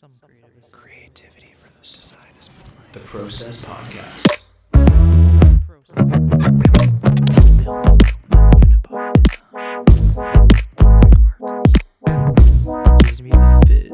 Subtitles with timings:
[0.00, 2.48] Some creative Creativity for the side is
[2.92, 5.48] the Process Podcast.
[11.88, 13.90] Gives me the fizz.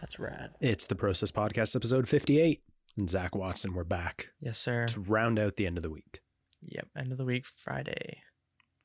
[0.00, 0.50] That's rad.
[0.60, 2.60] It's the Process Podcast, episode 58.
[2.96, 4.86] And Zak Watson, we're back Yes, sir.
[4.88, 6.20] to round out the end of the week.
[6.62, 6.88] Yep.
[6.98, 8.18] End of the week, Friday.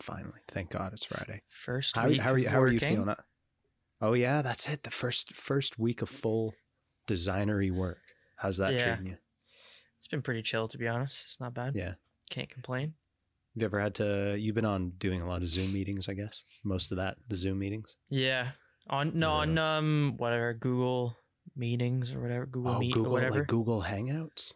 [0.01, 1.41] Finally, thank God it's Friday.
[1.49, 2.19] First How, week.
[2.21, 2.45] how are you?
[2.45, 2.97] of How are you working.
[2.97, 3.15] feeling?
[4.01, 4.83] Oh yeah, that's it.
[4.83, 6.53] The first first week of full
[7.07, 7.99] designery work.
[8.37, 8.83] How's that Yeah.
[8.95, 9.17] treating you?
[9.97, 11.23] It's been pretty chill, to be honest.
[11.25, 11.75] It's not bad.
[11.75, 11.93] Yeah.
[12.29, 12.93] Can't complain.
[13.55, 14.35] Have you ever had to?
[14.37, 16.43] You've been on doing a lot of Zoom meetings, I guess.
[16.63, 17.95] Most of that, the Zoom meetings.
[18.09, 18.51] Yeah.
[18.89, 21.17] On no on um whatever Google
[21.55, 23.39] meetings or whatever Google oh, Meet Google, or whatever.
[23.39, 24.53] like Google Hangouts.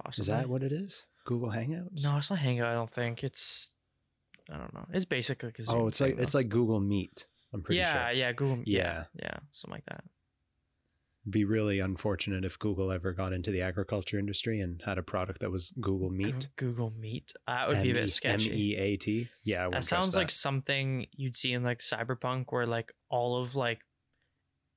[0.00, 0.22] possibly.
[0.22, 1.06] Is that what it is?
[1.24, 2.04] Google Hangouts?
[2.04, 2.68] No, it's not Hangout.
[2.68, 3.70] I don't think it's.
[4.52, 4.86] I don't know.
[4.92, 7.26] It's basically like a Zoom Oh, it's thing, like it's like Google Meet.
[7.54, 8.16] I'm pretty yeah, sure.
[8.16, 8.58] yeah, Google.
[8.66, 9.04] Yeah, Yeah.
[9.22, 10.04] yeah, something like that.
[11.30, 15.40] Be really unfortunate if Google ever got into the agriculture industry and had a product
[15.40, 16.48] that was Google Goo- Meet.
[16.56, 17.32] Google Meet.
[17.46, 18.50] That would be a bit sketchy.
[18.50, 19.28] M E A T.
[19.42, 23.54] Yeah, That sounds trust like something you'd see in like Cyberpunk, where like all of
[23.56, 23.80] like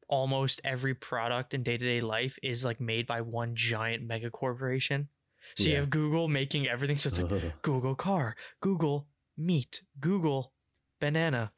[0.08, 4.30] almost every product in day to day life is like made by one giant mega
[4.30, 5.09] corporation.
[5.55, 6.98] So you have Google making everything.
[6.98, 7.61] So it's like.
[7.61, 10.53] Google car, Google meat, Google
[11.02, 11.52] banana,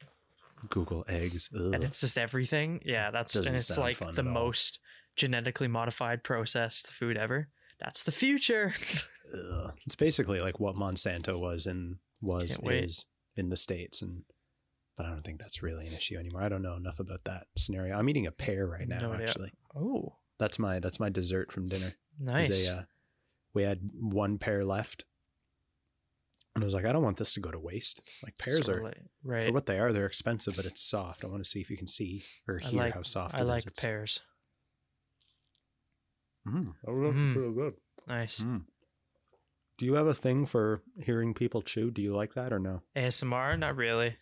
[0.68, 1.48] Google eggs.
[1.54, 1.72] Ugh.
[1.74, 2.80] and it's just everything.
[2.84, 4.32] Yeah, that's Doesn't and it's sound like fun the at all.
[4.32, 4.78] most
[5.16, 7.48] genetically modified processed food ever.
[7.80, 8.74] That's the future.
[9.34, 9.72] Ugh.
[9.86, 12.84] It's basically like what Monsanto was and was Can't wait.
[12.84, 13.04] is
[13.36, 14.24] in the states, and
[14.96, 16.42] but I don't think that's really an issue anymore.
[16.42, 17.96] I don't know enough about that scenario.
[17.96, 18.98] I'm eating a pear right now.
[18.98, 19.28] No idea.
[19.28, 21.92] actually, oh, that's my that's my dessert from dinner.
[22.18, 22.48] nice.
[22.48, 22.82] They, uh,
[23.54, 25.04] we had one pear left,
[26.54, 28.00] and I was like, I don't want this to go to waste.
[28.24, 28.92] Like pears Sorta are
[29.24, 29.44] right.
[29.44, 29.92] for what they are.
[29.92, 31.24] They're expensive, but it's soft.
[31.24, 33.40] I want to see if you can see or hear like- how soft it is.
[33.40, 33.48] I it is.
[33.48, 34.20] like It's- pears.
[36.48, 37.34] Mm, oh, that's Mm.
[37.34, 37.74] pretty good.
[38.08, 38.40] Nice.
[38.40, 38.64] Mm.
[39.78, 41.90] Do you have a thing for hearing people chew?
[41.90, 42.82] Do you like that or no?
[42.96, 43.58] ASMR?
[43.58, 44.16] Not really.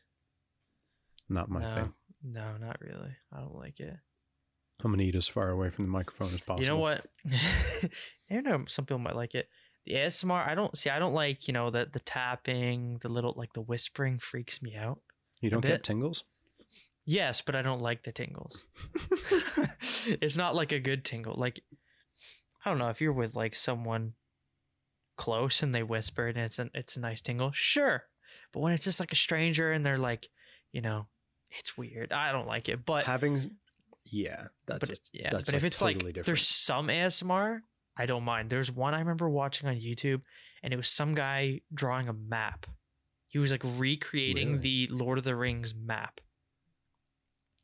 [1.29, 1.95] Not my no, thing.
[2.23, 3.17] no, not really.
[3.33, 3.97] I don't like it.
[4.85, 6.61] I'm gonna eat as far away from the microphone as possible.
[6.63, 7.07] You know what?
[8.31, 9.49] I know some people might like it.
[9.87, 10.91] The ASMR, I don't see.
[10.91, 14.77] I don't like you know the the tapping, the little like the whispering freaks me
[14.77, 15.01] out.
[15.41, 16.25] You don't get tingles?
[17.07, 18.65] Yes, but I don't like the tingles.
[20.07, 21.35] it's not like a good tingle.
[21.37, 21.61] Like
[22.65, 24.13] I don't know if you're with like someone
[25.17, 27.51] close and they whisper and it's an it's a nice tingle.
[27.53, 28.05] Sure,
[28.53, 30.29] but when it's just like a stranger and they're like,
[30.73, 31.07] you know,
[31.51, 32.13] it's weird.
[32.13, 32.85] I don't like it.
[32.85, 33.53] But Having,
[34.11, 36.27] yeah, that's but it- yeah, that's, but if it's totally like different.
[36.27, 37.61] there's some ASMR,
[37.99, 38.49] I don't mind.
[38.49, 40.23] There's one I remember watching on YouTube,
[40.63, 42.67] and it was some guy drawing a map.
[43.27, 44.87] He was like recreating Really?
[44.87, 46.21] the Lord of the Rings map,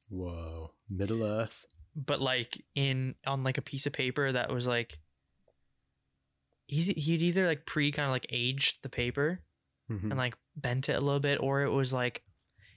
[0.09, 1.65] whoa, Middle Earth.
[1.97, 4.99] but like in on like a piece of paper that was like
[6.67, 9.41] he's he'd either like pre kind of like aged the paper
[9.91, 10.05] Mhm.
[10.11, 12.23] and like bent it a little bit, or it was like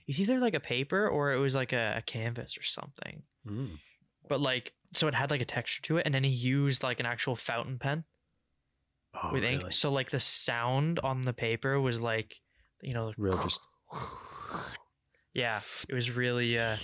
[0.08, 3.24] it's either like a paper or it was like a, a canvas or something.
[3.46, 3.72] Mm.
[4.30, 7.00] But like so it had like a texture to it, and then he used like
[7.00, 8.04] an actual fountain pen.
[9.22, 9.62] Oh, with ink.
[9.62, 9.72] really?
[9.74, 12.36] So like the sound on the paper was like,
[12.82, 13.62] you know, Real just.
[15.34, 15.60] yeah,
[15.90, 16.78] it was really uh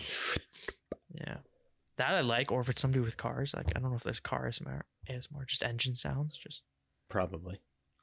[1.14, 1.38] yeah.
[1.98, 4.20] That I like, or if it's somebody with cars, like I don't know if there's
[4.20, 6.64] car ASMR, ASMR just engine sounds, just.
[7.10, 7.60] Probably.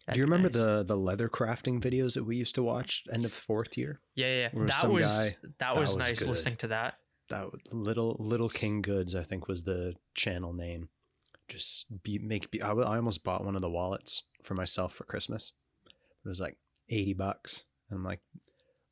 [0.06, 0.61] that'd Do you remember nice.
[0.62, 4.00] the the leather crafting videos that we used to watch end of fourth year?
[4.15, 6.28] Yeah, yeah, There was that was guy- that, that was, was nice good.
[6.28, 6.94] listening to that.
[7.30, 10.88] That little little King Goods, I think, was the channel name.
[11.48, 12.50] Just be make.
[12.50, 15.52] Be, I almost bought one of the wallets for myself for Christmas.
[16.24, 16.56] It was like
[16.88, 17.64] eighty bucks.
[17.88, 18.20] And I'm like,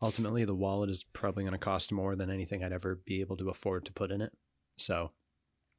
[0.03, 3.37] ultimately, the wallet is probably going to cost more than anything I'd ever be able
[3.37, 4.33] to afford to put in it.
[4.77, 5.13] So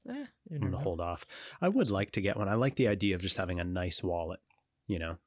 [0.10, 1.26] Eh, I'm going to hold off.
[1.62, 2.48] I would like to get one.
[2.48, 4.40] I like the idea of just having a nice wallet.
[4.88, 5.18] You know,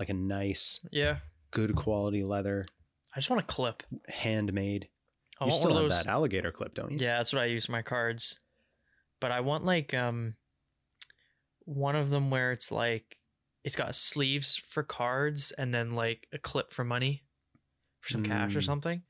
[0.00, 1.18] like a nice, Yeah,
[1.52, 2.66] good quality leather,
[3.14, 3.82] I just want a clip.
[4.08, 4.88] handmade.
[5.40, 6.02] I you want still one of those.
[6.04, 6.98] that alligator clip, don't you?
[7.00, 8.38] Yeah, that's what I use for my cards.
[9.20, 10.34] But I want like um
[11.64, 13.18] one of them where it's like
[13.64, 17.24] it's got sleeves for cards and then like a clip for money
[18.00, 18.64] for some cash or Mm.
[18.64, 19.02] something.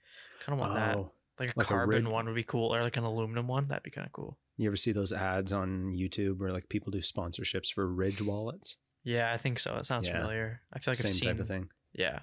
[0.45, 0.97] Kind of want that.
[0.97, 3.47] Oh, Like a like a carbon rig- one would be cool or like an aluminum
[3.47, 3.69] one.
[3.69, 4.39] That'd be kind of cool.
[4.57, 8.77] You ever see those ads on YouTube where like people do sponsorships for Ridge wallets?
[9.05, 9.77] Yeah, I think so.
[9.77, 10.15] It sounds Yeah.
[10.15, 10.63] familiar.
[10.73, 11.71] I feel like Same I've seen type of thing.
[11.93, 12.21] Yeah.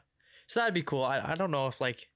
[0.48, 1.04] So that'd be cool.
[1.04, 2.10] I, I don't know if like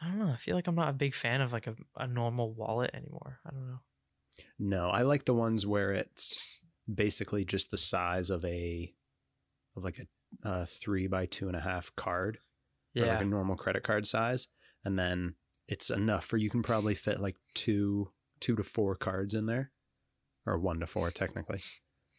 [0.00, 0.30] I don't know.
[0.32, 3.38] I feel like I'm not a big fan of like a, a normal wallet anymore.
[3.46, 3.80] I don't know.
[4.58, 6.62] No, I like the ones where it's
[6.92, 8.92] basically just the size of a
[9.76, 12.38] of like a uh, three by two and a half card,
[12.94, 13.06] Yeah.
[13.12, 14.48] like a normal credit card size,
[14.84, 15.34] and then
[15.68, 18.10] it's enough for you can probably fit like two
[18.40, 19.70] two to four cards in there,
[20.46, 21.60] or one to four technically.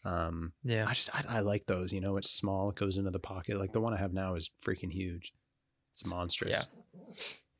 [0.03, 0.85] Um, Yeah.
[0.87, 1.91] I just I, I like those.
[1.93, 2.69] You know, it's small.
[2.69, 3.57] It goes into the pocket.
[3.57, 5.33] Like the one I have now is freaking huge.
[5.93, 6.67] It's monstrous.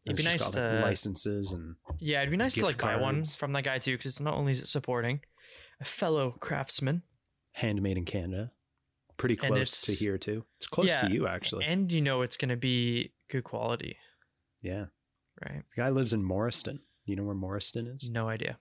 [0.05, 3.23] It'd be nice like, to- licenses and Yeah, it'd be nice to like buy one
[3.23, 5.21] from that guy too, because it's not only is it supporting
[5.79, 7.03] a fellow craftsman,
[7.53, 8.51] handmade in Canada.
[9.17, 10.45] Pretty close to here too.
[10.57, 11.65] It's close yeah, to you actually.
[11.65, 13.97] and you know it's gonna be good quality,
[14.63, 14.85] yeah.
[15.41, 15.61] right?
[15.75, 16.79] The guy lives in Morriston.
[17.05, 18.09] You know where Morriston is?
[18.09, 18.57] No idea.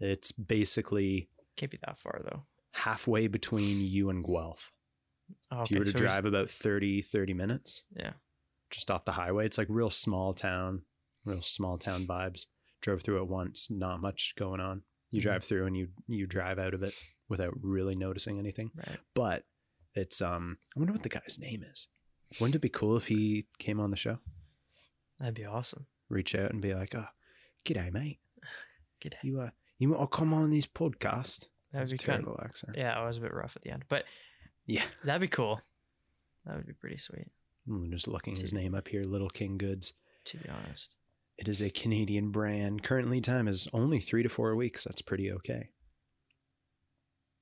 [0.00, 2.42] It's basically Can't be that far though.
[2.72, 4.70] halfway between you and Guelph.
[5.50, 8.12] Oh, if you were to so drive about 30, 30 minutes yeah.
[8.72, 10.82] Just off the highway, it's like real small town,
[11.24, 12.46] real small town vibes.
[12.80, 14.82] Drove through it once, not much going on.
[15.12, 15.24] You Mhm.
[15.24, 16.94] drive through and you you drive out of it
[17.28, 18.72] without really noticing anything.
[18.74, 18.98] Right.
[19.14, 19.44] But
[19.94, 21.86] it's um I wonder what the guy's name is.
[22.40, 24.18] Wouldn't it be cool if he came on the show?
[25.18, 25.86] That'd be awesome.
[26.08, 27.06] Reach out and be like, "Oh,
[27.64, 28.18] g'day, mate.
[29.04, 29.22] G'day.
[29.22, 32.22] You uh, you want to come on this podcast?" That'd be a kind.
[32.24, 32.76] terrible accent.
[32.76, 34.04] Yeah, I was a bit rough at the end, but
[34.66, 34.84] Yeah.
[35.04, 35.60] that'd be cool.
[36.46, 37.28] That would be pretty sweet,
[37.68, 39.94] I'm just looking his name up here, Little King Goods.
[40.26, 40.96] to be honest.
[41.38, 42.82] It is a Canadian brand.
[42.82, 44.84] Current lead time is only three to four weeks.
[44.84, 45.70] That's pretty okay.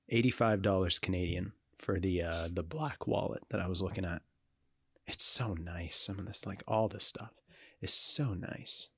[0.09, 4.23] Eighty-five dollars Canadian for the uh, the black wallet that I was looking at.
[5.07, 5.97] It's so nice.
[5.97, 7.33] Some of this, like all this stuff,
[7.81, 8.91] is so nice.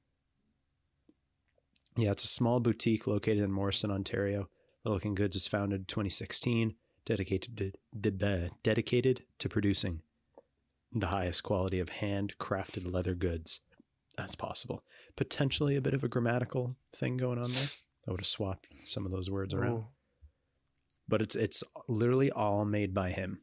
[1.96, 4.48] Yeah, it's a small boutique located in Morriston, Ontario.
[4.84, 6.74] Little King Goods was founded in 2016,
[7.04, 7.72] dedicated to,
[8.10, 10.00] de- dedicated to producing
[10.94, 13.60] the highest quality of handcrafted leather goods
[14.18, 14.84] as possible.
[15.16, 17.66] Potentially a bit of a grammatical thing going on there.
[18.06, 19.72] I would have swapped some of those words around.
[19.78, 19.86] Ooh,
[21.08, 23.40] But it's it's literally all made by him.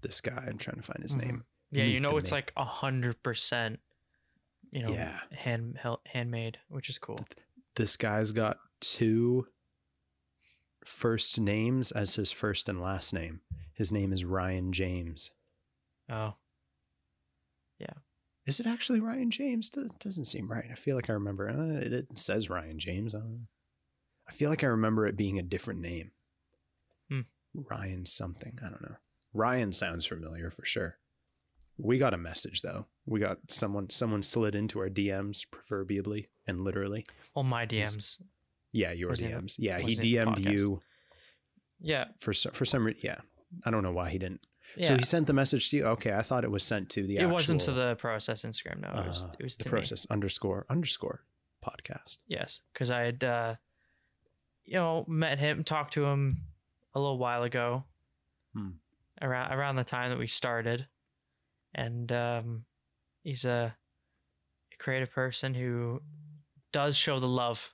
[0.00, 1.24] This guy, I'm trying to find his Mhm.
[1.24, 1.44] name.
[1.70, 3.80] Yeah, you know it's like a hundred percent.
[4.72, 5.20] You know, Yeah.
[5.32, 7.18] hand handmade, which is cool.
[7.74, 9.46] This guy's got two
[10.84, 13.40] first names as his first and last name.
[13.74, 15.30] His name is Ryan James.
[16.08, 16.34] Oh,
[18.46, 19.70] Is it actually Ryan James?
[19.70, 20.64] Do- Doesn't seem right.
[20.70, 21.48] I feel like I remember.
[21.48, 23.14] Uh, it, it says Ryan James.
[23.14, 23.46] I, don't know.
[24.28, 26.10] I feel like I remember it being a different name.
[27.08, 27.20] Hmm.
[27.54, 28.58] Ryan something.
[28.64, 28.96] I don't know.
[29.32, 30.98] Ryan sounds familiar for sure.
[31.78, 32.86] We got a message though.
[33.06, 33.90] We got someone.
[33.90, 37.06] Someone slid into our DMs, proverbially and literally.
[37.34, 38.18] well, my DMs.
[38.72, 39.54] Yeah, your Was it- DMs.
[39.58, 40.80] Yeah, he it DM'd you
[41.80, 42.86] Yeah, for some, for some.
[42.86, 43.18] re- Yeah,
[43.64, 44.44] I don't know why he didn't.
[44.76, 44.88] Yeah.
[44.88, 45.84] So he sent the message to you.
[45.86, 47.16] Okay, I thought it was sent to the.
[47.18, 48.80] it wasn't to the process Instagram.
[48.80, 49.24] No, it was.
[49.24, 49.70] uh, It was the to me.
[49.70, 51.24] process underscore underscore
[51.64, 52.18] podcast.
[52.26, 53.54] Yes, because I had, uh,
[54.64, 56.42] you know, met him, talked to him
[56.94, 57.84] a little while ago,
[58.54, 58.70] Hmm.
[59.20, 60.86] around around the time that we started,
[61.74, 62.64] and um,
[63.22, 63.76] he's a
[64.78, 66.02] creative person who
[66.72, 67.72] does show the love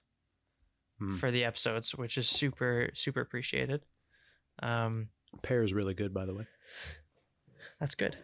[0.99, 1.15] Hmm.
[1.17, 3.85] for the episodes, which is super super appreciated.
[4.63, 5.11] Um,
[5.43, 6.47] Pear is really good, by the way.
[7.81, 8.17] That's good.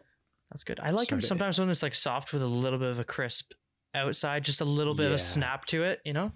[0.50, 0.79] That's good.
[0.81, 3.05] I like him Started- sometimes when it's like soft with a little bit of a
[3.05, 3.52] crisp
[3.94, 6.00] outside, just a little bit of a snap to it.
[6.05, 6.32] You know.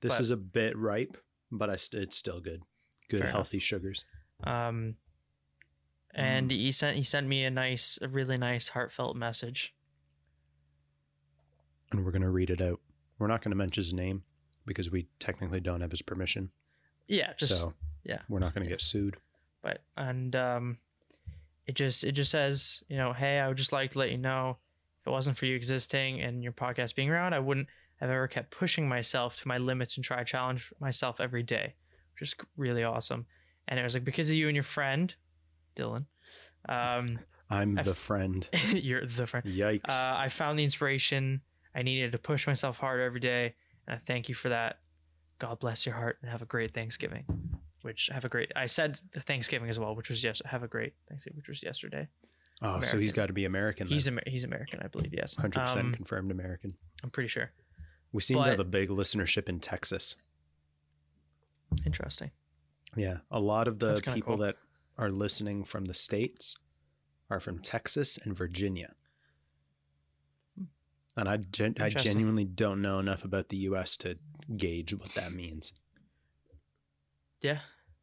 [0.00, 1.16] This But- is a bit ripe,
[1.50, 2.62] but I st- it's still good.
[3.08, 3.36] Good Fair enough.
[3.36, 4.04] healthy sugars.
[4.44, 4.96] Um,
[6.14, 9.74] and he sent he sent me a nice, a really nice, heartfelt message.
[11.90, 12.80] And we're gonna read it out.
[13.18, 14.22] We're not gonna mention his name
[14.66, 16.50] because we technically don't have his permission.
[17.06, 17.74] Yeah, just so
[18.04, 18.18] yeah.
[18.28, 19.16] we're not gonna get sued.
[19.62, 20.78] but and um,
[21.68, 24.18] it just it just says you know, hey, I would just like to let you
[24.18, 24.56] know,
[25.00, 27.68] if it wasn't for you existing and your podcast being around, I wouldn't
[28.00, 31.74] have ever kept pushing myself to my limits and try to challenge myself every day,
[32.14, 33.26] which is really awesome.
[33.68, 35.14] And it was like because of you and your friend,
[35.76, 36.06] Dylan.
[36.68, 37.18] Um,
[37.50, 38.48] I'm the f- friend.
[38.72, 39.44] you're the friend.
[39.46, 39.90] Yikes.
[39.90, 41.42] Uh, I found the inspiration
[41.74, 43.54] I needed to push myself harder every day,
[43.86, 44.80] and I thank you for that.
[45.38, 47.24] God bless your heart and have a great Thanksgiving.
[47.82, 48.50] Which have a great.
[48.56, 50.42] I said the Thanksgiving as well, which was yes.
[50.44, 52.08] Have a great Thanksgiving, which was yesterday.
[52.60, 53.86] oh, so he's got to be American.
[53.86, 54.08] He's.
[54.08, 55.14] Amer- he's American, I believe.
[55.14, 56.74] Yes, 100% Um, confirmed American.
[57.04, 57.52] I'm pretty sure.
[58.12, 60.16] We seem to have a big listenership in Texas.
[61.86, 62.30] Interesting.
[62.96, 64.44] Yeah, a lot of the people cool.
[64.46, 64.56] that
[64.96, 66.56] are listening from the states
[67.30, 68.94] are from Texas and Virginia.
[71.16, 73.96] And I, gen- I genuinely don't know enough about the U.S.
[73.98, 74.16] to
[74.56, 75.72] gauge what that means
[77.42, 77.60] Yeah,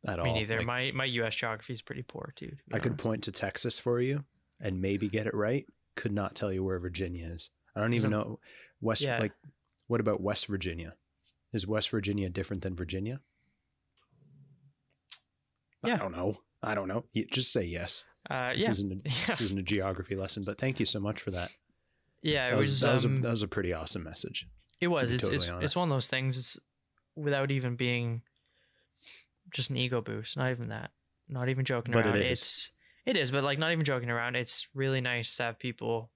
[0.08, 0.26] at all.
[0.26, 0.58] me neither.
[0.58, 1.36] Like, my my U.S.
[1.36, 2.48] geography is pretty poor too.
[2.48, 3.04] to I could honest.
[3.04, 4.24] point to Texas for you
[4.62, 5.66] and maybe get it right.
[5.96, 7.50] Could not tell you where Virginia is.
[7.76, 8.40] I don't even know
[8.82, 9.02] West.
[9.04, 9.20] Yeah.
[9.20, 9.34] Like,
[9.88, 10.96] what about West Virginia?
[11.54, 13.20] Is West Virginia different than Virginia?
[15.84, 15.96] Yeah.
[15.96, 16.38] I don't know.
[16.64, 17.06] I don't know.
[17.14, 18.04] You just say yes.
[18.30, 18.96] Uh, This yeah, isn't a,
[19.28, 21.52] this isn't a geography lesson, but thank you so much for that.
[22.22, 22.48] yeah.
[22.48, 24.48] It That was, was, that, was a, um, that was a pretty awesome message.
[24.82, 25.12] it It was.
[25.12, 26.38] It's totally it's, it's one of those things.
[26.38, 26.60] It's
[27.16, 28.24] without even being
[29.56, 30.38] just an ego boost.
[30.38, 30.92] Not even that.
[31.28, 32.22] Not even joking But around.
[32.22, 32.42] is.
[32.42, 32.72] It's
[33.06, 34.36] it is, but like not even joking around.
[34.36, 36.12] It's really nice to have people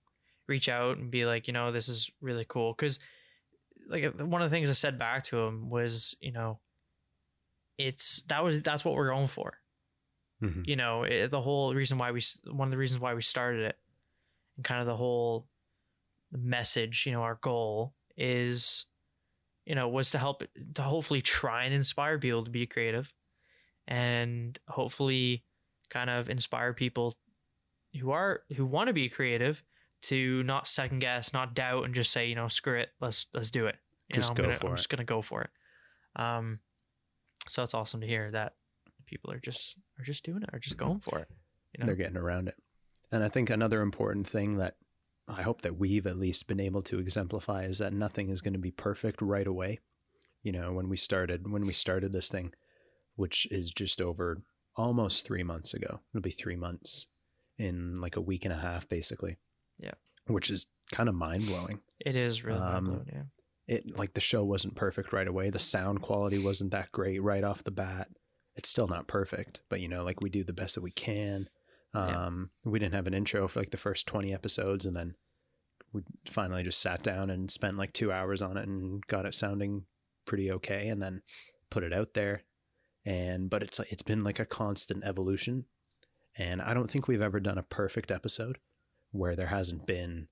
[0.48, 2.74] reach out and be like, you know, this is really cool.
[2.74, 3.00] Because
[3.88, 6.60] like uh, one of the things I said back to him was, you know,
[7.78, 9.54] it's that was that's what we're going for.
[10.44, 10.66] Mhm.
[10.68, 13.22] You know, it, the whole reason why we s- one of the reasons why we
[13.22, 13.78] started it,
[14.58, 15.48] and kind of the whole
[16.32, 17.06] message.
[17.06, 18.86] You know, our goal is,
[19.66, 20.44] you know, was to help
[20.76, 23.14] to hopefully try and inspire people to be creative,
[23.90, 25.44] and hopefully,
[25.90, 27.16] kind of inspire people
[28.00, 29.62] who are who want to be creative
[30.04, 33.50] to not second guess, not doubt, and just say, you know, screw it, let's let's
[33.50, 33.76] do it.
[34.08, 34.78] You Just know, I'm go gonna, for I'm it.
[34.78, 35.50] just gonna go for it.
[36.16, 36.60] Um,
[37.50, 38.54] so it's awesome to hear that
[39.08, 41.28] people are just are just doing it, are just going for it.
[41.74, 41.88] You know?
[41.88, 42.56] they're getting around it.
[43.12, 44.76] And I think another important thing that
[45.28, 48.54] I hope that we've at least been able to exemplify is that nothing is going
[48.54, 49.80] to be perfect right away.
[50.44, 52.54] You know, when we started when we started this thing,
[53.20, 54.42] which is just over
[54.78, 56.00] almost 3 months ago.
[56.14, 57.22] It'll be 3 months
[57.58, 59.38] in like a week and a half basically.
[59.78, 59.96] Yeah.
[60.28, 61.82] Which is kind of mind-blowing.
[62.00, 63.24] It is really Um, mind-blowing, yeah.
[63.68, 65.50] It like the show wasn't perfect right away.
[65.50, 68.08] The sound quality wasn't that great right off the bat.
[68.56, 71.50] It's still not perfect, but you know, like we do the best that we can.
[71.94, 72.26] Yeah.
[72.26, 75.16] Um, we didn't have an intro for like the first 20 episodes and then
[75.92, 79.34] we finally just sat down and spent like 2 hours on it and got it
[79.34, 79.86] sounding
[80.26, 81.22] pretty okay and then
[81.70, 82.44] put it out there.
[83.10, 85.66] And but it's it's been like a constant evolution.
[86.38, 88.60] And I don't think we've ever done a perfect episode
[89.12, 90.28] where there hasn't been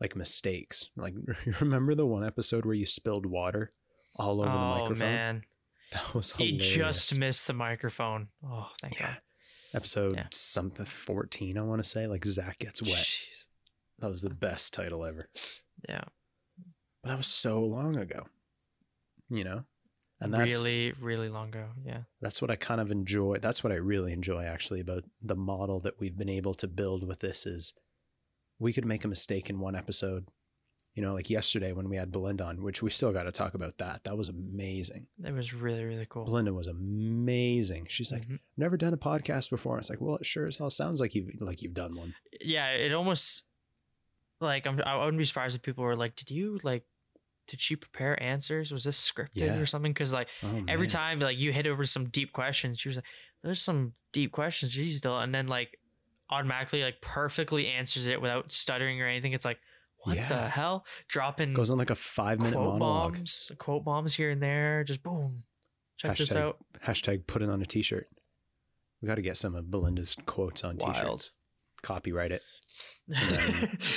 [0.00, 0.90] like mistakes.
[0.96, 1.14] Like
[1.60, 3.72] remember the one episode where you spilled water
[4.18, 5.08] all over the oh, microphone?
[5.08, 5.42] oh man,
[5.92, 6.68] That was hilarious.
[6.70, 8.28] he just missed the microphone.
[8.44, 9.06] Oh, thank Yeah.
[9.06, 9.16] God.
[9.74, 10.26] episode Yeah.
[10.30, 12.92] something 14 I want to say like Zak gets wet.
[12.92, 13.46] Jeez.
[14.00, 15.30] That was the best title ever.
[15.88, 16.04] Yeah,
[17.02, 18.26] But that was so long ago.
[19.30, 19.64] You know?
[20.20, 21.66] And that's really, really long ago.
[21.84, 23.38] Yeah, that's what I kind of enjoy.
[23.38, 27.06] That's what I really enjoy actually about the model that we've been able to build
[27.06, 27.74] with this is
[28.58, 30.26] we could make a mistake in one episode.
[30.94, 33.52] You know, like yesterday when we had Belinda on, which we still got to talk
[33.52, 34.04] about that.
[34.04, 35.06] That was amazing.
[35.22, 36.24] it was really, really cool.
[36.24, 37.84] Belinda was amazing.
[37.90, 38.38] She's like, Mhm.
[38.56, 39.78] never done a podcast before.
[39.78, 42.14] It's like, well, it sure as hell sounds like you've like you've done one.
[42.40, 43.44] yeah, it almost
[44.40, 44.80] like I'm.
[44.86, 46.84] I wouldn't be surprised if people were like, "Did you like?
[47.48, 48.72] Did she prepare answers?
[48.72, 49.56] Was this scripted Yeah.
[49.58, 52.88] or something?" Because like Oh, every time like you hit over some deep questions, she
[52.88, 53.04] was like,
[53.42, 55.78] "There's some deep questions." She's still, and then like
[56.30, 59.32] automatically like perfectly answers it without stuttering or anything.
[59.32, 59.58] It's like,
[59.98, 60.48] what the Yeah.
[60.48, 60.84] hell?
[61.08, 63.14] Dropping goes on like a five minute quote monologue.
[63.14, 64.82] bombs, quote bombs here and there.
[64.84, 65.44] Just boom.
[65.98, 66.58] Check this out.
[66.84, 68.08] Hashtag put it on a t-shirt.
[69.00, 70.94] We got to get some of Belinda's quotes on Wild.
[70.94, 71.30] t-shirts.
[71.82, 72.42] Copyright it.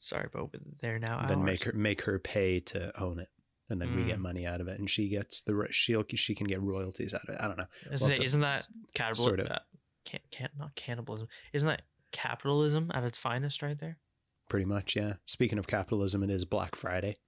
[0.00, 0.48] Sorry, but
[0.80, 1.46] they're now then ours.
[1.46, 3.28] make her make her pay to own it,
[3.68, 4.22] and then we get Mm.
[4.22, 7.28] money out of it, and she gets the she'll she can get royalties out of
[7.34, 7.36] it.
[7.40, 7.66] I don't know.
[7.92, 9.24] Isn't, We'll it, isn't that cannibalism?
[9.30, 9.46] sort of.
[9.48, 9.58] Uh,
[10.04, 11.28] can't, can't, not cannibalism.
[11.52, 13.98] Isn't that capitalism at its finest right there?
[14.48, 15.14] Pretty much, yeah.
[15.26, 17.18] Speaking of capitalism, it is Black Friday.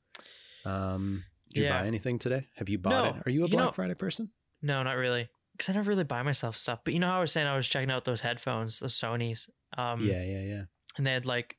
[0.64, 1.24] Um,
[1.54, 2.48] did you buy anything today?
[2.56, 3.20] Have you bought No.
[3.20, 3.26] it?
[3.26, 4.32] Are you a You Black know- Friday person?
[4.62, 5.28] No, not really.
[5.52, 6.80] Because I never really buy myself stuff.
[6.84, 9.50] But you know how I was saying I was checking out those headphones, the Sony's.
[9.76, 10.62] Um, yeah, yeah, yeah.
[10.96, 11.58] And they had like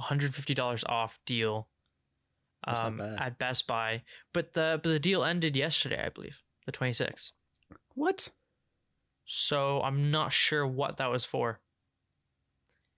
[0.00, 1.68] $150 off deal
[2.66, 4.02] um, at Best Buy.
[4.32, 7.32] But the but the deal ended yesterday, I believe, the 26th.
[7.94, 8.30] What?
[9.24, 11.60] So I'm not sure what that was for.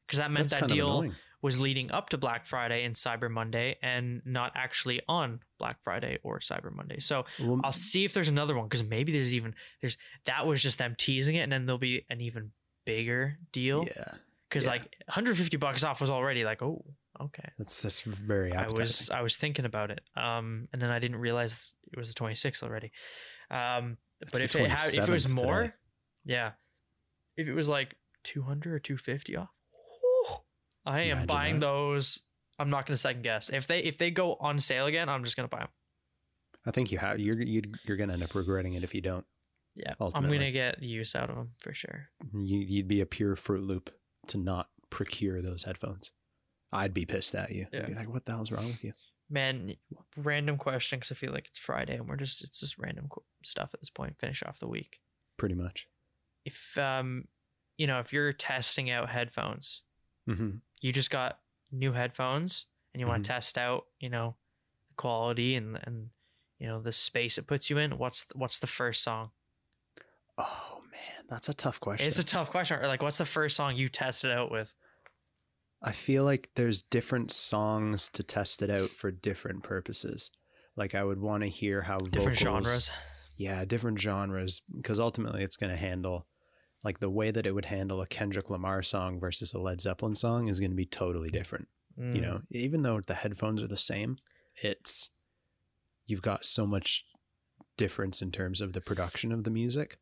[0.07, 1.11] Because that meant That's that deal
[1.43, 6.19] was leading up to Black Friday and Cyber Monday and not actually on Black Friday
[6.23, 6.99] or Cyber Monday.
[6.99, 10.62] So Well, I'll see if there's another one because maybe there's even there's that was
[10.62, 12.53] just them teasing it and then there'll be an even
[12.85, 14.15] bigger deal yeah,
[14.49, 14.73] because yeah.
[14.73, 16.85] like 150 bucks off was already like oh
[17.21, 20.99] okay that's that's very I was I was thinking about it um and then I
[20.99, 22.93] didn't realize it was the 26th already
[23.50, 25.75] um It's but if it had if it was more today.
[26.25, 26.50] yeah
[27.37, 30.37] if it was like 200 or 250 off whew,
[30.85, 31.67] I am Imagine buying that.
[31.67, 32.21] those
[32.59, 35.37] I'm not gonna second guess if they if they go on sale again I'm just
[35.37, 35.69] gonna buy them
[36.67, 39.25] I think you have you're you're, you're gonna end up regretting it if you don't.
[39.75, 40.37] yeah Ultimately.
[40.37, 43.91] I'm gonna get use out of them for sure you'd be a pure Fruit Loop
[44.28, 46.12] to not procure those headphones.
[46.73, 47.66] I'd be pissed at you.
[47.73, 47.87] I'd Yeah.
[47.87, 48.92] be like, what the hell's wrong with you?
[49.28, 49.75] Man,
[50.16, 53.25] random question because I feel like it's Friday and we're just it's just random qu-
[53.42, 54.18] stuff at this point.
[54.21, 55.00] Finish off the week.
[55.37, 55.88] Pretty much.
[56.45, 57.26] If um,
[57.76, 59.83] you know, if you're testing out headphones,
[60.26, 61.40] hmm you just got
[61.73, 64.37] new headphones and you want to test out, you know,
[64.90, 66.11] the quality and and
[66.61, 67.99] you know the space it puts you in.
[67.99, 69.30] What's the, what's the first song?
[70.38, 72.07] Oh man, that's a tough question.
[72.07, 72.81] It's a tough question.
[72.83, 74.73] Like, what's the first song you tested out with?
[75.83, 80.31] I feel like there's different songs to test it out for different purposes.
[80.76, 82.90] Like I would want to hear how Different vocals, genres.
[83.37, 86.26] yeah, different genres, because ultimately it's going to handle
[86.85, 90.14] like the way that it would handle a Kendrick Lamar song versus a Led Zeppelin
[90.14, 91.69] song is going to be totally different.
[91.97, 92.23] You Mm.
[92.23, 94.16] know, even though the headphones are the same,
[94.62, 95.21] it's
[96.07, 97.05] you've got so much
[97.78, 99.99] difference in terms of the production of the music.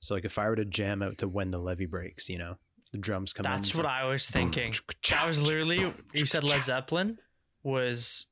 [0.00, 2.56] So like if I were to jam out to when the levee breaks, you know,
[2.92, 3.44] the drums come.
[3.44, 4.74] That's what like, I was thinking.
[5.10, 7.18] That was literally you said Led Zeppelin
[7.62, 8.26] was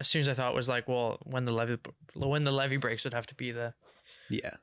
[0.00, 1.78] as soon as I thought was like, well, when the levee
[2.14, 3.74] when the levee breaks would have to be the
[4.30, 4.54] yeah,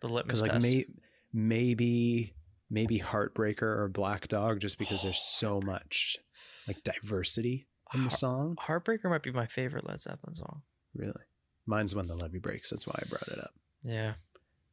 [0.00, 0.62] the litmus because like test.
[0.62, 0.84] may,
[1.32, 2.34] maybe
[2.70, 6.18] maybe Heartbreaker or Black Dog, just because there's so much
[6.66, 8.56] like diversity in the song.
[8.60, 10.62] Heartbreaker might be my favorite Led Zeppelin song.
[10.94, 11.22] Really,
[11.66, 12.70] mine's when the levee breaks.
[12.70, 13.52] That's why I brought it up.
[13.82, 14.14] Yeah.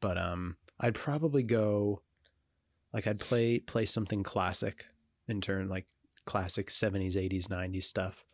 [0.00, 2.02] but um i'd probably go
[2.92, 4.86] like i'd play play something classic
[5.28, 5.86] in turn like
[6.24, 8.24] classic 70s 80s 90s stuff.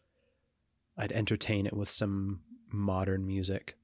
[0.97, 3.77] I'd entertain it with some modern music.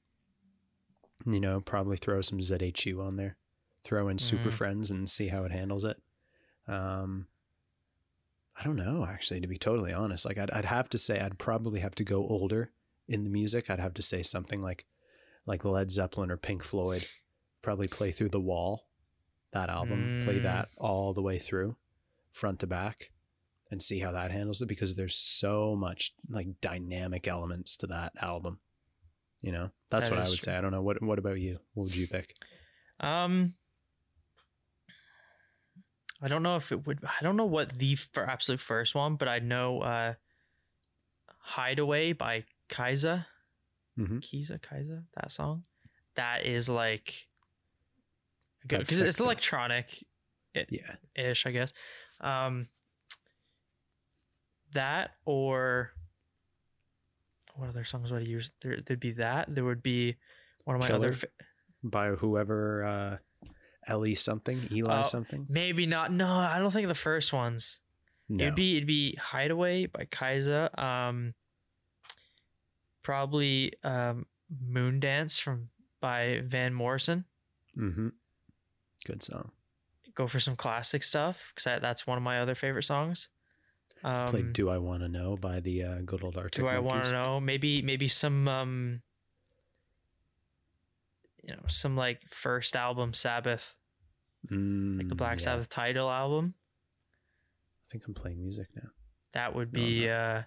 [1.27, 3.37] You know probably throw some zhu on there.
[3.85, 4.55] Throw in super Mhm.
[4.55, 6.01] friends and see how it handles it.
[6.67, 7.29] Um
[8.57, 10.25] i don't know actually to be totally honest.
[10.25, 12.73] Like I'd, I'd have to say i'd probably have to go older
[13.07, 13.71] in the music.
[13.71, 14.87] I'd have to say something like
[15.47, 17.07] like led zeppelin or pink floyd
[17.63, 18.87] probably play through the wall
[19.53, 20.43] that album play Mm.
[20.43, 21.77] that all the way through
[22.33, 23.11] front to back
[23.71, 28.13] and see how that handles it because there's so much like dynamic elements to that
[28.23, 28.59] album
[29.41, 30.53] you know that's That what i would true.
[30.53, 32.35] say i don't know what what about you what would you pick
[33.01, 33.55] Um
[36.21, 39.15] I don't know if it would I don't know what the fir- absolute first one,
[39.15, 40.15] but I know uh
[41.39, 43.27] Hideaway by Kaiza.
[43.97, 44.19] Mhm.
[44.21, 45.65] Kiza Kaiza, that song.
[46.17, 47.29] That is like
[48.67, 50.05] good because it's electronic
[50.55, 51.73] yeah ish, I guess.
[52.21, 52.69] Um,
[54.73, 55.93] that or
[57.55, 58.53] what other songs would I use?
[58.61, 59.55] There, there'd be that.
[59.55, 60.17] There would be
[60.65, 61.13] one of my other.
[61.13, 61.29] Fa-
[61.83, 63.17] by whoever uh
[63.87, 66.13] ellie something eli Oh, something maybe not.
[66.13, 67.81] No, I don't think the first ones.
[68.29, 70.77] no It'd be it'd be Hideaway by Kaiza.
[70.79, 71.35] Um,
[73.03, 74.27] probably um,
[74.67, 77.25] Moon Dance from by Van Morrison.
[77.77, 78.09] mm-hmm.
[79.09, 79.51] Good song
[80.15, 83.29] Go for some classic stuff because that's one of my other favorite songs.
[84.05, 86.79] Um, play do i want to know by the uh, good old arctic Do I
[86.79, 87.41] want to know?
[87.41, 89.03] Maybe maybe some um
[91.43, 93.75] you know, some like first album Sabbath,
[94.51, 95.45] like the Mm, Black yeah.
[95.45, 96.55] Sabbath title album.
[96.55, 98.91] i think i'm playing music now
[99.33, 100.43] That would Oh, be uh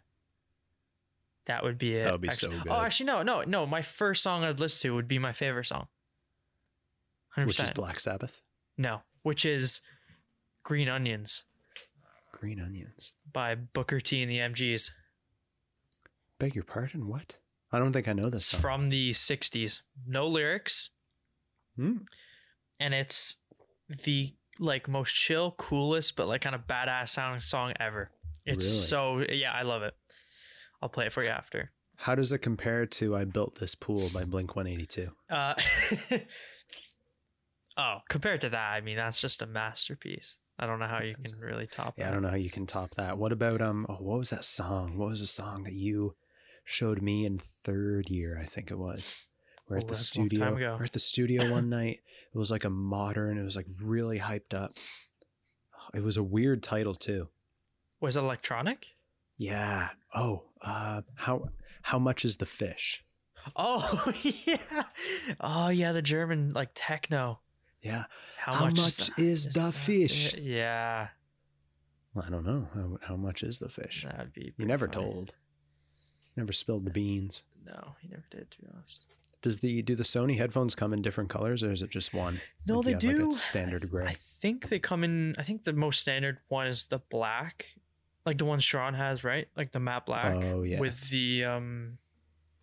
[1.46, 2.04] that would be it.
[2.04, 2.72] That would be so good.
[2.72, 3.66] Oh, actually no, no, no.
[3.66, 5.88] My first song I'd listen to would be my favorite song.
[7.36, 7.48] 100%.
[7.48, 8.42] which is black sabbath
[8.78, 9.82] No, which is
[10.64, 11.44] Green Onions
[12.34, 14.90] green onions by Booker T and the MGs.
[16.40, 17.38] beg your pardon what
[17.72, 18.62] i don't think i know this It's song.
[18.62, 19.82] from the 60s.
[20.08, 20.90] No lyrics.
[21.76, 21.98] Hmm.
[22.80, 23.38] And it's
[24.06, 28.10] the like most chill, coolest, but like kind of badass sounding song ever.
[28.46, 29.94] It's so yeah, I love it.
[30.82, 31.72] I'll play it for you after.
[31.98, 35.54] how does it compare to i built this pool by blink 182 Uh
[37.78, 40.38] Oh, compared to that, I mean that's just a masterpiece.
[40.60, 42.68] I don't know how you can really top Yeah, I don't know how you can
[42.68, 43.18] top that.
[43.18, 43.86] What about um?
[43.90, 44.98] Oh, what was that song?
[44.98, 46.16] What was the song that you
[46.64, 48.40] showed me in third year?
[48.42, 49.16] I think it was.
[49.68, 50.78] We're at Oh, the that's a long time studio.
[50.78, 52.02] We're at the studio one night.
[52.34, 53.38] It was like a modern.
[53.38, 54.72] It was like really hyped up.
[55.94, 57.30] It was a weird title too.
[58.00, 58.88] Was it electronic?
[59.38, 59.90] Yeah.
[60.14, 61.50] Oh, uh, how
[61.82, 63.04] how much is the fish?
[63.56, 64.84] Oh yeah.
[65.40, 67.40] Oh yeah, the German like techno.
[67.82, 68.04] Yeah.
[68.38, 70.36] How, How much, much is the fish?
[70.36, 71.08] Yeah,
[72.22, 72.68] I don't know.
[72.74, 74.04] How, how much is the fish?
[74.08, 74.54] that would be.
[74.58, 75.06] You never funny.
[75.06, 75.34] told.
[76.36, 77.44] Never spilled the beans.
[77.66, 78.50] No, he never did.
[78.52, 79.06] To be honest.
[79.42, 82.40] Does the do the Sony headphones come in different colors or is it just one?
[82.68, 83.30] No, Like, they like, do.
[83.30, 84.06] a standard gray.
[84.06, 85.36] I think they come in.
[85.38, 87.66] I think the most standard one is the black,
[88.26, 89.48] like the one Sean has, right?
[89.58, 90.36] Like the matte black.
[90.36, 90.80] Oh, yeah.
[90.80, 91.98] With the um,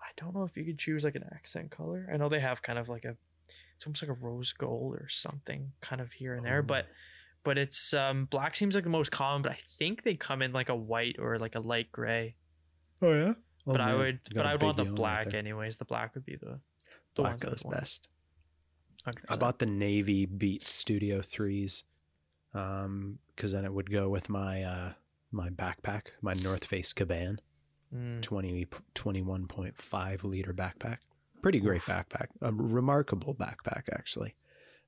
[0.00, 2.08] I don't know if you could choose like an accent color.
[2.12, 3.16] I know they have kind of like a,
[3.78, 6.58] it's almost like a rose gold or something, kind of here and there.
[6.58, 6.62] Oh.
[6.62, 6.86] But,
[7.44, 9.42] but it's um black seems like the most common.
[9.42, 12.34] But I think they come in like a white or like a light gray.
[13.00, 13.34] Oh yeah.
[13.64, 15.76] but I would, but I would want the right black anyways.
[15.76, 16.58] The black would be the,
[17.14, 18.08] the Black goes best.
[19.06, 19.14] 100%.
[19.28, 21.84] I bought the navy Beats Studio threes,
[22.54, 24.92] um, because then it would go with my uh
[25.30, 27.38] my backpack, my North Face Kaban,
[27.94, 28.20] Mm.
[28.20, 30.98] 20, 21.5 liter backpack.
[31.42, 34.34] Pretty great backpack, a remarkable backpack actually.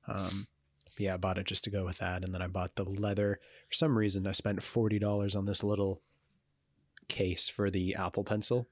[0.07, 0.47] Um,
[0.97, 3.39] yeah, I bought it just to go with that, and then I bought the leather.
[3.69, 6.01] For some reason, I spent forty dollars on this little
[7.07, 8.67] case for the Apple Pencil.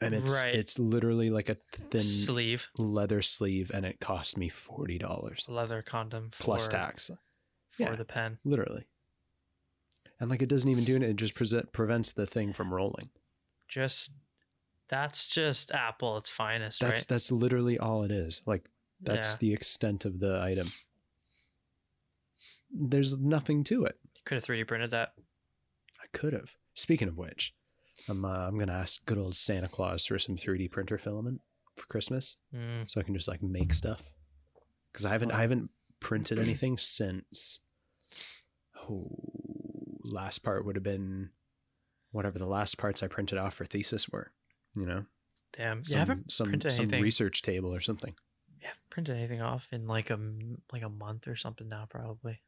[0.00, 0.54] and it's Right.
[0.54, 5.82] it's literally like a thin sleeve, leather sleeve, and it cost me forty dollars leather
[5.82, 7.10] condom for, plus tax,
[7.70, 7.96] for Yeah.
[7.96, 8.38] the pen.
[8.44, 8.86] literally.
[10.20, 13.10] And like it doesn't even do it; it just present, prevents the thing from rolling.
[13.66, 14.12] Just
[14.88, 17.08] that's just Apple its finest, That's right?
[17.08, 18.42] that's literally all it is.
[18.46, 18.68] Like
[19.00, 19.36] that's yeah.
[19.40, 20.72] the extent of the item.
[22.70, 23.96] There's nothing to it.
[24.14, 25.12] You Could have 3D printed that.
[26.00, 26.56] I could have.
[26.74, 27.54] Speaking of which,
[28.08, 31.40] I'm uh, I'm gonna ask good old Santa Claus for some 3D printer filament
[31.76, 34.10] for Christmas, Mm, so I can just like make stuff.
[34.92, 35.70] Because I haven't I haven't
[36.00, 37.60] printed anything since.
[38.88, 39.08] Oh,
[40.12, 41.30] last part would have been
[42.10, 44.32] whatever the last parts I printed off for thesis were.
[44.74, 45.04] You know,
[45.56, 45.82] damn.
[45.84, 47.02] some you haven't some printed some anything.
[47.02, 48.14] research table or something.
[48.62, 50.18] Yeah, printed anything off in like a
[50.72, 52.40] like a month or something now, probably.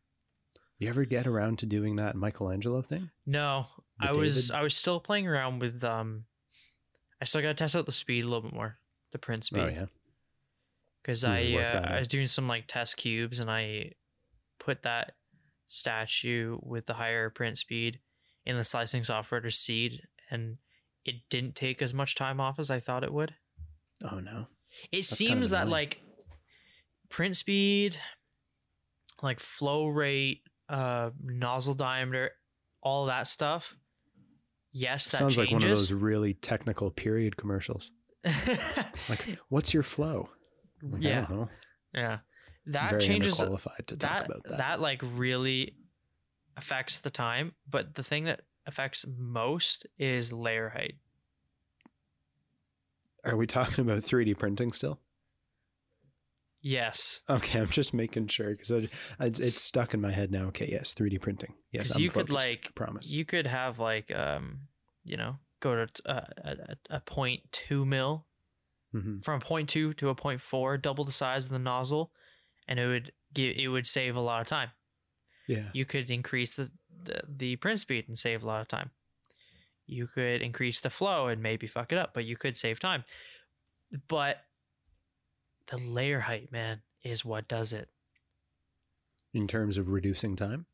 [0.79, 3.11] You ever get around to doing that Michelangelo thing?
[3.27, 3.67] No,
[4.01, 6.25] The I was I was still playing around with um.
[7.21, 8.79] I still got to test out the speed a little bit more,
[9.13, 9.61] the print speed.
[9.61, 9.87] Oh yeah.
[11.03, 13.93] because I uh, I was doing some like test cubes and I
[14.59, 15.13] put that
[15.67, 18.01] statue with the higher print speed
[18.47, 20.57] in the slicing software to seed and
[21.11, 23.35] it didn't take as much time off as I thought it would.
[24.09, 24.47] Oh no.
[24.93, 26.01] It That's kind of seems that like
[27.09, 27.97] print speed,
[29.23, 32.31] like flow rate, uh, nozzle diameter,
[32.83, 33.77] all that stuff.
[34.73, 37.93] Yes, that Sounds like one of those really technical period commercials.
[39.09, 40.29] Like, what's your flow?
[40.83, 41.27] Like, yeah,
[41.93, 42.19] yeah.
[42.67, 44.59] That Very changes underqualified to talk that, about that.
[44.59, 45.75] that like really
[46.57, 50.97] affects the time but the thing that affects most is layer height
[53.25, 54.99] Are we talking about 3D printing still?
[56.63, 58.71] yes Okay, I'm just making sure because
[59.21, 60.47] it's stuck in my head now.
[60.49, 61.55] Okay, yes, 3D printing.
[61.73, 63.11] Yes, I'm you could, like, promise.
[63.13, 64.63] you could have like um
[65.05, 68.27] you know go to uh, a, a, a point two mil
[68.95, 69.25] Mhm.
[69.25, 72.13] from a point two to a point four double the size of the nozzle
[72.67, 74.71] and it would give it would save a lot of time
[75.47, 76.71] Yeah, you could increase the,
[77.05, 78.91] the the print speed and save a lot of time.
[79.87, 83.05] You could increase the flow and maybe fuck it up, but you could save time.
[84.09, 84.45] But
[85.67, 87.89] the layer height, man, is what does it,
[89.35, 90.67] in terms of reducing time.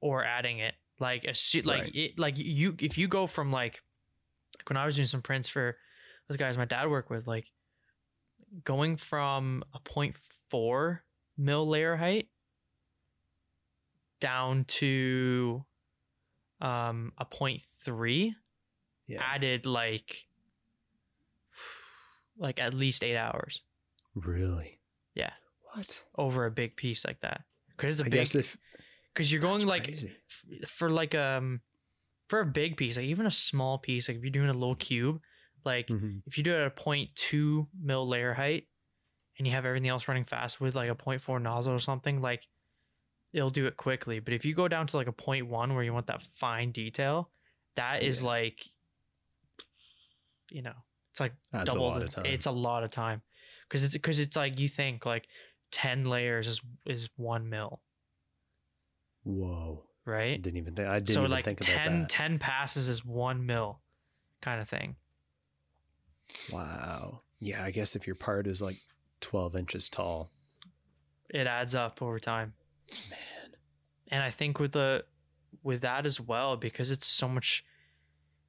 [0.00, 0.74] or adding it.
[1.00, 1.94] Like a like Right.
[1.94, 3.82] it like you if you go from like
[4.58, 5.76] like when I was doing some prints for
[6.26, 7.52] those guys my dad worked with, like
[8.64, 10.16] going from a point
[10.50, 11.04] four
[11.36, 12.28] mil layer height
[14.20, 15.64] down to
[16.60, 18.34] um a point three
[19.06, 20.26] Yeah, added like
[22.36, 23.62] like at least eight hours
[24.14, 24.80] really.
[25.14, 25.32] Yeah.
[25.74, 26.04] What?
[26.16, 27.42] over a big piece like that
[27.76, 28.46] because it's a I big
[29.12, 31.60] because you're going like f- for like um
[32.28, 34.74] for a big piece like even a small piece like if you're doing a little
[34.74, 35.20] cube
[35.64, 36.22] like Mhm.
[36.26, 38.66] if you do it at a 0.2 mil layer height
[39.38, 42.46] and you have everything else running fast with like a 0.4 nozzle or something like
[43.32, 45.92] it'll do it quickly but if you go down to like a one where you
[45.92, 47.30] want that fine detail
[47.76, 48.26] that is Yeah.
[48.26, 48.64] like
[50.50, 50.74] you know
[51.10, 53.22] it's like That's a double lot the- it's a lot of time
[53.68, 55.28] because it's because it's like you think like
[55.72, 57.80] 10 layers is is one mil
[59.24, 59.84] Whoa.
[60.06, 60.34] Right?
[60.34, 60.88] I didn't even think.
[60.88, 62.08] I didn't so even like think 10, about that.
[62.08, 63.80] 10 passes is one mil
[64.40, 64.96] kind of thing
[66.50, 67.20] Wow.
[67.40, 68.76] Yeah, I guess if your part is like
[69.20, 70.30] 12 inches tall,
[71.28, 72.54] it adds up over time
[73.10, 73.50] man.
[74.08, 75.04] and i think with the
[75.62, 77.64] with that as well because it's so much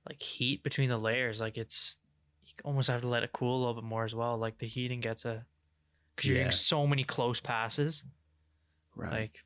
[0.07, 1.97] like heat between the layers like it's
[2.45, 4.67] you almost have to let it cool a little bit more as well like the
[4.67, 5.45] heating gets a
[6.15, 6.43] because you're Yeah.
[6.45, 8.03] getting so many close passes
[8.95, 9.11] Right.
[9.11, 9.43] like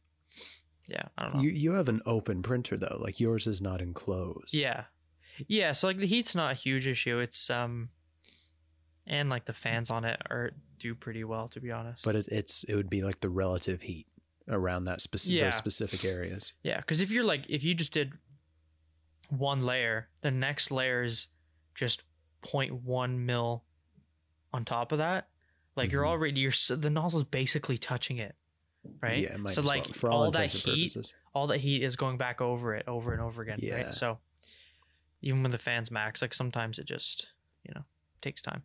[0.88, 2.98] yeah i don't know you you have an open printer though.
[3.00, 4.54] Like yours is not enclosed.
[4.54, 4.86] yeah
[5.48, 7.90] yeah so like the heat's not a huge issue it's um
[9.08, 12.28] and like the fans on it are do pretty well to be honest But it,
[12.30, 14.08] it's it would be like the relative heat
[14.50, 15.46] around that specific Yeah.
[15.46, 16.54] those specific areas.
[16.64, 18.14] Yeah, because if you're like, if you just did
[19.30, 21.28] one layer, the next layer is
[21.76, 22.04] just
[22.44, 23.64] 0.1 mil
[24.54, 25.30] on top of that.
[25.76, 26.08] Like you're Mhm.
[26.08, 28.36] already, you're the nozzle's basically touching it,
[29.02, 29.24] right?
[29.24, 31.16] Yeah, it so as well, like for all, all that heat, purposes.
[31.34, 33.76] all that heat is going back over it over and over again, Yeah.
[33.76, 33.94] right?
[33.94, 34.20] So
[35.22, 37.28] even when the fans max, like sometimes it just,
[37.64, 37.86] you know,
[38.22, 38.64] takes time.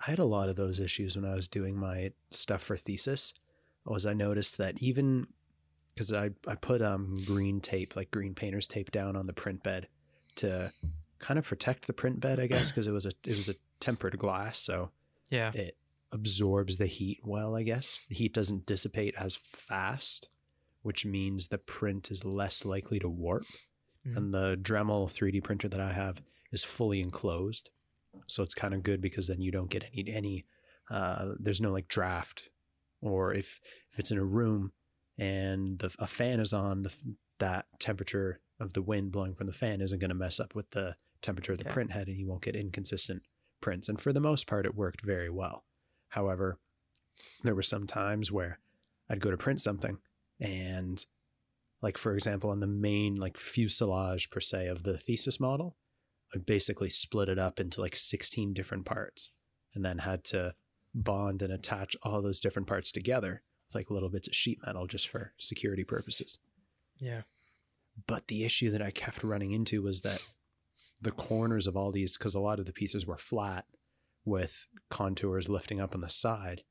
[0.00, 3.34] I had a lot of those issues when I was doing my stuff for thesis.
[3.84, 5.26] Was I noticed that even
[5.94, 9.62] because I, I put um green tape, like green painter's tape down on the print
[9.62, 9.88] bed
[10.36, 10.72] to
[11.18, 13.54] kind of protect the print bed, I guess, because it was a it was a
[13.80, 14.90] tempered glass, so
[15.30, 15.50] Yeah.
[15.52, 15.76] it
[16.12, 17.98] absorbs the heat well, I guess.
[18.08, 20.28] The heat doesn't dissipate as fast,
[20.82, 23.44] which means the print is less likely to warp.
[24.06, 24.16] Mhm.
[24.16, 26.20] And the Dremel 3D printer that I have
[26.52, 27.70] is fully enclosed.
[28.26, 30.44] So it's kind of good because then you don't get any any
[30.90, 32.50] uh, there's no like draft
[33.02, 33.60] or if
[33.92, 34.72] if it's in a room
[35.18, 36.94] and the a fan is on the
[37.38, 40.70] that temperature of the wind blowing from the fan isn't going to mess up with
[40.70, 41.72] the temperature of the Yeah.
[41.72, 43.22] print head and you won't get inconsistent
[43.60, 45.64] prints and for the most part it worked very well
[46.08, 46.58] however
[47.44, 48.58] there were some times where
[49.08, 49.98] i'd go to print something
[50.40, 51.06] and
[51.80, 55.76] like for example on the main like fuselage per se of the thesis model
[56.34, 59.30] i basically split it up into like 16 different parts
[59.74, 60.54] and then had to
[60.94, 64.86] bond and attach all those different parts together with like little bits of sheet metal
[64.86, 66.38] just for security purposes
[66.98, 67.22] Yeah.
[68.06, 70.22] but the issue that I kept running into was that
[71.00, 73.64] the corners of all these, because a lot of the pieces were flat
[74.24, 76.62] with contours lifting up on the side,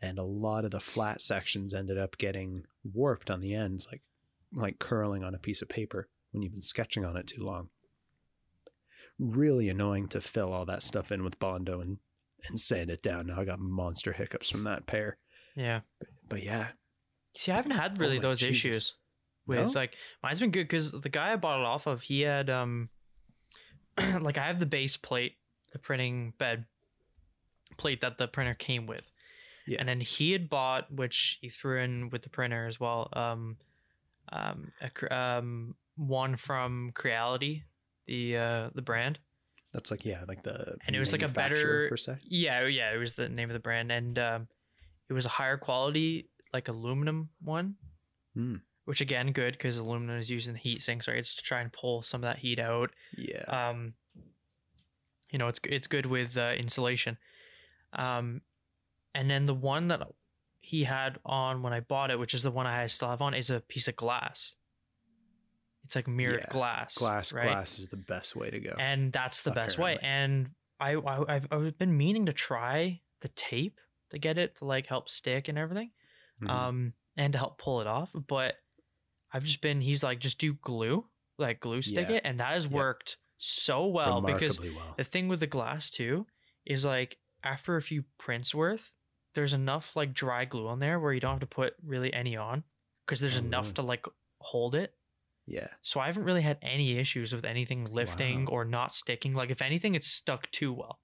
[0.00, 4.00] and a lot of the flat sections ended up getting warped on the ends, like
[4.52, 7.68] like curling on a piece of paper when you've been sketching on it too long.
[9.18, 11.98] Really annoying to fill all that stuff in with Bondo and
[12.48, 13.26] and sand it down.
[13.28, 15.18] Now I got monster hiccups from that pair.
[15.54, 15.80] Yeah.
[16.28, 16.68] But yeah,
[17.34, 18.56] See, I haven't had really my those Jesus.
[18.64, 18.94] issues
[19.46, 19.70] with No?
[19.70, 22.88] like mine's been good because the guy I bought it off of, he had um,
[24.20, 25.34] like I have the base plate,
[25.72, 26.66] the printing bed
[27.76, 29.04] plate that the printer came with,
[29.66, 29.78] Yeah.
[29.80, 33.56] and then he had bought, which he threw in with the printer as well, um,
[34.32, 37.64] um, a, um, one from Creality,
[38.06, 39.18] the uh the brand.
[39.76, 42.16] That's like yeah, like the And it was like a better- per se.
[42.24, 44.48] Yeah, yeah, it was the name of the brand, and um,
[45.08, 47.76] it was a higher quality, like aluminum one,
[48.34, 48.56] Hmm.
[48.86, 51.18] which again, good because aluminum is used in the heat sinks, right?
[51.18, 52.90] It's to try and pull some of that heat out.
[53.16, 53.42] Yeah.
[53.44, 53.94] Um,
[55.30, 57.18] you know, it's it's good with uh, insulation.
[57.92, 58.40] Um,
[59.14, 60.02] and then the one that
[60.60, 63.34] he had on when I bought it, which is the one I still have on,
[63.34, 64.54] is a piece of glass.
[65.86, 66.98] It's like mirrored Yeah, glass.
[66.98, 67.44] glass right?
[67.46, 68.74] glass is the best way to go.
[68.78, 69.98] and that's the best way.
[70.02, 73.78] And I, I I've, I've been meaning to try the tape
[74.10, 75.92] to get it to like help stick and everything,
[76.42, 76.50] Mhm.
[76.50, 78.10] um, and to help pull it off.
[78.12, 78.56] But
[79.32, 81.06] I've just been he's like just do glue,
[81.38, 82.16] like glue stick Yeah.
[82.16, 82.72] it, and that has Yep.
[82.74, 84.94] worked so well because well.
[84.96, 86.26] the thing with the glass too
[86.64, 88.92] is like after a few prints worth,
[89.34, 92.36] there's enough like dry glue on there where you don't have to put really any
[92.36, 92.64] on
[93.06, 94.04] because there's Oh, enough to like
[94.40, 94.94] hold it.
[95.46, 95.68] Yeah.
[95.82, 98.52] So I haven't really had any issues with anything lifting Wow.
[98.52, 99.32] or not sticking.
[99.34, 100.98] Like if anything, it's stuck too well,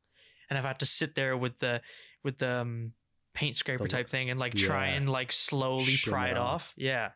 [0.51, 1.81] and I've had to sit there with the
[2.23, 2.93] with the um,
[3.35, 6.73] paint scraper The- type thing and like try and like slowly Shim pry it off.
[6.77, 7.11] Yeah,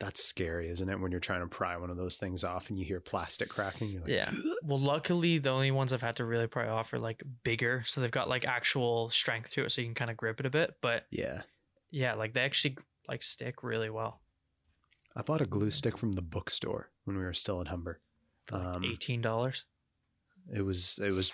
[0.00, 0.98] That's scary, isn't it?
[0.98, 3.88] When you're trying to pry one of those things off and you hear plastic cracking,
[3.90, 4.30] you're like, yeah.
[4.64, 8.00] Well, luckily the only ones I've had to really pry off are like bigger, so
[8.00, 10.50] they've got like actual strength to it, so you can kind of grip it a
[10.50, 10.74] bit.
[10.80, 11.42] But yeah.
[11.90, 12.76] yeah, like they actually
[13.08, 14.20] like stick really well
[15.16, 18.00] I bought a glue stick from the bookstore when we were still at Humber.
[18.50, 19.64] like Um, eighteen dollars.
[20.52, 21.32] It was it was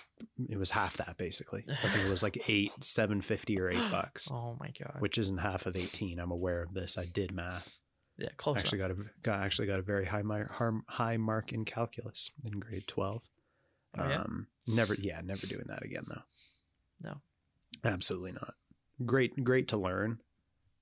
[0.49, 1.63] it was half that basically.
[1.83, 4.97] I think it was like eight, seven fifty or eight bucks, Oh my god!
[4.99, 6.19] which isn't half of eighteen.
[6.19, 6.97] I'm aware of this.
[6.97, 7.77] I did math.
[8.17, 8.57] yeah, close.
[8.57, 10.51] actually got a got actually got a very high mark
[10.87, 13.23] high mark in calculus in grade twelve.
[13.97, 14.21] Oh, yeah?
[14.21, 16.21] Um, never, yeah, never doing that again though.
[17.01, 17.21] No.
[17.83, 18.53] absolutely not.
[19.05, 20.19] Great, great to learn.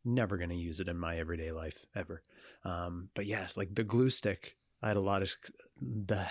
[0.04, 2.22] Never going to use it in my everyday life ever.
[2.66, 4.58] Um, but yes, like the glue stick.
[4.82, 5.34] I had a lot of
[5.82, 6.26] the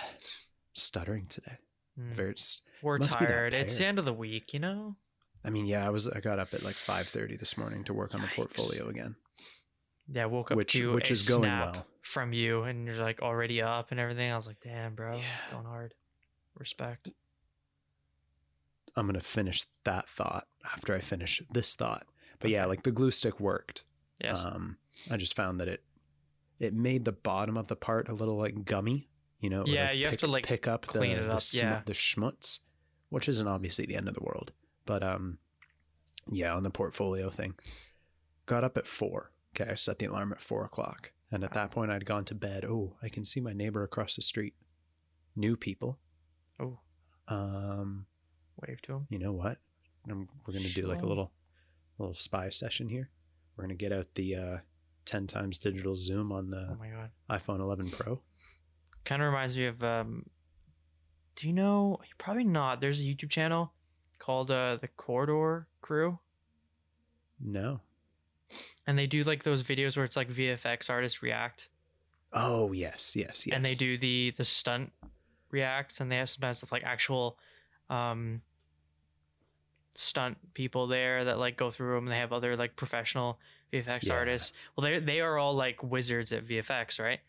[0.73, 1.57] stuttering today.
[1.99, 2.11] Mm.
[2.11, 2.35] Very,
[2.81, 3.53] We're must be that tired.
[3.53, 4.95] It's the end of the week, you know.
[5.43, 6.07] I mean, yeah, I was.
[6.09, 9.15] I got up at like five thirty this morning to work on the portfolio again.
[10.11, 11.85] Yeah, woke up Which- to which a is going snap well.
[12.01, 14.31] from you, and you're like already up and everything.
[14.31, 15.93] I was like, damn, bro, it's going hard.
[16.55, 17.09] Respect.
[18.95, 22.05] I'm gonna finish that thought after I finish this thought.
[22.39, 23.83] But yeah, like the glue stick worked.
[24.21, 24.43] Yes.
[24.43, 24.77] Um,
[25.11, 25.83] I just found that it
[26.59, 29.09] it made the bottom of the part a little like gummy.
[29.41, 31.59] You know, Yeah, you have to, like, pick up clean the, it the up, smu-
[31.61, 31.81] yeah.
[31.85, 32.59] the schmutz,
[33.09, 34.53] which isn't obviously the end of the world.
[34.85, 35.37] But um,
[36.31, 37.53] yeah, on the portfolio thing,
[38.45, 39.31] got up at four.
[39.55, 42.35] Okay, I set the alarm at four o'clock, and at that point, I'd gone to
[42.35, 42.65] bed.
[42.65, 44.53] Oh, I can see my neighbor across the street.
[45.35, 45.99] New people.
[46.59, 46.79] oh,
[47.27, 48.05] Um,
[48.65, 49.07] wave to him.
[49.09, 49.57] you know what?
[50.09, 51.31] Um we're gonna do like a little
[51.97, 53.09] little spy session here.
[53.55, 54.57] We're gonna get out the uh,
[55.05, 57.09] ten times digital zoom on Oh the my god.
[57.29, 58.21] iPhone 11 Pro.
[59.03, 59.83] Kind of reminds me of.
[59.83, 60.25] um
[61.35, 61.99] Do you know?
[62.17, 62.81] Probably not.
[62.81, 63.73] There's a YouTube channel
[64.19, 66.17] called uh the Corridor Crew,
[67.39, 67.81] No.
[68.87, 71.69] and they do like those videos where it's like VFX artists react,
[72.33, 73.55] Oh yes, yes, yes.
[73.55, 74.91] and they do the the stunt
[75.51, 77.37] reacts, and they have sometimes with like actual
[77.89, 78.41] um
[79.93, 82.05] stunt people there that like go through them.
[82.05, 83.39] And they have other like professional
[83.83, 84.13] VFX Yeah.
[84.13, 84.53] artists.
[84.75, 87.19] Well, they they are all like wizards at VFX, right?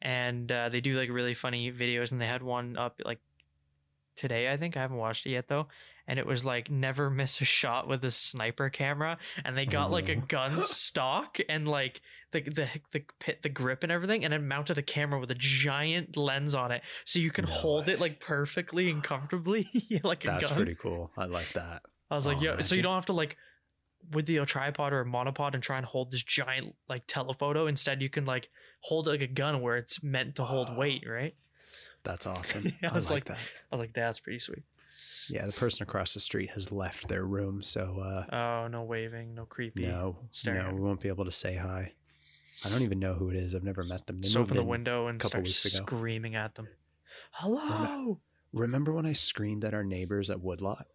[0.00, 2.12] And uh, they do like really funny videos.
[2.12, 3.20] And they had one up like
[4.16, 4.76] today, I think.
[4.76, 5.68] I haven't watched it yet though.
[6.08, 9.90] and it was like never miss a shot with a sniper camera and they got
[9.92, 10.24] like a Oh.
[10.26, 12.00] gun stock and like
[12.32, 15.36] the the the pit the grip and everything and it mounted a camera with a
[15.36, 17.92] giant lens on it so you can No hold way.
[17.94, 19.68] it like perfectly and comfortably
[20.02, 20.56] like a That's gun.
[20.56, 21.10] pretty cool.
[21.16, 21.82] I like that.
[22.10, 23.36] I was like, Oh, yeah, so you don't have to like
[24.10, 27.66] with the tripod or a monopod and try and hold this giant like telephoto.
[27.66, 30.74] Instead, you can like hold like a gun where it's meant to hold Oh.
[30.74, 31.34] weight, right?
[32.04, 32.64] That's awesome.
[32.82, 33.42] Yeah, I I, was like like- that.
[33.70, 34.62] I was like, that's pretty sweet.
[35.28, 38.34] Yeah, the person across the street has left their room, so uh,
[38.64, 39.86] Oh, no waving, no creepy.
[39.86, 41.92] no, staring no, we won't be able to say hi.
[42.64, 43.54] I don't even know who it is.
[43.54, 44.18] I've never met them.
[44.18, 46.68] They Just open the window and start screaming at them.
[47.32, 48.20] Hello.
[48.52, 50.86] Remember when I screamed at our neighbors at Woodlot?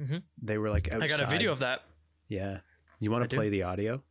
[0.00, 0.18] Mm-hmm.
[0.42, 1.02] They were like outside.
[1.04, 1.84] I got a video of that.
[2.28, 2.58] Yeah.
[3.00, 3.36] You want to do.
[3.36, 4.02] play the audio?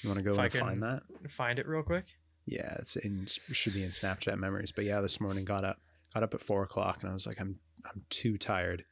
[0.00, 1.02] You want to go If and find that?
[1.28, 2.06] Find it real quick.
[2.46, 4.72] Yeah, it's in it should be in Snapchat memories.
[4.72, 5.80] But yeah, this morning got up
[6.14, 8.84] got up at four o'clock and I was like, I'm I'm too tired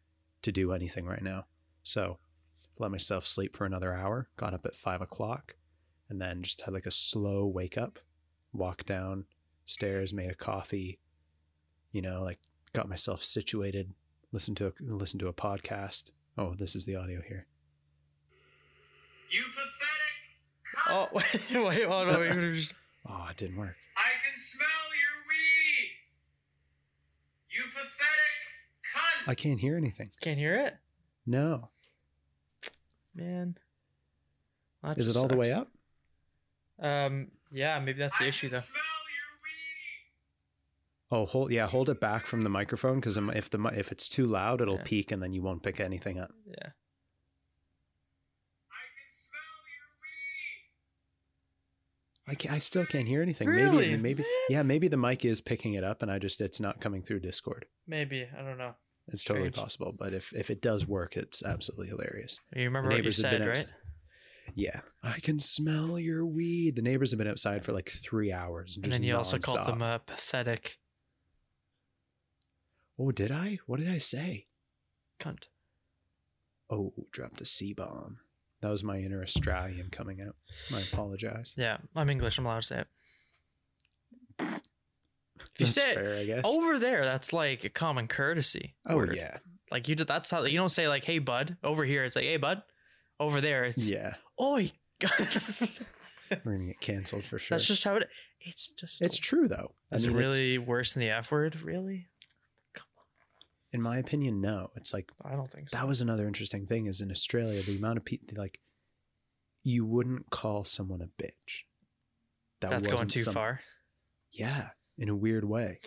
[0.43, 1.47] to do anything right now.
[1.83, 2.19] So
[2.79, 4.29] let myself sleep for another hour.
[4.37, 5.57] Got up at five o'clock
[6.09, 7.99] and then just had like a slow wake up,
[8.53, 9.25] walked down
[9.65, 10.99] stairs, made a coffee,
[11.93, 12.39] you know, like
[12.73, 13.93] got myself situated,
[14.33, 16.11] listened to a, listened to a podcast.
[16.39, 17.47] Oh, this is the audio here.
[19.31, 20.15] You pathetic!
[20.77, 20.93] Cunt.
[20.93, 22.21] Oh wait, wait, hold on.
[22.21, 22.75] wait, wait, just-
[23.09, 23.77] Oh, it didn't work.
[23.97, 25.91] I can smell your weed!
[27.51, 28.35] You pathetic
[28.95, 29.29] cunt!
[29.31, 30.11] I can't hear anything.
[30.21, 30.77] Can't hear it,
[31.27, 31.69] No.
[33.15, 33.57] man.
[34.83, 35.69] That Is it just all the way up?
[36.79, 38.61] Um, yeah, maybe that's the I issue can though.
[38.61, 38.83] smell!
[41.09, 44.25] Oh, hold yeah, hold it back from the microphone because if the if it's too
[44.25, 44.83] loud, it'll Yeah.
[44.85, 46.33] peak and then you won't pick anything up.
[46.45, 46.71] Yeah.
[48.69, 50.67] I can smell your weed!
[52.29, 53.49] I can I still can't hear anything.
[53.49, 53.91] Really?
[53.91, 56.81] Maybe maybe yeah, maybe the mic is picking it up and I just it's not
[56.81, 57.67] coming through Discord.
[57.87, 58.75] Maybe I don't know.
[59.09, 59.63] It's totally Strange.
[59.63, 62.41] possible, but if if it does work, it's absolutely hilarious.
[62.55, 63.51] You remember what you said, right?
[63.51, 63.65] outs-
[64.57, 66.75] Yeah, I can smell your weed.
[66.75, 69.39] The neighbors have been outside for like three hours, and, And just then you also
[69.39, 70.79] called them uh, pathetic
[72.99, 73.59] Oh, did I?
[73.67, 74.47] What did I say?
[75.21, 75.45] cunt.
[76.71, 78.19] Oh, dropped a C bomb.
[78.63, 80.35] That was my inner Australian coming out.
[80.75, 81.55] I apologize.
[81.59, 82.39] Yeah, I'm English.
[82.39, 82.87] I'm allowed to say it.
[84.39, 86.45] If you say it fair, I guess.
[86.47, 88.75] over there, that's like a common courtesy.
[88.89, 89.15] oh word.
[89.17, 89.39] yeah,
[89.71, 90.07] Like you did.
[90.07, 92.63] That's how you don't say like, "Hey, bud." Over here, it's like, "Hey, bud."
[93.21, 94.15] Over there, it's yeah.
[94.41, 95.11] "Oi." God.
[96.45, 97.57] We're gonna get canceled for sure.
[97.57, 98.09] That's just how it.
[98.41, 99.01] It's just.
[99.03, 99.73] it's true though.
[99.93, 101.61] I Is mean, it it's- really worse than the F word?
[101.63, 102.09] Really?
[103.77, 104.71] In my opinion, no.
[104.75, 105.77] It's like I don't think so.
[105.77, 106.87] that was another interesting thing.
[106.87, 108.59] Is in Australia, the amount of people like
[109.65, 111.63] you wouldn't call someone a bitch.
[112.61, 113.61] That That's going too some- far.
[114.33, 115.79] Yeah, in a weird way.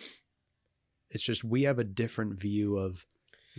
[1.12, 3.06] It's just we have a different view of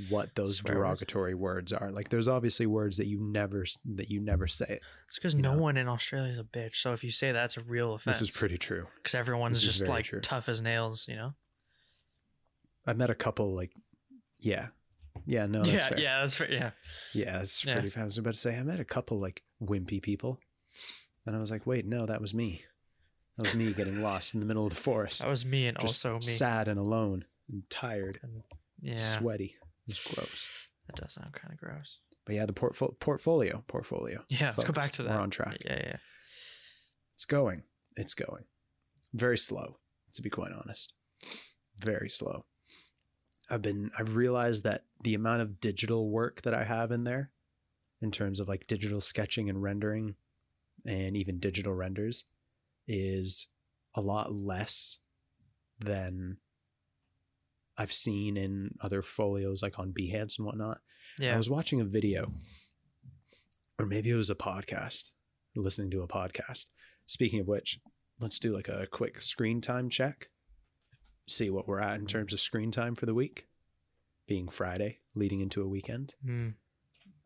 [0.09, 1.91] what those Swear derogatory words are.
[1.91, 3.65] Like, there's obviously words that you never
[3.97, 4.81] that you never say.
[5.09, 5.61] It's because no know.
[5.61, 6.77] one in Australia is a bitch.
[6.77, 8.87] So if you say that's a real offense, This is pretty true.
[8.97, 10.21] because everyone's this just like true.
[10.21, 11.07] tough as nails.
[11.09, 11.35] You know.
[12.87, 13.73] I met a couple like,
[14.41, 14.69] yeah,
[15.27, 15.99] yeah, no, that's yeah, fair.
[15.99, 16.51] yeah, that's fair.
[16.53, 16.71] Yeah,
[17.15, 17.75] Yeah, it's Yeah.
[17.81, 17.97] pretty.
[18.01, 20.39] I was about to say I met a couple like wimpy people,
[21.27, 22.65] and I was like, wait, no, that was me.
[23.37, 25.79] That was me getting lost in the middle of the forest, that was me, and
[25.79, 26.23] just also me.
[26.33, 28.43] sad and alone and tired, And,
[28.83, 29.57] yeah, sweaty.
[29.87, 30.69] It was gross.
[30.87, 31.99] that does sound kind of gross.
[32.27, 34.23] But yeah, the portfo- portfolio, portfolio.
[34.29, 35.15] Yeah, let's go back to that.
[35.15, 35.59] We're on track.
[35.65, 35.97] Yeah, yeah.
[37.15, 37.63] It's going.
[37.97, 38.45] It's going.
[39.15, 39.79] Very slow,
[40.15, 40.95] to be quite honest.
[41.79, 42.45] Very slow.
[43.51, 47.31] I've been I've realized that the amount of digital work that I have in there
[48.01, 50.15] in terms of like digital sketching and rendering
[50.87, 52.25] and even digital renders
[52.87, 53.47] is
[53.95, 55.03] a lot less
[55.79, 56.39] than
[57.77, 60.79] I've seen in other folios like on Behance and whatnot.
[61.19, 61.35] Yeah.
[61.35, 62.33] I was watching a video,
[63.79, 65.11] or maybe it was a podcast,
[65.57, 66.67] listening to a podcast.
[67.07, 67.81] Speaking of which,
[68.21, 70.29] let's do like a quick screen time check.
[71.27, 73.47] See what we're at in terms of screen time for the week,
[74.31, 76.15] being Friday, leading into a weekend.
[76.25, 76.51] Hmm.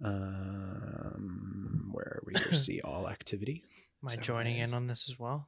[0.02, 2.32] Um, where we?
[2.52, 3.62] See all activity.
[4.02, 5.46] Am I Is that what joining in on this as well?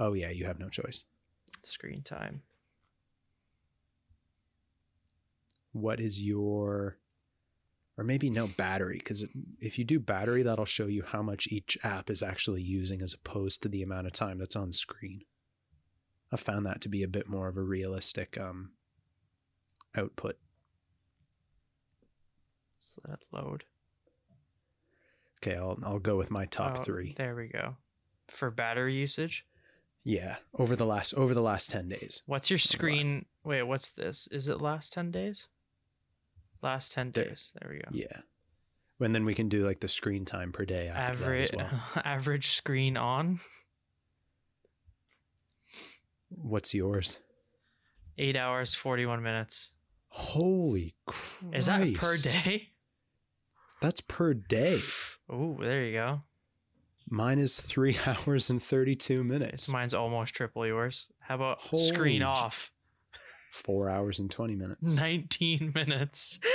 [0.00, 1.04] Oh yeah, you have no choice.
[1.62, 2.42] Screen time.
[5.70, 6.98] What is your,
[7.96, 8.98] or maybe no battery?
[8.98, 9.24] Because
[9.60, 13.14] if you do battery, that'll show you how much each app is actually using as
[13.14, 15.22] opposed to the amount of time that's on screen.
[16.32, 18.72] I found that to be a bit more of a realistic um,
[19.96, 20.36] output.
[23.04, 23.64] Let's let it load.
[25.42, 27.14] Okay, I'll I'll go with my top Oh, three.
[27.16, 27.76] There we go.
[28.28, 29.46] For battery usage,
[30.02, 32.22] Yeah, over the last over the last ten days.
[32.26, 33.26] what's your screen?
[33.44, 34.28] Wait, what's this?
[34.32, 35.46] Is it last ten days?
[36.62, 37.52] Last 10 There- days.
[37.60, 37.88] There we go.
[37.92, 38.20] Yeah.
[38.98, 41.70] And then we can do like the screen time per day after Average that as
[41.72, 41.82] well.
[42.04, 43.40] average screen on
[46.30, 47.18] What's yours?
[48.18, 49.72] 8 hours 41 minutes.
[50.08, 51.54] Holy Christ.
[51.54, 52.70] Is that per day?
[53.80, 54.80] That's per day.
[55.28, 56.22] Oh, there you go.
[57.08, 59.68] Mine is three hours and 32 It's minutes.
[59.68, 61.08] mine's almost triple yours.
[61.20, 62.72] How about screen Holy j- off?
[63.52, 64.94] Four hours and 20 minutes.
[64.94, 66.38] 19 minutes.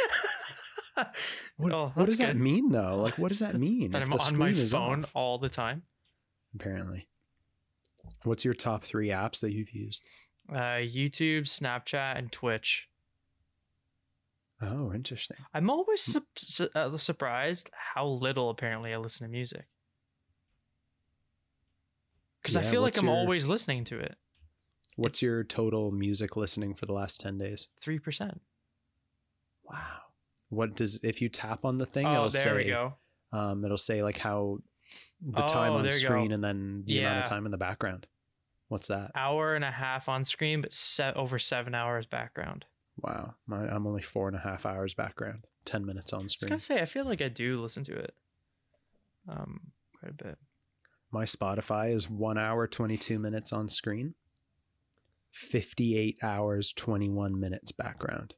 [1.57, 2.97] What, Oh, what does that's that mean though?
[2.97, 3.91] Like, what does that mean?
[3.91, 5.11] that I'm the on my screen phone off?
[5.15, 5.83] all the time.
[6.53, 7.07] apparently.
[8.23, 10.05] What's your top three apps that you've used?
[10.49, 12.89] Uh, YouTube, Snapchat, and Twitch.
[14.61, 15.37] Oh, interesting.
[15.53, 19.65] I'm always su- su- uh, surprised how little apparently I listen to music.
[22.41, 24.17] Because I feel like I'm your- always listening to it.
[24.95, 27.69] What's It's- your total music listening for the last 10 days?
[27.79, 28.41] Three percent.
[29.63, 30.01] Wow.
[30.49, 32.97] What does, if you tap on the thing, Oh, it'll there say, we go.
[33.31, 34.59] um, it'll say like how
[35.21, 35.95] the time Oh, on you go.
[35.97, 38.07] screen and then the amount of time in the background.
[38.67, 39.11] What's that?
[39.15, 42.65] Hour and a half on screen, but set over seven hours background.
[42.97, 43.35] Wow.
[43.47, 46.51] My, I'm only four and a half hours background, 10 minutes on screen.
[46.51, 48.13] I was gonna say I feel like I do listen to it.
[49.27, 50.37] Um, quite a bit.
[51.11, 54.15] My Spotify is one hour, 22 minutes on screen,
[55.31, 58.35] 58 hours, 21 minutes background.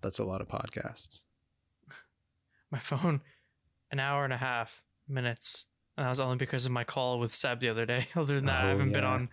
[0.00, 1.22] That's a lot of podcasts.
[2.70, 3.20] My phone,
[3.90, 5.66] an hour and a half minutes,
[5.96, 8.06] and that was only because of my call with Seb the other day.
[8.16, 9.10] Other than that, I Oh, haven't been yeah.
[9.10, 9.28] on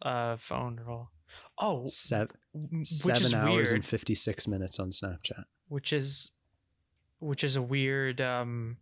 [0.00, 1.10] uh phone at all.
[1.58, 2.28] Oh, Seven,
[2.84, 3.72] seven hours weird.
[3.76, 5.44] and 56 minutes on Snapchat.
[5.68, 6.32] which is
[7.20, 8.76] which is a weird um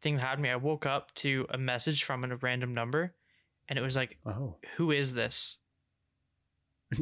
[0.00, 0.52] thing that happened to me.
[0.52, 3.14] I woke up to a message from a random number
[3.68, 4.56] and it was like, Oh.
[4.76, 5.58] Who is this?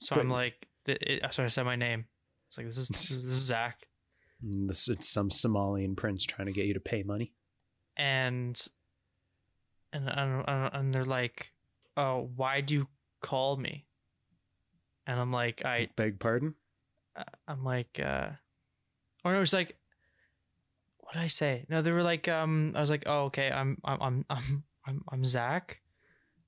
[0.00, 2.04] So But- I'm like th- it, so I said my name.
[2.48, 3.86] It's like this is this is, this is Zak.
[4.44, 7.32] Mm, This, it's some Somalian prince trying to get you to pay money.
[7.96, 8.60] And
[9.92, 10.44] and and,
[10.74, 11.52] and they're like,
[11.96, 12.88] Oh, why do you
[13.20, 13.86] call me?
[15.06, 16.54] And I'm like, I Beg pardon?
[17.46, 18.30] I'm like, uh,
[19.24, 19.76] or no, it was like,
[20.98, 21.66] what did I say?
[21.68, 25.24] No, they were like, um, I was like, oh, okay, I'm, I'm, I'm, I'm, I'm,
[25.24, 25.80] Zak.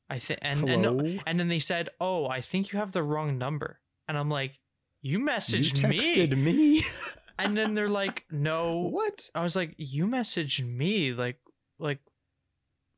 [0.08, 3.02] I think, and and, no, and then they said, oh, I think you have the
[3.02, 4.60] wrong number, and I'm like,
[5.02, 6.82] you you messaged texted me, me.
[7.38, 9.28] and then they're like, no, what?
[9.34, 11.40] I was like, you messaged me, like,
[11.78, 11.98] like,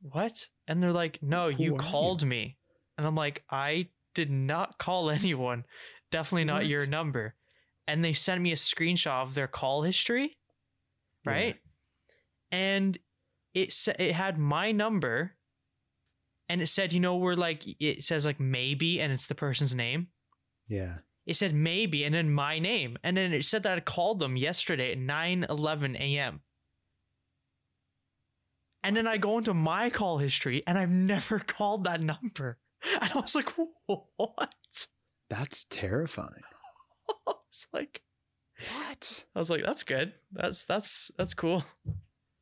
[0.01, 0.47] what?
[0.67, 1.77] And they're like, no, Who you are you?
[1.77, 2.57] called me,
[2.97, 3.87] and I'm like, I
[4.19, 5.65] did not call anyone,
[6.11, 7.35] definitely not your number,
[7.87, 10.37] and they sent me a screenshot of their call history,
[11.25, 11.31] Yeah.
[11.31, 11.55] right?
[12.51, 12.97] And
[13.53, 15.35] it it had my number,
[16.47, 19.75] and it said, you know, we're like, it says like maybe, and it's the person's
[19.75, 20.07] name.
[20.67, 20.97] Yeah.
[21.25, 22.97] It said maybe and then my name.
[23.03, 26.41] And then it said that I called them yesterday at 9 11 a.m.
[28.83, 32.57] And then I go into my call history and I've never called that number.
[33.01, 33.53] And I was like,
[34.17, 34.87] what?
[35.29, 36.43] That's terrifying.
[37.27, 38.01] I was like,
[38.75, 39.25] What?
[39.35, 40.13] I was like, that's good.
[40.31, 41.63] That's that's that's cool.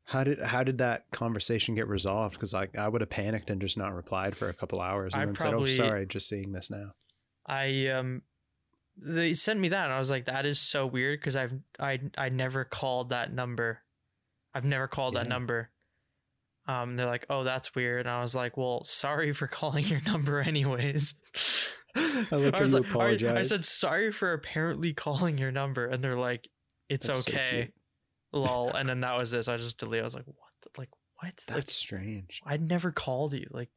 [0.04, 2.34] How did how did that conversation get resolved?
[2.34, 5.22] Because like I would have panicked and just not replied for a couple hours and
[5.22, 6.92] I then probably- said, "Oh, sorry, just seeing this now."
[7.46, 8.22] I um
[9.00, 12.00] they sent me that and I was like, that is so weird because I've I
[12.16, 13.80] I never called that number.
[14.54, 15.70] I've never called that number.
[16.68, 18.00] Um they're like, oh that's weird.
[18.06, 21.14] And I was like, well, sorry for calling your number anyways.
[21.96, 26.04] I looked I was like, I- I said sorry for apparently calling your number, and
[26.04, 26.48] they're like,
[26.88, 27.48] it's That's okay.
[27.50, 27.74] cute.
[28.32, 28.70] Lol.
[28.74, 29.48] And then that was this.
[29.48, 30.02] I just deleted.
[30.02, 30.52] I was like, what?
[30.62, 30.90] The, like
[31.20, 31.34] what?
[31.46, 32.40] That's like strange.
[32.46, 33.46] I'd never called you.
[33.50, 33.70] Like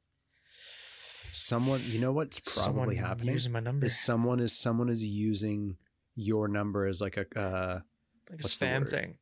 [1.31, 5.77] Someone, you know what's probably happening using my number is someone is someone is using
[6.15, 7.79] your number as like a uh,
[8.29, 9.15] like a spam thing.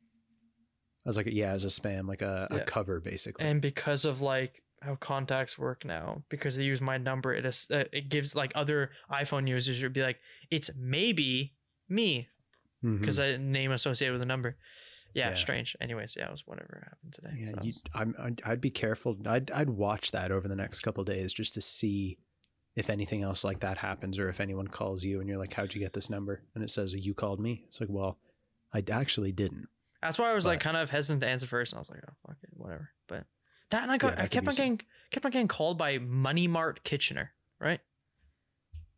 [1.09, 3.45] As like a, yeah as a spam like a, a cover basically.
[3.45, 7.67] and because of like how contacts work now because they use my number it is
[7.71, 11.53] uh, it gives like other iphone users would be like it's maybe
[11.89, 12.29] me
[12.81, 14.55] because i name associated with the number
[15.15, 15.35] yeah, Yeah.
[15.35, 18.69] strange anyways yeah it was whatever happened today Yeah, So you, I'm, I'd, I'd be
[18.69, 19.17] careful.
[19.25, 22.19] I'd, I'd watch that over the next couple days just to see
[22.75, 25.73] if anything else like that happens or if anyone calls you and you're like, "How'd
[25.73, 27.63] you get this number?" and it says you called me.
[27.67, 28.19] It's like, well,
[28.71, 29.67] I actually didn't.
[30.01, 31.99] That's why i was like kind of hesitant to answer first and i was like
[32.07, 33.25] oh fuck it whatever but
[33.71, 34.81] that and i got Yeah, i kept on getting
[35.11, 37.79] kept on getting called by money mart kitchener right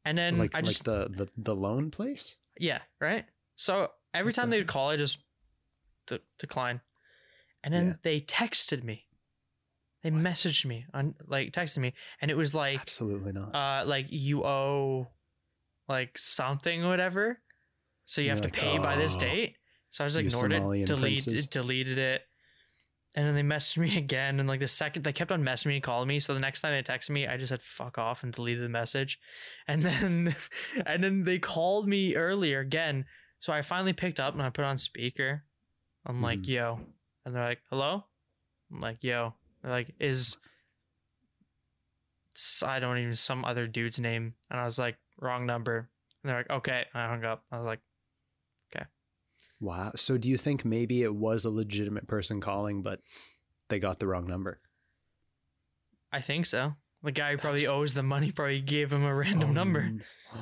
[0.05, 2.35] and then like i just like the, the the loan place.
[2.59, 3.25] Yeah, right.
[3.55, 5.19] So every time the they'd call, I just
[6.07, 6.81] de- decline,
[7.63, 7.93] and then Yeah.
[8.03, 9.05] they texted me.
[10.03, 13.55] They messaged me on like texted me, and it was like, Absolutely not.
[13.55, 15.07] uh, like you owe,
[15.87, 17.39] like something or whatever.
[18.05, 19.55] So you You're have like, to pay by this "Oh, date.
[19.91, 22.23] So I just ignored Somalian it, delete, princes." deleted it.
[23.15, 24.39] And then they messaged me again.
[24.39, 26.19] And like the second they kept on messaging me and calling me.
[26.19, 28.69] So the next time they texted me, I just said fuck off and deleted the
[28.69, 29.19] message.
[29.67, 30.35] And then
[30.85, 33.05] and then they called me earlier again.
[33.39, 35.43] So I finally picked up and I put on speaker.
[36.05, 36.47] I'm like, Mhm.
[36.47, 36.79] yo.
[37.25, 38.05] And they're like, hello?
[38.71, 39.35] I'm like, yo.
[39.61, 40.37] They're like, is
[42.65, 44.33] I don't even some other dude's name.
[44.49, 45.89] And I was like, wrong number.
[46.23, 46.85] And they're like, okay.
[46.93, 47.43] And I hung up.
[47.51, 47.81] I was like,
[49.62, 49.91] Wow.
[49.95, 52.99] So do you think maybe it was a legitimate person calling, but
[53.70, 54.59] they got the wrong number?
[56.12, 56.74] I think so.
[57.03, 59.91] The guy who probably That's- owes the money probably gave him a random Oh, number.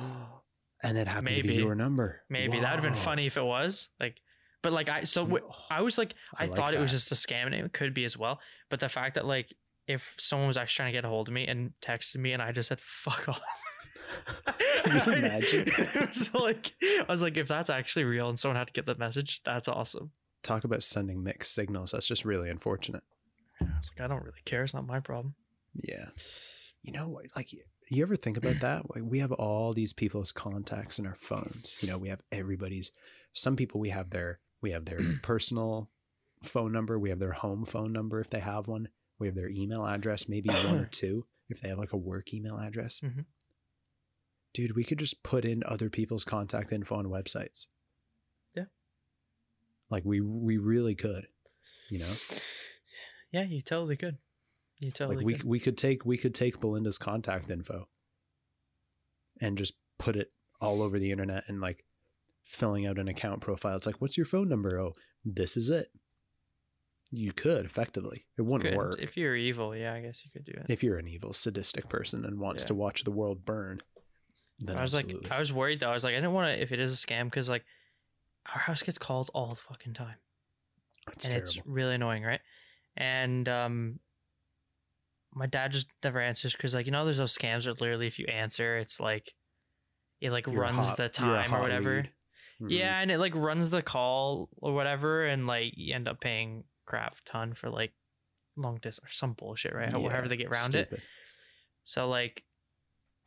[0.82, 1.48] And it happened to Maybe.
[1.48, 2.22] be your number.
[2.30, 4.16] Maybe that would have been funny if it was like,
[4.62, 7.12] but like I so w- I was like I I, like thought it was just
[7.12, 7.66] a scam name.
[7.66, 8.40] It could be as well,
[8.70, 9.54] but the fact that like
[9.86, 12.40] if someone was actually trying to get a hold of me and texted me and
[12.40, 13.42] I just said fuck off.
[14.84, 15.64] Can you imagine?
[15.68, 18.86] it was like I was like if that's actually real and someone had to get
[18.86, 20.12] the message, that's awesome.
[20.42, 21.92] Talk about sending mixed signals.
[21.92, 23.02] That's just really unfortunate.
[23.60, 24.64] I was like I don't really care.
[24.64, 25.34] It's not my problem.
[25.74, 26.08] Yeah.
[26.82, 27.52] You know, like,
[27.90, 28.82] you ever think about that?
[28.94, 31.76] Like, we have all these people's contacts in our phones.
[31.80, 32.90] You know, we have everybody's.
[33.34, 35.90] Some people we have their we have their personal
[36.42, 36.98] phone number.
[36.98, 38.88] We have their home phone number if they have one.
[39.18, 42.32] We have their email address, maybe one or two if they have like a work
[42.32, 43.00] email address.
[43.04, 43.26] Mhm.
[44.52, 47.66] Dude, we could just put in other people's contact info on websites.
[48.54, 48.64] Yeah.
[49.90, 51.26] Like we we really could.
[51.90, 52.12] You know,
[53.32, 54.18] Yeah, you totally could.
[54.80, 55.44] You totally like we could.
[55.44, 57.88] we could take we could take Belinda's contact info
[59.40, 61.84] and just put it all over the internet and like
[62.44, 63.76] filling out an account profile.
[63.76, 64.78] It's like, what's your phone number?
[64.80, 64.92] Oh,
[65.24, 65.88] this is it.
[67.12, 68.24] You could effectively.
[68.38, 68.76] It wouldn't Could.
[68.76, 70.66] work If you're evil, yeah, I guess you could do it.
[70.68, 72.68] if you're an evil, sadistic person and wants Yeah.
[72.68, 73.80] to watch the world burn.
[74.60, 75.22] Then I was absolutely.
[75.28, 75.90] like, I was worried though.
[75.90, 77.64] I was like, I didn't want to if it is a scam because like
[78.54, 80.16] our house gets called all the fucking time,
[81.12, 81.48] it's and terrible.
[81.48, 82.40] it's really annoying, right?
[82.96, 84.00] And um,
[85.34, 88.18] my dad just never answers because like you know, there's those scams where literally if
[88.18, 89.34] you answer, it's like
[90.20, 92.04] it like You're runs hot- the time or whatever.
[92.60, 92.70] Mhm.
[92.70, 96.64] Yeah, and it like runs the call or whatever, and like you end up paying
[96.84, 97.92] crap ton for like
[98.56, 99.90] long distance or some bullshit, right?
[99.90, 100.92] Yeah, However they get around it.
[101.84, 102.44] So like,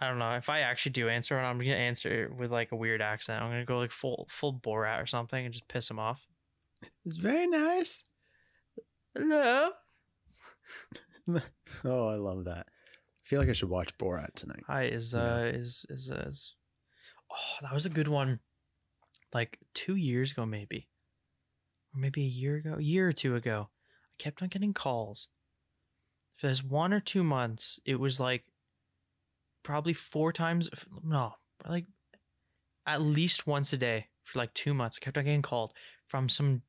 [0.03, 2.75] I don't know if I actually do answer, and I'm gonna answer with like a
[2.75, 3.41] weird accent.
[3.41, 6.25] I'm gonna go like full full Borat or something and just piss him off.
[7.05, 8.03] It's very nice.
[9.15, 9.69] Hello.
[11.85, 12.67] Oh, I love that.
[12.67, 14.63] I feel like I should watch Borat tonight.
[14.67, 15.21] Hi is Yeah.
[15.35, 16.55] uh is is uh, is.
[17.31, 18.39] Oh, that was a good one.
[19.33, 20.89] Like two years ago, maybe,
[21.95, 23.69] or maybe a year ago, a year or two ago.
[23.71, 25.29] I kept on getting calls.
[26.37, 28.43] For this one or two months, it was like
[29.63, 30.69] probably four times.
[31.03, 31.35] No,
[31.67, 31.85] like
[32.85, 34.99] at least once a day for like two months.
[35.01, 35.73] I kept on getting called
[36.07, 36.61] from some.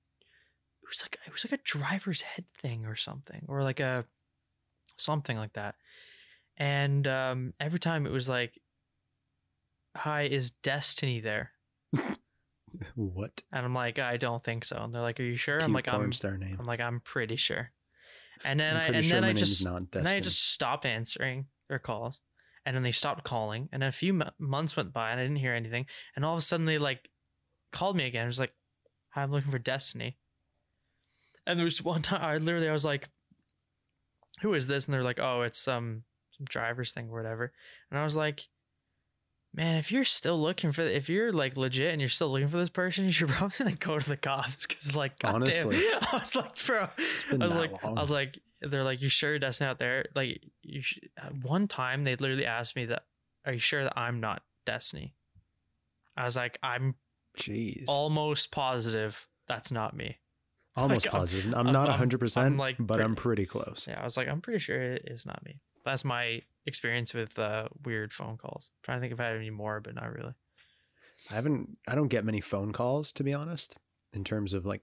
[0.82, 4.04] It was like it was like a driver's head thing or something, or like a
[4.96, 5.76] something like that.
[6.56, 8.60] And um, every time it was like,
[9.96, 11.52] "Hi, is Destiny there?"
[12.94, 13.42] What?
[13.52, 15.88] And I'm like, "I don't think so." And they're like, "Are you sure?" I'm like,
[15.88, 16.56] "I'm." star name.
[16.58, 17.72] I'm like, "I'm pretty sure."
[18.44, 21.46] And then I'm I and sure then I just not and I just stopped answering
[21.68, 22.20] their calls,
[22.66, 25.24] and then they stopped calling, and then a few mo- months went by, and I
[25.24, 25.86] didn't hear anything,
[26.16, 27.08] and all of a sudden they like
[27.72, 28.24] called me again.
[28.24, 28.54] It was like,
[29.10, 30.16] "Hi, I'm looking for Destiny,"
[31.46, 33.08] and there was one time I literally I was like,
[34.42, 36.04] "Who is this?" And they're like, "Oh, it's um
[36.36, 37.52] some driver's thing or whatever,"
[37.90, 38.48] and I was like.
[39.56, 42.56] Man, if you're still looking for, if you're like legit and you're still looking for
[42.56, 45.76] this person, you should probably like go to the cops because, like, goddamn, Honestly.
[46.00, 47.96] I was like, bro, It's been I was like, long.
[47.96, 48.40] I was like,
[48.70, 50.06] they're like, you sure Destiny out there?
[50.14, 50.98] Like, you sh-?
[51.42, 53.04] one time they literally asked me that,
[53.46, 55.14] are you sure that I'm not Destiny?
[56.16, 56.94] I was like, I'm
[57.38, 57.84] Jeez.
[57.88, 60.18] almost positive that's not me.
[60.76, 61.52] Almost like, positive.
[61.54, 63.86] I'm, I'm- not I'm- 100%, like, but pretty- I'm pretty close.
[63.88, 65.60] Yeah, I was like, I'm pretty sure it is not me.
[65.84, 68.70] That's my experience with uh, weird phone calls.
[68.82, 70.32] trying to think if I had any more, but not really.
[71.30, 73.76] I haven't, I don't get many phone calls, to be honest,
[74.14, 74.80] in terms of like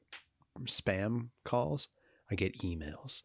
[0.65, 1.88] spam calls.
[2.29, 3.23] I get emails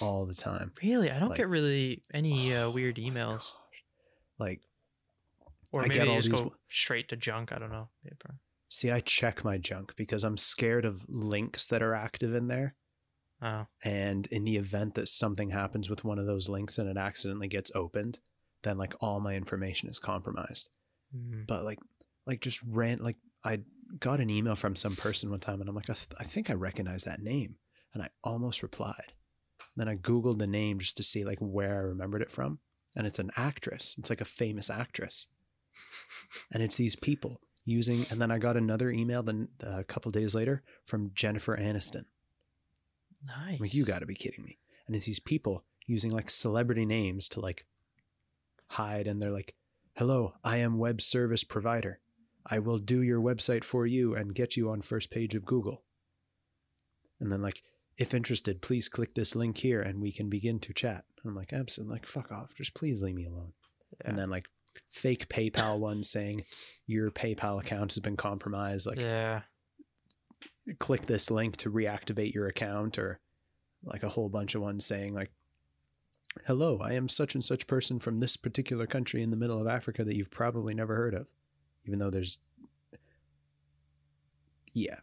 [0.00, 0.72] all the time.
[0.82, 3.52] Really, I don't Like- get really any uh, weird emails,
[4.38, 4.60] Like,
[5.72, 7.52] or I maybe get they all just these go straight to junk.
[7.52, 7.88] I don't know.
[8.70, 12.74] See, I check my junk because I'm scared of links that are active in there.
[13.40, 16.96] Oh, And in the event that something happens with one of those links and it
[16.98, 18.18] accidentally gets opened,
[18.62, 20.70] then like all my information is compromised.
[21.16, 21.46] mm.
[21.46, 21.78] But like,
[22.26, 23.60] like just ran like I
[24.00, 26.50] got an email from some person one time and I'm like, I, th- I think
[26.50, 27.54] I recognize that name,
[27.94, 29.14] and I almost replied.
[29.76, 32.58] Then I googled the name just to see like where I remembered it from,
[32.96, 33.94] and it's an actress.
[33.98, 35.28] It's like a famous actress,
[36.52, 40.34] and it's these people using, and then I got another email then a couple days
[40.34, 42.04] later from Jennifer Aniston.
[43.26, 43.54] Nice.
[43.54, 44.58] I'm like, you got to be kidding me!
[44.86, 47.66] And it's these people using like celebrity names to like
[48.68, 49.54] hide, and they're like,
[49.94, 52.00] "Hello, I am web service provider.
[52.46, 55.84] I will do your website for you and get you on first page of Google."
[57.20, 57.62] And then like,
[57.98, 61.04] if interested, please click this link here, and we can begin to chat.
[61.22, 63.52] And I'm like, absolutely, like, fuck off, just please leave me alone.
[64.00, 64.10] Yeah.
[64.10, 64.46] And then like
[64.88, 66.44] fake PayPal one saying
[66.86, 68.86] your PayPal account has been compromised.
[68.86, 69.42] Like, yeah.
[70.78, 73.20] click this link to reactivate your account or
[73.84, 75.30] like a whole bunch of ones saying like
[76.46, 79.66] hello i am such and such person from this particular country in the middle of
[79.66, 81.26] africa that you've probably never heard of
[81.86, 82.38] even though there's
[84.72, 84.96] yeah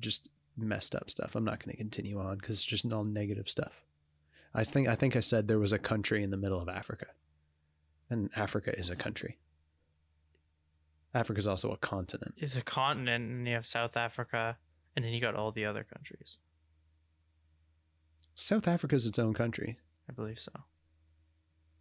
[0.00, 3.48] just messed up stuff i'm not going to continue on because it's just all negative
[3.48, 3.82] stuff
[4.54, 7.06] i think i think i said there was a country in the middle of africa
[8.10, 9.38] and africa is a country
[11.12, 14.56] africa is also a continent It's a continent, and you have South Africa,
[14.96, 16.38] and then you got all the other countries.
[18.34, 19.78] south africa is its own country
[20.08, 20.52] I believe so.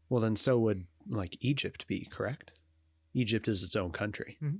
[0.07, 2.57] Well, then so would like Egypt be, correct?
[3.13, 4.59] Egypt is its own country Mhm.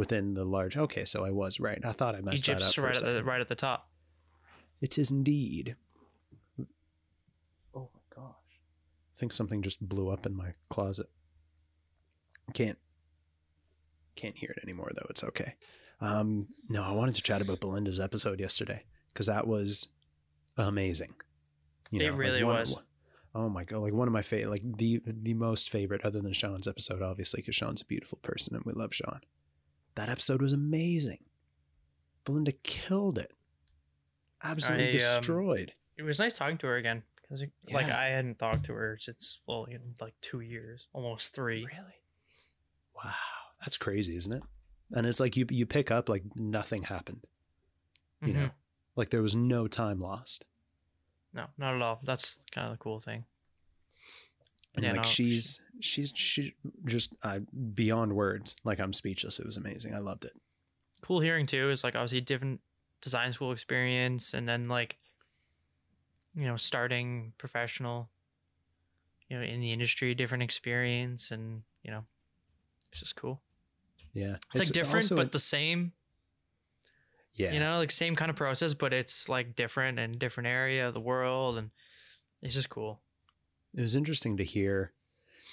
[0.00, 0.76] Within the large.
[0.78, 1.78] Okay, so I was right.
[1.84, 2.84] I thought I messed Egypt's that up.
[2.86, 3.90] right at the right at the top.
[4.80, 5.76] It is indeed.
[7.74, 8.34] Oh my gosh!
[9.14, 11.06] I think something just blew up in my closet.
[12.54, 12.78] Can't
[14.16, 15.06] can't hear it anymore though.
[15.10, 15.54] It's okay.
[16.00, 19.86] Um, no, I wanted to chat about Belinda's episode yesterday because that was
[20.56, 21.14] amazing.
[21.90, 22.76] You know, It really one- was.
[23.34, 23.78] Oh my god!
[23.82, 27.42] Like one of my favorite, like the the most favorite, other than Sean's episode, obviously,
[27.42, 29.20] because Sean's a beautiful person and we love Sean.
[29.94, 31.18] That episode was amazing.
[32.24, 33.32] Belinda killed it.
[34.42, 35.72] Absolutely I, um, destroyed.
[35.96, 39.40] It was nice talking to her again because like I hadn't talked to her since
[39.46, 41.64] well in like two years, almost three.
[41.64, 41.94] Really?
[42.94, 43.12] Wow,
[43.60, 44.42] that's crazy, isn't it?
[44.92, 47.24] And it's like you you pick up like nothing happened.
[48.22, 48.34] You Mhm.
[48.36, 48.50] know,
[48.96, 50.46] like there was no time lost.
[51.32, 52.00] No, not at all.
[52.02, 53.24] That's kind of the cool thing.
[54.76, 56.54] And Yeah, like no, she's she's she
[56.84, 57.40] just uh,
[57.74, 58.54] beyond words.
[58.64, 59.38] Like I'm speechless.
[59.38, 59.94] It was amazing.
[59.94, 60.32] I loved it.
[61.02, 62.60] Cool hearing too is like obviously different
[63.00, 64.96] design school experience, and then like
[66.36, 68.10] you know starting professional,
[69.28, 72.04] you know in the industry, different experience, and you know
[72.90, 73.40] it's just cool.
[74.12, 75.92] Yeah, It's, like different but a- the same.
[77.34, 80.86] yeah, You know, like same kind of process, but it's like different and different area
[80.88, 81.70] of the world, and
[82.42, 83.00] it's just cool.
[83.74, 84.92] It was interesting to hear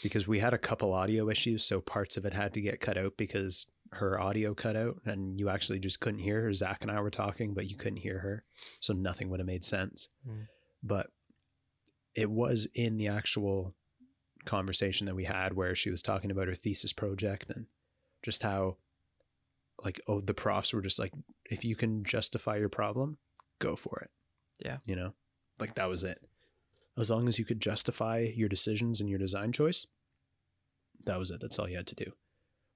[0.04, 2.98] because we had a couple audio issues, so parts of it had to get cut
[2.98, 6.54] out because her audio cut out, and you actually just couldn't hear her.
[6.54, 8.44] Zak and I were talking, but you couldn't hear her,
[8.80, 10.08] so nothing would have made sense.
[10.28, 10.48] Mm.
[10.84, 11.08] But
[12.16, 13.76] it was in the actual
[14.46, 17.66] conversation that we had where she was talking about her thesis project and
[18.24, 18.78] just how
[19.84, 21.12] like oh the profs were just like
[21.46, 23.18] if you can justify your problem
[23.60, 24.10] go for it
[24.66, 24.78] Yeah.
[24.86, 25.14] you know
[25.60, 26.20] like that was it
[26.98, 29.86] as long as you could justify your decisions and your design choice
[31.06, 32.12] that was it that's all you had to do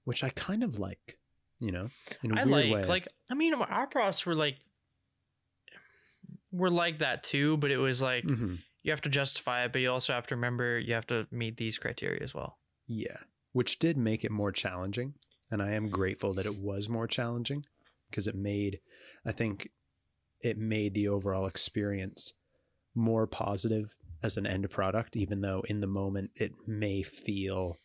[0.03, 1.17] which i kind of like
[1.59, 1.89] you know
[2.23, 4.57] in a I weird like way like I mean our profs were like
[6.51, 8.59] were like that too, but it was like Mhm.
[8.83, 11.57] you have to justify it, but you also have to remember you have to meet
[11.57, 12.59] these criteria as well.
[12.87, 13.17] Yeah,
[13.53, 15.13] which did make it more challenging.
[15.49, 17.65] And I am grateful that it was more challenging
[18.09, 18.79] because it made,
[19.25, 19.69] I think,
[20.41, 22.33] it made the overall experience
[22.95, 27.77] more positive as an end product, even though in the moment it may feel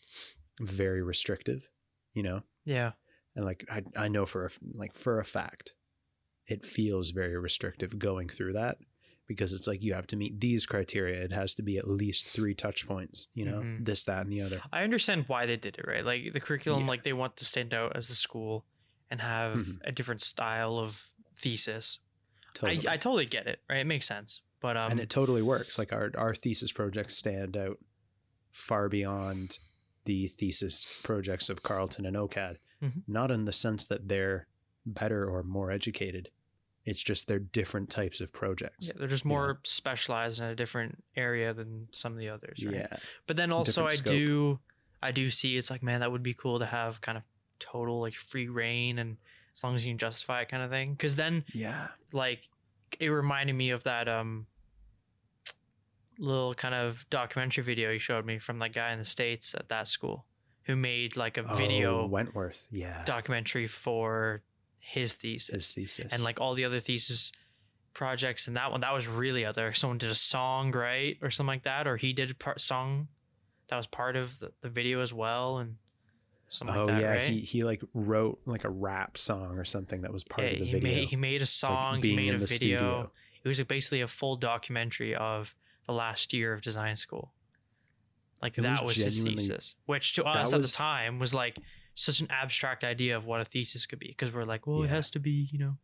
[0.60, 1.68] very restrictive,
[2.14, 2.42] you know?
[2.64, 2.92] Yeah.
[3.34, 5.74] And like, I, I know for a, like for a fact,
[6.46, 8.78] it feels very restrictive going through that
[9.26, 11.22] because it's like you have to meet these criteria.
[11.22, 13.84] It has to be at least three touch points, you know, Mhm.
[13.84, 14.60] this, that, and the other.
[14.72, 16.04] I understand why they did it, right?
[16.04, 16.88] Like the curriculum, Yeah.
[16.88, 18.64] like they want to stand out as the school
[19.10, 19.78] and have Mhm.
[19.84, 21.98] a different style of thesis.
[22.54, 22.86] Totally.
[22.88, 23.78] I, I totally get it, right?
[23.80, 24.40] It makes sense.
[24.60, 25.78] But um and it totally works.
[25.78, 27.78] Like our our thesis projects stand out
[28.52, 29.58] far beyond
[30.04, 32.56] the thesis projects of Carleton and OCAD.
[32.82, 33.02] Mhm.
[33.06, 34.46] Not in the sense that they're
[34.84, 36.30] better or more educated.
[36.84, 38.86] It's just they're different types of projects.
[38.86, 42.74] yeah, they're just more specialized in a different area than some of the others, right?
[42.76, 42.96] Yeah.
[43.26, 44.12] But then also I scope.
[44.12, 44.58] do
[45.02, 47.24] I do see it's like, man, that would be cool to have kind of
[47.58, 49.16] total like free reign and
[49.54, 50.94] as long as you can justify it kind of thing.
[50.96, 51.88] Cause then Yeah.
[52.12, 52.48] like
[53.00, 54.46] it reminded me of that um
[56.18, 59.68] little kind of documentary video you showed me from that guy in the States at
[59.68, 60.24] that school
[60.64, 62.66] who made like a video Oh, Wentworth.
[62.70, 63.04] Yeah.
[63.04, 64.42] documentary for
[64.78, 65.54] his thesis.
[65.54, 66.12] His thesis.
[66.12, 67.32] and like all the other thesis
[67.92, 71.48] projects and that one that was really other someone did a song right or something
[71.48, 73.08] like that or he did a part song
[73.68, 75.76] that was part of the, the video as well and
[76.48, 77.22] something oh like that, yeah, right?
[77.22, 80.58] he he like wrote like a rap song or something that was part Yeah, of
[80.60, 80.94] the he video.
[81.00, 82.46] made he made a It's like song, he made a video.
[82.46, 83.10] studio.
[83.44, 85.54] It was like basically a full documentary of
[85.86, 87.32] the last year of design school.
[88.42, 91.32] Like It that was was, his thesis, which to us at was- the time was
[91.34, 91.58] like
[91.94, 94.90] such an abstract idea of what a thesis could be because we're like, well, it
[94.90, 95.78] has to be, you know,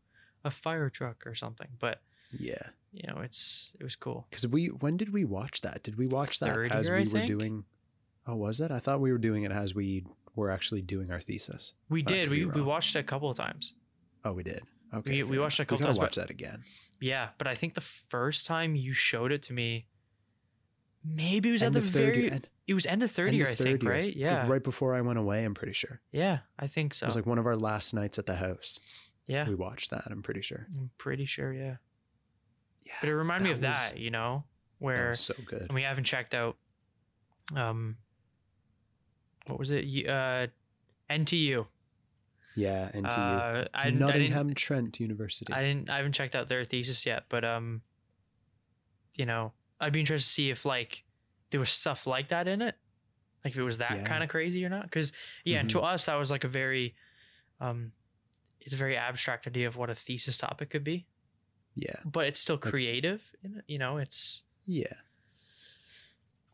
[0.44, 1.68] a fire truck or something.
[1.78, 4.26] But Yeah, you know, it's it was cool.
[4.28, 5.82] because we when did we watch that?
[5.82, 7.26] Did we watch that Third as year, we I were think.
[7.28, 7.64] doing?
[8.26, 8.70] Oh, was it?
[8.70, 10.04] I thought we were doing it as we
[10.34, 11.74] were actually doing our thesis.
[11.88, 12.28] We did.
[12.28, 13.74] We we watched it a couple of times.
[14.24, 14.62] Oh, we did.
[14.94, 16.64] Okay, We- we watched it a couple we times, watch that again.
[17.00, 19.86] Yeah, but I think the first time you showed it to me,
[21.04, 22.22] maybe it was End at the of third very.
[22.24, 23.92] year- end- it was end of third end year, of I think, year.
[23.92, 24.14] right?
[24.16, 25.44] Yeah, right before I went away.
[25.44, 27.04] I'm pretty sure yeah, I think so.
[27.04, 28.78] it was like one of our last nights at the house.
[29.26, 30.04] yeah, We watched that.
[30.06, 30.66] I'm pretty sure.
[30.76, 31.76] I'm pretty sure, yeah.
[32.84, 34.44] Yeah, But it reminded me of that was- that, you know,
[34.78, 35.62] where so good.
[35.62, 36.56] and we haven't checked out.
[37.56, 37.96] Um,
[39.46, 39.84] what was it?
[40.08, 40.46] Uh,
[41.10, 41.66] NTU.
[42.54, 43.06] Yeah, NTU,
[43.64, 44.58] Uh, I, I Nottingham didn't.
[44.58, 45.52] Trent University.
[45.52, 45.88] I didn't.
[45.90, 47.80] I haven't checked out their thesis yet, but um,
[49.16, 51.04] you know, I'd be interested to see if like
[51.50, 52.74] there was stuff like that in it,
[53.44, 54.04] like if it was that Yeah.
[54.04, 54.82] kind of crazy or not.
[54.84, 55.12] Because
[55.44, 56.94] yeah, and to us that was like a very,
[57.60, 57.92] um,
[58.60, 61.06] it's a very abstract idea of what a thesis topic could be,
[61.74, 63.22] yeah, but it's still Like- creative.
[63.42, 64.92] In it, you know, it's yeah,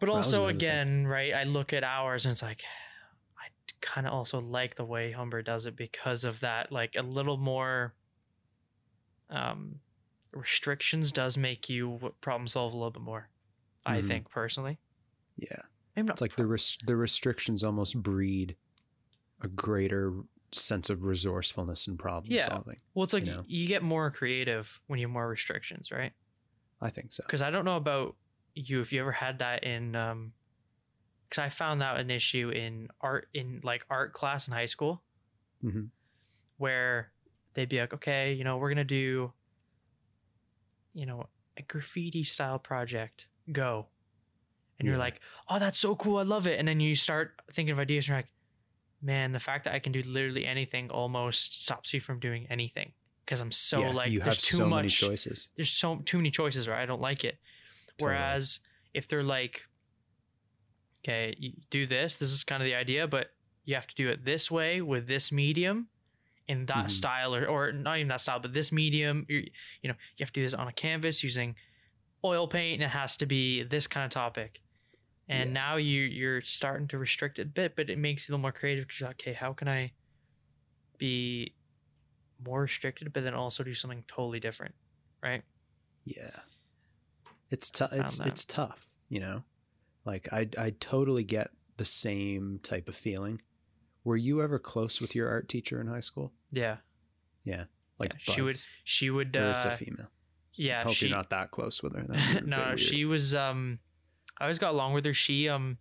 [0.01, 1.35] But also, again, right?
[1.35, 2.63] I look at ours and it's like,
[3.39, 3.49] I
[3.81, 6.71] kind of also like the way Humber does it because of that.
[6.71, 7.95] Like a little more
[9.31, 9.81] um,
[10.33, 13.29] restrictions does make you problem solve a little bit more.
[13.87, 14.07] I Mhm.
[14.07, 14.79] think personally,
[15.37, 15.63] yeah.
[15.97, 16.15] maybe not.
[16.15, 18.57] It's like the res- the restrictions almost breed
[19.41, 20.23] a greater
[20.53, 22.47] sense of resourcefulness and problem Yeah.
[22.47, 22.81] solving.
[22.95, 23.45] well, it's like you, know.
[23.47, 26.13] you get more creative when you have more restrictions, right?
[26.81, 27.23] I think so.
[27.27, 28.17] Because I don't know about
[28.59, 29.95] you if you ever had that in.
[29.97, 30.33] um
[31.29, 35.03] Because I found that an issue in art in like art class in high school.
[35.61, 35.87] hmm
[36.57, 37.13] where
[37.55, 39.33] they'd be like, okay, you know, we're gonna do,
[40.93, 43.29] you know, a graffiti style project.
[43.53, 43.87] Go,
[44.79, 46.59] and you're like, oh, that's so cool, I love it.
[46.59, 48.33] And then you start thinking of ideas, and you're like,
[49.01, 52.93] man, the fact that I can do literally anything almost stops me from doing anything
[53.25, 54.77] because I'm so yeah, like, you there's have too so much.
[54.77, 55.49] many choices.
[55.57, 56.83] There's so too many choices, right?
[56.83, 57.39] I don't like it.
[57.99, 58.39] Totally.
[58.39, 58.61] Whereas
[58.95, 59.65] if they're like,
[61.05, 63.29] okay, you do this, this is kind of the idea, but
[63.65, 65.91] you have to do it this way with this medium
[66.49, 66.93] in that Mhm.
[66.93, 69.39] style, or, or not even that style, but this medium, you
[69.83, 71.57] you know, you have to do this on a canvas using
[72.25, 74.63] oil paint and it has to be this kind of topic.
[75.29, 75.55] And Yeah.
[75.55, 78.43] now you you're starting to restrict it a bit, but it makes you a little
[78.43, 79.95] more creative because you're like, okay, how can I
[80.99, 81.57] be
[82.39, 84.77] more restricted, but then also do something totally different,
[85.23, 85.45] right?
[86.05, 86.41] Yeah.
[87.51, 87.93] It's tough.
[87.93, 88.27] It's that.
[88.27, 89.43] it's tough, you know.
[90.05, 93.41] Like I I totally get the same type of feeling.
[94.05, 96.33] Were you ever close with your art teacher in high school?
[96.51, 96.77] Yeah.
[97.45, 97.65] Yeah.
[97.99, 100.09] Like Yeah, she would- She would Or it's a uh, female.
[100.55, 102.03] yeah, I hope she you're not that close with her.
[102.03, 103.79] That'd be a bit no, she was um
[104.39, 105.15] I always got along with her.
[105.15, 105.79] She um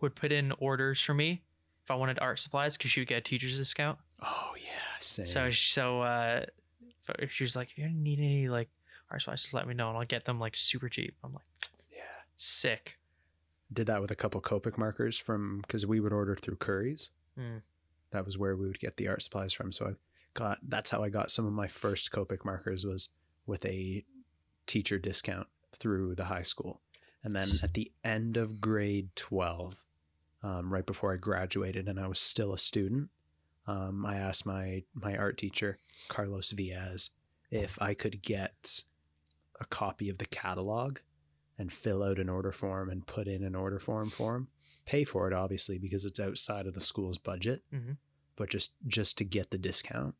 [0.00, 1.42] would put in orders for me
[1.82, 3.98] if I wanted art supplies because she would get a teacher's discount.
[4.22, 4.70] Oh yeah,
[5.00, 5.26] same.
[5.26, 6.46] So so uh
[7.00, 8.70] so she was like, if you need any like
[9.10, 11.14] art supplies, just let me know and I'll get them like super cheap.
[11.22, 11.44] I'm like,
[11.92, 12.20] yeah.
[12.36, 12.98] sick.
[13.72, 17.10] Did that with a couple Copic markers from because we would order through Curry's.
[17.38, 17.62] Mm.
[18.10, 19.72] That was where we would get the art supplies from.
[19.72, 19.92] So I
[20.34, 23.08] got that's how I got some of my first Copic markers was
[23.46, 24.04] with a
[24.66, 26.80] teacher discount through the high school.
[27.22, 29.82] And then at the end of grade twelve,
[30.42, 33.08] um, right before I graduated, and I was still a student,
[33.66, 35.78] um, I asked my my art teacher
[36.08, 37.10] Carlos Viaz
[37.50, 38.82] if I could get
[39.60, 40.98] a copy of the catalog
[41.58, 44.48] and fill out an order form and put in an order form for him.
[44.86, 47.96] Pay for it, obviously, because it's outside of the school's budget, Mhm.
[48.36, 50.14] but just just to get the discount.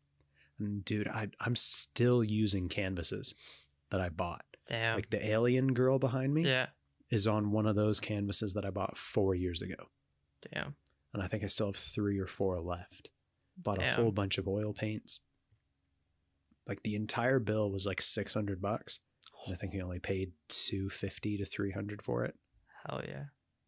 [0.59, 3.35] And dude, I I'm still using canvases
[3.91, 4.45] that I bought.
[4.67, 4.97] Damn.
[4.97, 6.69] Like the alien girl behind me yeah.
[7.11, 9.91] is on one of those canvases that I bought four years ago,
[10.53, 10.77] Damn.
[11.13, 13.11] and I think I still have three or four left.
[13.59, 15.21] Bought a whole bunch of oil paints.
[16.67, 19.01] Like the entire bill was like six hundred bucks.
[19.51, 22.35] I think he only paid two fifty to three hundred for it.
[22.87, 23.25] Hell yeah.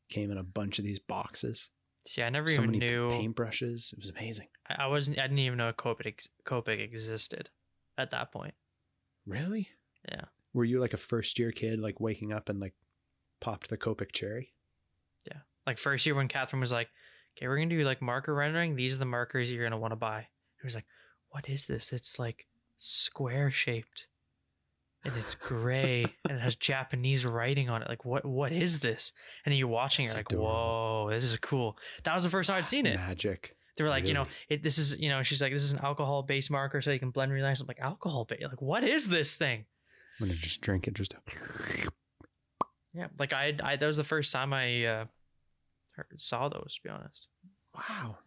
[0.09, 1.68] Came in a bunch of these boxes.
[2.07, 3.09] See, I never so even knew.
[3.09, 3.93] paintbrushes.
[3.93, 4.49] It was amazing.
[4.68, 5.18] I I wasn't.
[5.18, 7.51] I didn't even know a Copic ex- Copic existed
[7.99, 8.55] at that point.
[9.27, 9.68] Really?
[10.09, 10.27] Yeah.
[10.55, 12.74] Were you like a first year kid, like waking up and like
[13.41, 14.55] popped the Copic cherry?
[15.27, 15.41] Yeah.
[15.66, 16.89] Like first year when Catherine was like,
[17.37, 18.77] "Okay, we're gonna do like marker rendering.
[18.77, 20.87] These are the markers you're gonna want to buy." It was like,
[21.31, 21.93] "What is this?
[21.93, 22.47] It's like
[22.79, 24.07] square shaped."
[25.07, 27.89] And it's gray and it has Japanese writing on it.
[27.89, 29.13] Like what what is this?
[29.45, 31.05] And then you're watching it That's like, adorable.
[31.05, 31.79] whoa, this is cool.
[32.05, 32.97] That was the first time I'd seen it.
[32.97, 33.55] Magic.
[33.77, 35.81] They were like, you know, it this is you know, she's like, this is an
[35.81, 37.61] alcohol based marker so you can blend really nice.
[37.61, 39.65] I'm like, alcohol based like what is this thing?
[40.21, 40.95] I'm gonna just drink it.
[40.95, 41.15] Just
[42.95, 43.09] Yeah.
[43.19, 45.05] Like I I that was the first time I uh
[45.93, 47.29] heard, saw those, to be honest.
[47.75, 48.19] wow.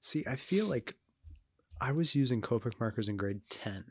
[0.00, 0.94] See, I feel like
[1.80, 3.84] I was using Copic markers in grade ten.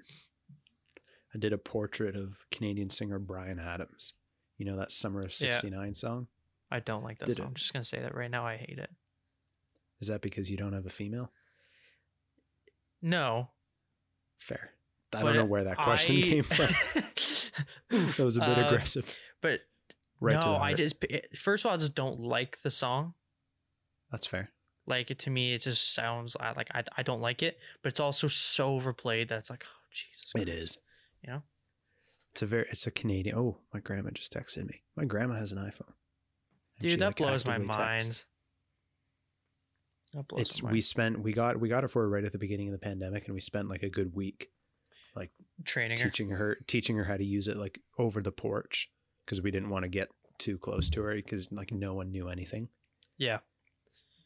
[1.34, 4.14] I did a portrait of Canadian singer Bryan Adams.
[4.58, 5.52] You know that Summer of Yeah.
[5.52, 6.28] '69 song.
[6.72, 7.46] I don't like that Did song.
[7.46, 7.50] it?
[7.50, 8.46] I'm just gonna say that right now.
[8.46, 8.90] I hate it.
[10.02, 11.32] Is that because you don't have a female?
[13.02, 13.50] No.
[14.38, 14.72] Fair.
[15.14, 16.58] I But don't know where that question I- came from.
[17.90, 19.16] that was a bit Uh, aggressive.
[19.42, 19.62] But
[20.22, 20.96] Right no, to I just
[21.38, 23.14] first of all, I just don't like the song.
[24.12, 24.52] That's fair.
[24.86, 27.58] Like it, to me, it just sounds I like I, I don't like it.
[27.82, 30.32] But it's also so overplayed that it's like oh Jesus.
[30.36, 30.78] It is.
[31.24, 31.44] You know?
[32.32, 32.66] It's a very.
[32.70, 33.36] It's a Canadian.
[33.38, 34.84] Oh, my grandma just texted me.
[34.96, 35.94] My grandma has an iPhone.
[36.80, 36.92] Dude.
[36.92, 37.74] she, That like, blows my mind.
[37.74, 38.26] texts.
[40.14, 40.84] That blows It's my we mind.
[40.84, 43.26] spent we got we got it for her right at the beginning of the pandemic,
[43.26, 44.50] and we spent like a good week
[45.16, 45.32] like
[45.66, 48.90] training teaching her teaching her how to use it like over the porch
[49.26, 52.30] because we didn't want to get too close to her because like no one knew
[52.30, 52.70] anything.
[53.18, 53.40] Yeah,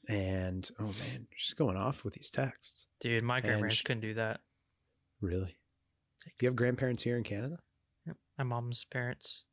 [0.07, 2.87] And oh man, she's going off with these texts.
[2.99, 3.23] dude.
[3.23, 4.41] My grandparents sh- couldn't do that.
[5.21, 5.55] Really?
[6.25, 7.57] Do you have grandparents here in Canada?
[8.07, 8.17] Yep.
[8.37, 9.43] My mom's parents.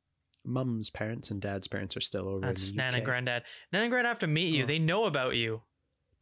[0.45, 2.97] Mum's parents and dad's parents are still over That's in the Nan UK.
[2.97, 3.43] and Granddad.
[3.73, 4.63] Nan and Granddad have to meet you.
[4.63, 4.67] Oh.
[4.67, 5.63] They know about you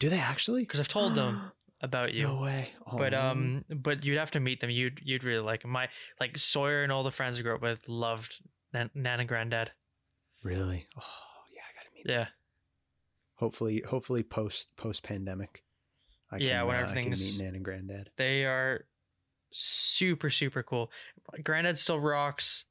[0.01, 0.63] Do they actually?
[0.63, 2.25] because I've told them about you.
[2.27, 2.71] No way.
[2.97, 3.21] But Oh.
[3.21, 4.71] um, but you'd have to meet them.
[4.71, 5.71] You'd you'd really like 'em.
[5.71, 5.89] my
[6.21, 8.43] like Sawyer and all the friends I grew up with loved
[8.73, 9.71] Nan, Nan and Granddad.
[10.43, 10.85] really?
[10.97, 11.03] Oh
[11.55, 12.07] yeah, I gotta meet.
[12.07, 12.15] them.
[12.23, 12.27] Yeah,
[13.37, 15.63] Hopefully, hopefully post post pandemic.
[16.33, 18.11] I Yeah, when uh, I can meet Nan and Granddad.
[18.17, 18.85] they are
[19.51, 20.91] super super cool.
[21.43, 22.65] Granddad still rocks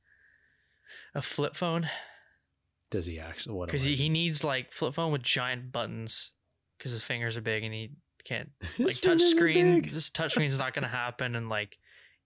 [1.14, 1.90] a flip phone
[2.90, 3.56] Does he actually?
[3.56, 3.68] What?
[3.68, 6.32] because he, he needs like flip phone with giant buttons
[6.78, 7.92] because his fingers are big and he
[8.24, 9.82] can't like touch screen.
[9.82, 11.78] This touch screen is not gonna happen and like.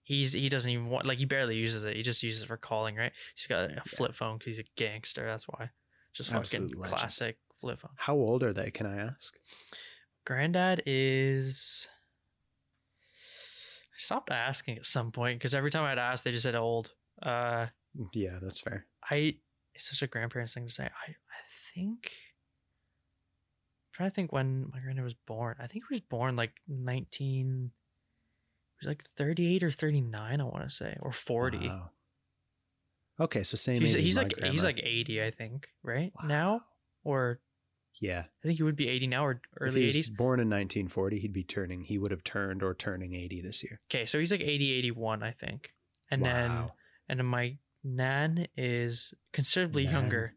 [0.04, 1.94] He's he doesn't even want like he barely uses it.
[1.94, 3.12] He just uses it for calling, right?
[3.36, 5.24] He's got a flip phone because he's a gangster.
[5.24, 5.70] That's why.
[6.12, 6.98] Just fucking legend.
[6.98, 7.92] classic flip phone.
[7.96, 8.72] How old are they?
[8.72, 9.36] Can I ask?
[10.26, 11.86] Granddad is.
[14.02, 16.92] Stopped asking at some point because every time I'd ask, they just said old.
[17.22, 17.66] Uh,
[18.14, 18.86] Yeah, that's fair.
[19.10, 19.36] I
[19.74, 20.84] it's such a grandparents thing to say.
[20.84, 21.42] I I
[21.74, 22.06] think.
[22.06, 25.56] I'm trying to think when my granddad was born.
[25.60, 27.70] I think he was born like nineteen.
[28.80, 30.40] He was like thirty eight or thirty nine.
[30.40, 31.68] I want to say or forty.
[31.68, 31.90] Wow.
[33.20, 36.28] Okay, so same he's he's like he's like eighty, I think, right Wow.
[36.28, 36.60] now,
[37.04, 37.40] or
[38.00, 38.20] yeah.
[38.42, 40.10] I think he would be eighty now or early he eighties.
[40.10, 41.82] Born in 1940, he'd be turning.
[41.82, 43.80] He would have turned or turning 80 this year.
[43.90, 45.72] Okay, so he's like 80, 81, I think.
[46.10, 46.70] And then
[47.08, 49.92] and then my nan is considerably Nan.
[49.92, 50.34] younger.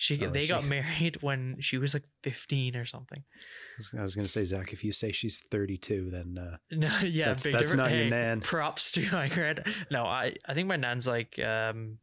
[0.00, 3.24] She Oh, they is got married when she was like 15 or something.
[3.24, 7.26] I was, was gonna say, Zak, if you say she's 32, then uh, No, yeah,
[7.26, 7.90] That's- big that's difference.
[7.92, 8.40] not your nan.
[8.40, 9.64] Props to my grand.
[9.90, 11.98] No, I I think my nan's like um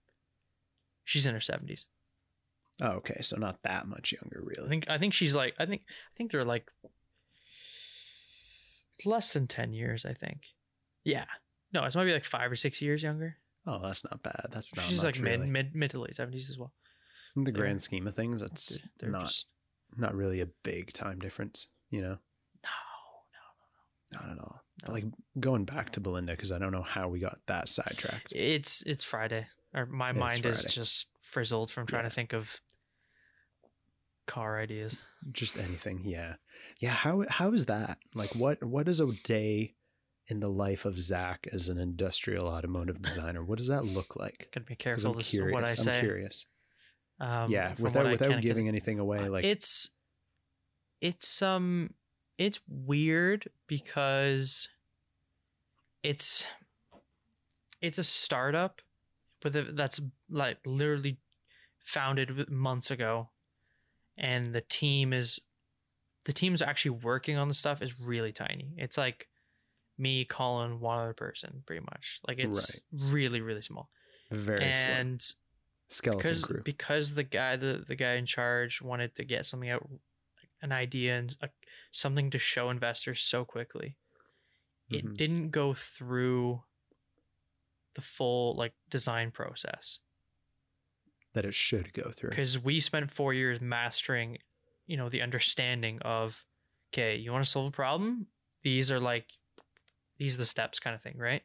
[1.05, 1.85] she's in her 70s.
[2.81, 4.65] Oh, okay, so not that much younger, really.
[4.65, 6.69] I think I think she's like I think I think they're like
[9.05, 10.41] less than 10 years, I think.
[11.03, 11.25] Yeah.
[11.73, 13.37] No, it's maybe like 5 or 6 years younger.
[13.67, 14.47] Oh, that's not bad.
[14.51, 14.85] That's not.
[14.85, 15.49] she's like mid really.
[15.51, 16.71] mid mid to late 70s as well.
[17.35, 19.47] In the they're- grand scheme of things, that's not just
[19.97, 21.67] not really a big time difference.
[21.89, 22.17] You know,
[22.63, 22.69] no,
[23.33, 24.27] no, no, no.
[24.27, 24.61] not at all.
[24.83, 25.05] But like
[25.39, 28.33] going back to Belinda, because I don't know how we got that sidetracked.
[28.35, 29.47] It's it's Friday.
[29.73, 32.09] Or my It's mind is just frizzled from trying Yeah.
[32.09, 32.61] to think of
[34.25, 34.97] car ideas.
[35.31, 36.35] Just anything, yeah,
[36.79, 36.91] yeah.
[36.91, 37.97] How how is that?
[38.13, 39.75] Like, what what is a day
[40.27, 43.43] in the life of Zak as an industrial automotive designer?
[43.43, 44.49] What does that look like?
[44.53, 45.53] Gotta be careful I'm curious.
[45.53, 45.99] what I I'm say.
[45.99, 46.45] curious.
[47.19, 49.89] Um, yeah, without without can- giving anything away, like it's
[51.01, 51.91] it's um
[52.37, 54.67] it's weird because
[56.03, 56.45] it's
[57.81, 58.81] it's a startup
[59.43, 61.17] with a, that's like literally
[61.85, 63.29] founded months ago
[64.17, 65.39] and the team is
[66.25, 69.29] the team's actually working on the stuff is really tiny it's like
[69.97, 73.89] me calling one other person pretty much like it's really really small
[74.31, 74.95] very slow.
[74.95, 75.33] and
[75.89, 76.63] skeleton because crew.
[76.63, 79.87] because the guy the, the guy in charge wanted to get something out
[80.61, 81.49] an idea and a,
[81.91, 83.97] something to show investors so quickly
[84.91, 85.17] it Mhm.
[85.17, 86.63] didn't go through
[87.95, 89.99] the full like design process
[91.35, 92.31] that it should go through.
[92.31, 94.37] because we spent four years mastering
[94.87, 96.45] you know the understanding of
[96.91, 98.27] okay you want to solve a problem
[98.63, 99.27] these are like
[100.17, 101.43] these are the steps kind of thing right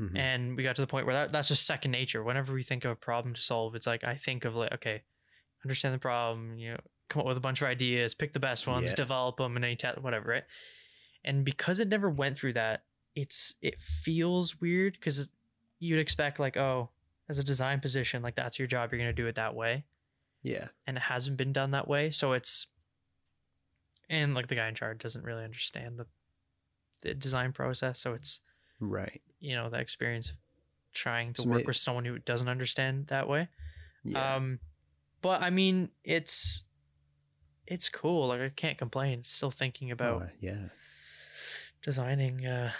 [0.00, 0.18] Mhm.
[0.18, 2.84] and we got to the point where that, that's just second nature whenever we think
[2.84, 5.02] of a problem to solve it's like i think of like okay
[5.64, 8.66] understand the problem you know come up with a bunch of ideas pick the best
[8.66, 8.96] ones Yeah.
[8.96, 10.44] develop them and then test whatever right
[11.24, 15.30] and because it never went through that it's it feels weird because
[15.78, 16.90] you'd expect like oh
[17.28, 19.84] as a design position like that's your job you're going to do it that way
[20.42, 20.68] yeah.
[20.86, 22.66] and it hasn't been done that way so it's
[24.10, 26.06] and like the guy in charge doesn't really understand the
[27.02, 28.40] the design process so it's
[28.80, 29.22] Right.
[29.40, 30.36] you know the experience of
[30.92, 33.48] trying to So work may- with someone who doesn't understand that way
[34.04, 34.36] Yeah.
[34.36, 34.58] um
[35.22, 36.64] but i mean it's
[37.66, 40.68] it's cool like i can't complain still thinking about Oh, yeah.
[41.82, 42.72] designing uh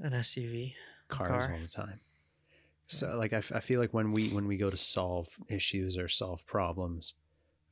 [0.00, 0.74] an suv
[1.08, 1.54] Cars car.
[1.54, 2.00] all the time.
[2.86, 5.96] So like I, f- I feel like when we when we go to solve issues
[5.98, 7.14] or solve problems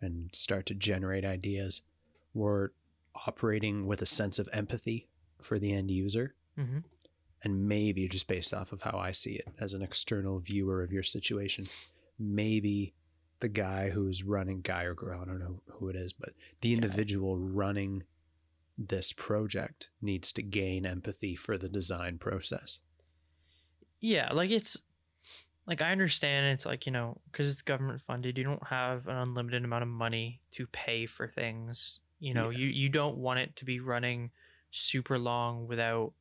[0.00, 1.82] and start to generate ideas,
[2.32, 2.70] we're
[3.26, 5.08] operating with a sense of empathy
[5.40, 6.78] for the end user hmm
[7.42, 10.90] and maybe just based off of how I see it as an external viewer of
[10.90, 11.66] your situation,
[12.18, 12.94] maybe
[13.40, 16.30] the guy who's running guy or girl, I don't know who it is, but
[16.62, 18.04] the individual running
[18.78, 22.80] this project needs to gain empathy for the design process.
[24.00, 24.78] yeah like it's
[25.66, 29.16] like i understand it's like you know because it's government funded you don't have an
[29.16, 32.50] unlimited amount of money to pay for things you know Yeah.
[32.50, 34.30] you you don't want it to be running
[34.70, 36.12] super long without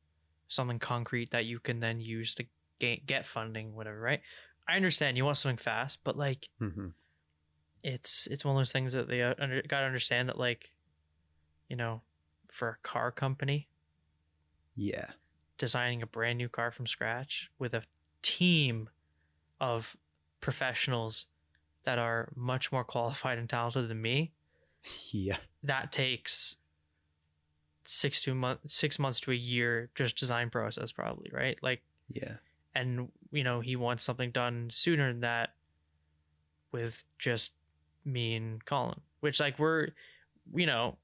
[0.48, 2.46] something concrete that you can then use to
[2.78, 4.20] get, get funding whatever right
[4.68, 6.88] i understand you want something fast but like hmm
[7.82, 10.72] it's it's one of those things that they uh, under, got to understand that like
[11.68, 12.02] you know
[12.48, 13.68] for a car company
[14.76, 15.12] Yeah.
[15.58, 17.84] designing a brand new car from scratch with a
[18.22, 18.88] team
[19.64, 19.96] of
[20.40, 21.26] professionals
[21.84, 24.32] that are much more qualified and talented than me
[25.12, 25.38] Yeah.
[25.62, 26.56] that takes
[27.86, 32.34] six to month six months to a year just design process probably right like Yeah.
[32.74, 35.54] and you know he wants something done sooner than that
[36.72, 37.52] with just
[38.04, 39.88] me and colin which like we're
[40.54, 40.96] you know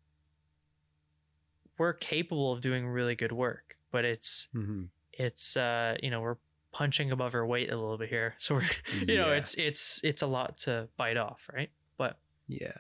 [1.78, 6.36] we're capable of doing really good work but it's hmm it's uh you know we're
[6.72, 8.62] punching above her weight a little bit here so we're
[9.06, 12.72] you know it's it's it's a lot to bite off right but Yeah.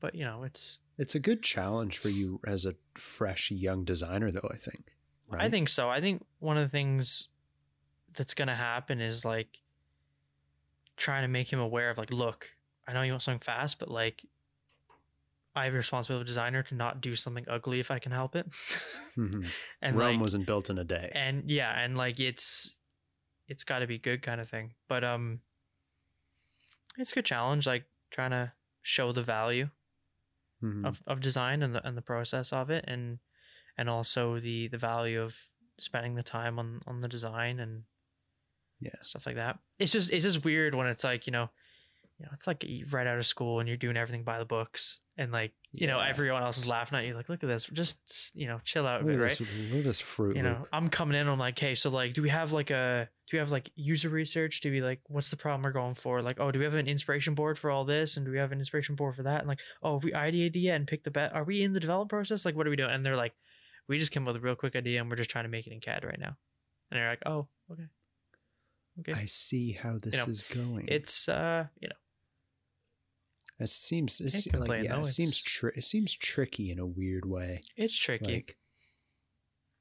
[0.00, 4.30] but you know it's It's a good challenge for you as a fresh young designer,
[4.32, 4.96] though, I think.
[5.30, 5.88] I think so.
[5.88, 7.28] I think one of the things
[8.16, 9.62] that's going to happen is like
[10.96, 12.48] trying to make him aware of like, look,
[12.86, 14.24] I know you want something fast, but like,
[15.58, 18.12] I have a responsibility as a designer to not do something ugly if I can
[18.12, 18.46] help it.
[19.16, 19.50] Mhm.
[19.82, 21.10] and Rome like, wasn't built in a day.
[21.14, 22.76] and yeah, and like it's
[23.48, 24.74] it's got to be good kind of thing.
[24.88, 25.40] But um,
[26.96, 28.52] it's a good challenge, like trying to
[28.82, 29.70] show the value
[30.62, 30.84] Mhm.
[30.86, 33.18] of, of design and the and the process of it and
[33.76, 37.84] and also the the value of spending the time on on the design and
[38.80, 39.00] Yeah.
[39.02, 41.50] stuff like that it's just it's just weird when it's like you know
[42.18, 44.44] you know it's like you right out of school and you're doing everything by the
[44.44, 47.64] books and like you know everyone else is laughing at you like look at this
[47.64, 47.98] just,
[48.34, 49.48] you know chill out a Look bit at, right?
[49.70, 52.22] look at this fruit you know i'm coming in i'm like hey so like do
[52.22, 54.60] we have like a do we have like user research?
[54.62, 56.22] Do we like what's the problem we're going for?
[56.22, 58.16] Like oh do we have an inspiration board for all this?
[58.16, 59.40] And do we have an inspiration board for that?
[59.40, 61.80] And like oh have we ideated yet and picked the bet are we in the
[61.80, 62.46] development process?
[62.46, 62.90] Like what are we doing?
[62.90, 63.34] And they're like
[63.86, 65.66] we just came up with a real quick idea and we're just trying to make
[65.66, 66.36] it in cad right now.
[66.90, 67.86] And they're like oh okay.
[69.00, 69.12] Okay.
[69.12, 70.86] I see how this know, is going.
[70.88, 71.94] it's uh you know
[73.60, 74.20] it seems
[74.54, 77.60] like yeah, though, it seems tri- it seems tricky in a weird way.
[77.76, 78.56] it's tricky Like,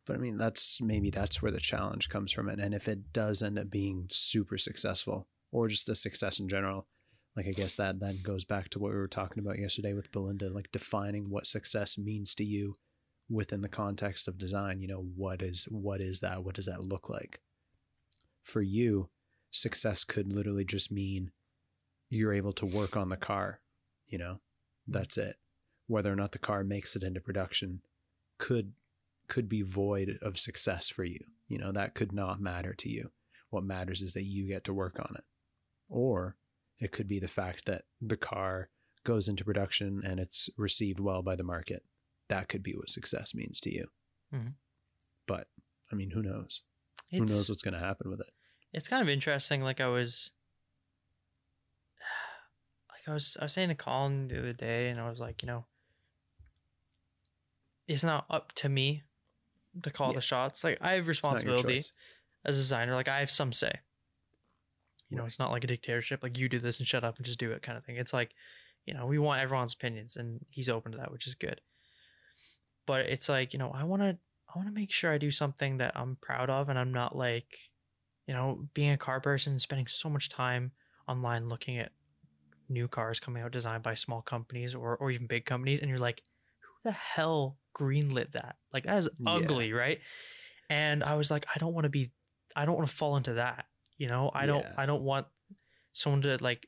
[0.08, 2.48] but I mean, that's maybe that's where the challenge comes from.
[2.48, 6.48] And, and if it does end up being super successful or just a success in
[6.48, 6.88] general,
[7.36, 10.12] like I guess that then goes back to what we were talking about yesterday with
[10.12, 12.76] Belinda, like defining what success means to you
[13.30, 14.80] within the context of design.
[14.80, 16.44] You know, what is what is that?
[16.44, 17.42] What does that look like?
[18.42, 19.10] For you,
[19.52, 21.32] success could literally just mean
[22.10, 23.60] you're able to work on the car,
[24.08, 24.40] you know.
[24.88, 25.38] That's it.
[25.88, 27.82] Whether or not the car makes it into production
[28.38, 28.74] could
[29.28, 31.20] could be void of success for you.
[31.50, 33.12] You know, that could not matter to you.
[33.50, 35.24] What matters is that you get to work on it.
[35.90, 36.38] Or
[36.80, 38.70] it could be the fact that the car
[39.04, 41.84] goes into production and it's received well by the market.
[42.30, 43.88] That could be what success means to you.
[44.34, 44.54] Mhm.
[45.26, 45.48] But
[45.92, 46.62] I mean, who knows?
[47.10, 48.32] it's, who knows what's going to happen with it?
[48.74, 49.62] it's kind of interesting.
[49.62, 50.32] Like I was,
[53.08, 55.48] I was, I was saying to Colin the other day, and I was like, you
[55.48, 55.66] know,
[57.88, 59.04] it's not up to me
[59.84, 60.16] to call Yeah.
[60.16, 60.64] the shots.
[60.64, 61.84] Like I have It's not your responsibility
[62.46, 62.96] as a designer.
[62.96, 63.80] Like I have some say.
[65.10, 66.22] You know, it's not like a dictatorship.
[66.22, 67.96] Like you do this and shut up and just do it kind of thing.
[67.96, 68.32] It's like,
[68.86, 71.62] you know, we want everyone's opinions, and he's open to that, which is good.
[72.86, 74.18] But it's like, you know, I want to,
[74.54, 77.16] I want to make sure I do something that I'm proud of, and I'm not
[77.16, 77.58] like
[78.28, 80.74] you know, being a car person, spending so much time
[81.08, 81.94] online looking at
[82.70, 86.00] new cars coming out designed by small companies or, or even big companies, and you're
[86.00, 86.24] like,
[86.62, 88.58] who the hell greenlit that?
[88.74, 89.28] Like that is Yeah.
[89.28, 90.00] ugly, right?
[90.70, 92.12] And I was like, I don't want to be,
[92.56, 93.66] I don't want to fall into that.
[93.98, 94.74] You know, I don't, Yeah.
[94.78, 95.28] I don't want
[95.94, 96.68] someone to like,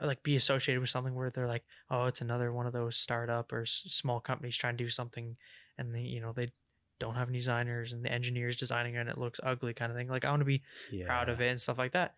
[0.00, 3.52] like be associated with something where they're like, oh, it's another one of those startup
[3.52, 5.36] or s- small companies trying to do something,
[5.76, 6.52] and they, you know, they
[7.00, 9.98] don't have any designers and the engineers designing it and it looks ugly kind of
[9.98, 10.08] thing.
[10.08, 11.06] Like I want to be Yeah.
[11.06, 12.14] proud of it and stuff like that.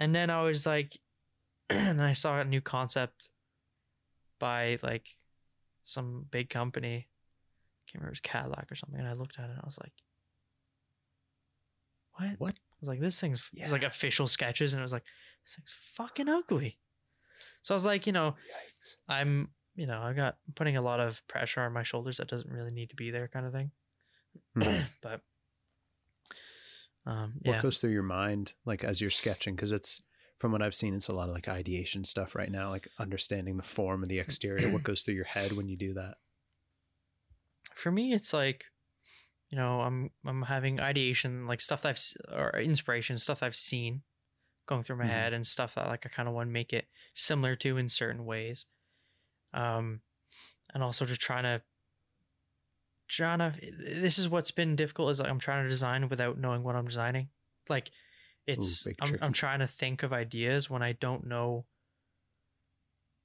[0.00, 0.98] And then I was like,
[1.70, 3.28] and then I saw a new concept
[4.38, 5.08] by like
[5.84, 6.94] some big company.
[6.96, 8.98] I can't remember, it was Cadillac or something.
[8.98, 9.92] And I looked at it and I was like,
[12.14, 12.34] what?
[12.38, 12.54] What?
[12.54, 14.72] I was like, this thing's it was like official sketches.
[14.72, 15.04] And it was like,
[15.44, 16.78] this thing's fucking ugly.
[17.62, 18.96] So I was like, you know, Yikes.
[19.08, 22.52] I'm, you know, I got putting a lot of pressure on my shoulders that doesn't
[22.52, 23.70] really need to be there kind of thing.
[24.56, 24.84] Mhm.
[25.02, 25.20] but,
[27.06, 27.62] um, What yeah.
[27.62, 29.54] goes through your mind, like as you're sketching?
[29.56, 30.02] Because it's
[30.44, 33.56] from what I've seen, it's a lot of like ideation stuff right now, like understanding
[33.56, 34.68] the form of the exterior.
[34.68, 36.16] what goes through your head when you do that?
[37.74, 38.66] for me it's like
[39.48, 44.02] you know i'm i'm having ideation like stuff that i've or inspiration stuff i've seen
[44.66, 45.08] going through my Mhm.
[45.08, 47.88] head and stuff that like i kind of want to make it similar to in
[47.88, 48.66] certain ways
[49.54, 50.02] um
[50.74, 51.62] and also just trying to
[53.08, 56.62] trying to this is what's been difficult is like i'm trying to design without knowing
[56.62, 57.28] what i'm designing
[57.68, 57.90] like
[58.46, 61.66] it's big I'm, I'm trying to think of ideas when i don't know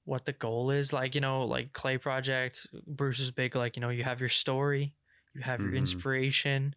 [0.05, 0.93] what the goal is.
[0.93, 4.29] Like you know like clay project bruce is big like you know you have your
[4.29, 4.95] story
[5.33, 5.75] you have your Mhm.
[5.75, 6.75] inspiration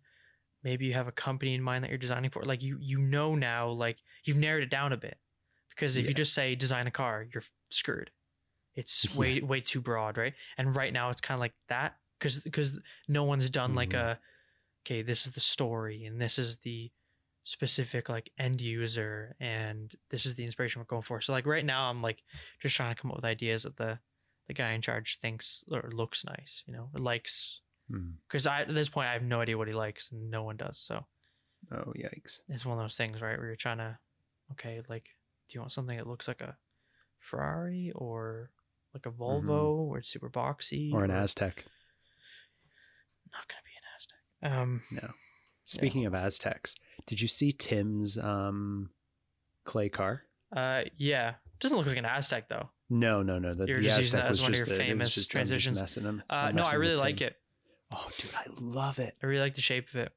[0.65, 2.43] maybe you have a company in mind that you're designing for.
[2.45, 5.19] Like you you know now like you've narrowed it down a bit.
[5.71, 8.11] Because if you just say design a car you're screwed.
[8.75, 10.35] It's way way too broad right?
[10.59, 14.01] And right now it's kind of like that because because no one's done like Mhm.
[14.01, 14.21] a
[14.87, 16.93] okay this is the story and this is the
[17.45, 21.65] specific like end user and this is the inspiration we're going for so like right
[21.65, 22.23] now i'm like
[22.61, 23.99] just trying to come up with ideas that the
[24.47, 28.11] the guy in charge thinks or looks nice you know likes Hmm.
[28.29, 30.57] because i at this point i have no idea what he likes and no one
[30.57, 31.05] does so
[31.73, 32.41] Oh, yikes.
[32.49, 33.99] it's one of those things right where you're trying to
[34.53, 35.11] okay like
[35.49, 36.57] do you want something that looks like a
[37.19, 38.51] ferrari or
[38.95, 40.97] like a volvo where it's super boxy Mm-hmm.
[40.97, 41.65] Or an Aztek.
[43.33, 45.11] not gonna be an aztek um No.
[45.65, 46.75] Speaking of Azteks,
[47.07, 48.91] did you see Tim's um,
[49.65, 50.23] clay car?
[50.55, 53.55] uh yeah doesn't look like an aztek though No, no, no.
[53.55, 55.07] The, You're the just using Aztek that as was one of just your a- famous
[55.09, 55.81] just- just transitions.
[55.81, 57.29] messing him- uh no i really like Tim.
[57.29, 57.37] it
[57.91, 59.17] Oh, dude, I love it.
[59.23, 60.13] i really like the shape of it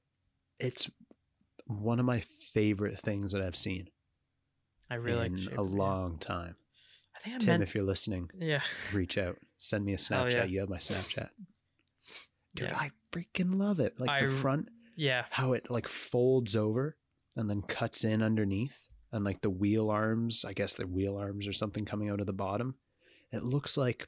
[0.59, 0.89] It's
[1.67, 3.87] one of my favorite things that I've seen
[4.89, 6.55] i really like in shape a long time.
[7.15, 8.59] i think i Tim, meant if you're listening, yeah
[8.93, 9.37] reach out.
[9.57, 10.33] Send me a Hell Snapchat.
[10.33, 10.43] yeah.
[10.43, 11.29] You have my Snapchat.
[12.55, 12.77] Dude, Yeah.
[12.77, 13.97] I freaking love it.
[13.99, 16.95] Like the front, yeah how it like folds over
[17.35, 18.81] and then cuts in underneath,
[19.11, 20.45] and like the wheel arms.
[20.45, 22.75] I guess the wheel arms or something coming out of the bottom.
[23.31, 24.07] It looks like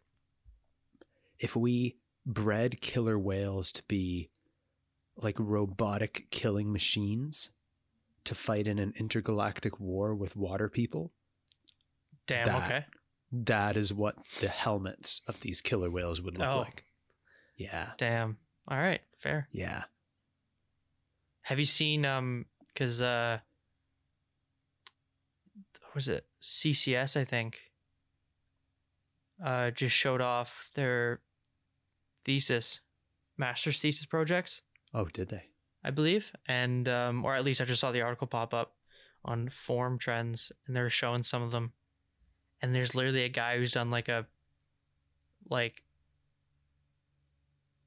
[1.39, 4.29] if we bred killer whales to be
[5.17, 7.49] like robotic killing machines
[8.25, 11.11] to fight in an intergalactic war with water people.
[12.27, 12.85] damn that okay
[13.31, 16.59] That is what the helmets of these killer whales would look Oh.
[16.59, 16.85] like.
[17.55, 17.91] Yeah.
[17.97, 19.83] damn all right fair Yeah.
[21.47, 23.39] Have you seen um because uh
[25.95, 26.25] was it?
[26.41, 27.71] CCS I think.
[29.41, 31.21] Uh just showed off their
[32.25, 32.81] thesis
[33.37, 34.61] master's thesis projects.
[34.93, 35.43] Oh, did they?
[35.85, 36.33] I believe.
[36.49, 38.75] And um or at least I just saw the article pop up
[39.23, 41.71] on Formtrends and they're showing some of them.
[42.61, 44.25] And there's literally a guy who's done like a
[45.49, 45.85] like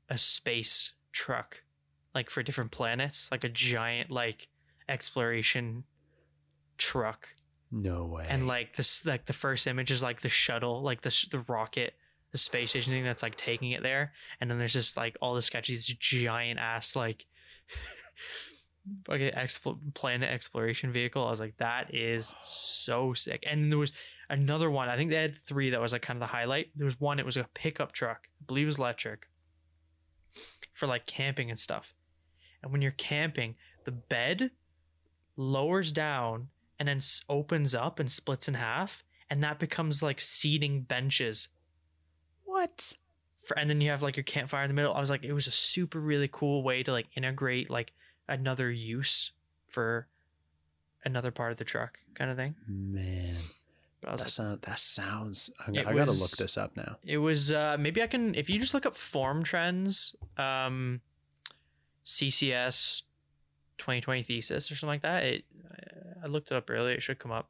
[0.09, 1.63] a space truck
[2.15, 4.49] like for different planets like a giant like
[4.89, 5.85] exploration
[6.79, 7.29] truck.
[7.73, 8.27] No way.
[8.29, 11.95] and like this like the first image is like the shuttle like the, the rocket
[12.33, 14.13] the space station thing that's like taking it there.
[14.41, 17.27] And then there's just like all the sketches this giant ass like
[19.09, 21.25] like an expl- planet exploration vehicle.
[21.25, 23.45] I was like that is so sick.
[23.49, 23.93] And there was
[24.29, 24.89] another one.
[24.89, 26.71] I think they had three that was like kind of the highlight.
[26.75, 29.29] There was one it was a pickup truck i believe it was electric
[30.73, 31.95] for like camping and stuff
[32.63, 33.55] and when you're camping
[33.85, 34.51] the bed
[35.37, 40.83] lowers down and then opens up and splits in half and that becomes like seating
[40.83, 41.49] benches
[42.45, 42.93] what?
[43.45, 45.33] for, and then you have like your campfire in the middle i was like it
[45.33, 47.93] was a super really cool way to like integrate like
[48.29, 49.33] another use
[49.67, 50.07] for
[51.05, 53.35] another part of the truck kind of thing Man,
[54.03, 55.51] but that, like sound, that sounds.
[55.67, 56.97] I, It I gotta was- look this up now.
[57.05, 61.01] it was uh maybe i can if you just look up Formtrends um
[62.05, 63.03] ccs
[63.81, 65.25] 2020 thesis or something like that.
[65.25, 65.45] It,
[66.23, 66.95] I looked it up earlier.
[66.95, 67.49] It should come up.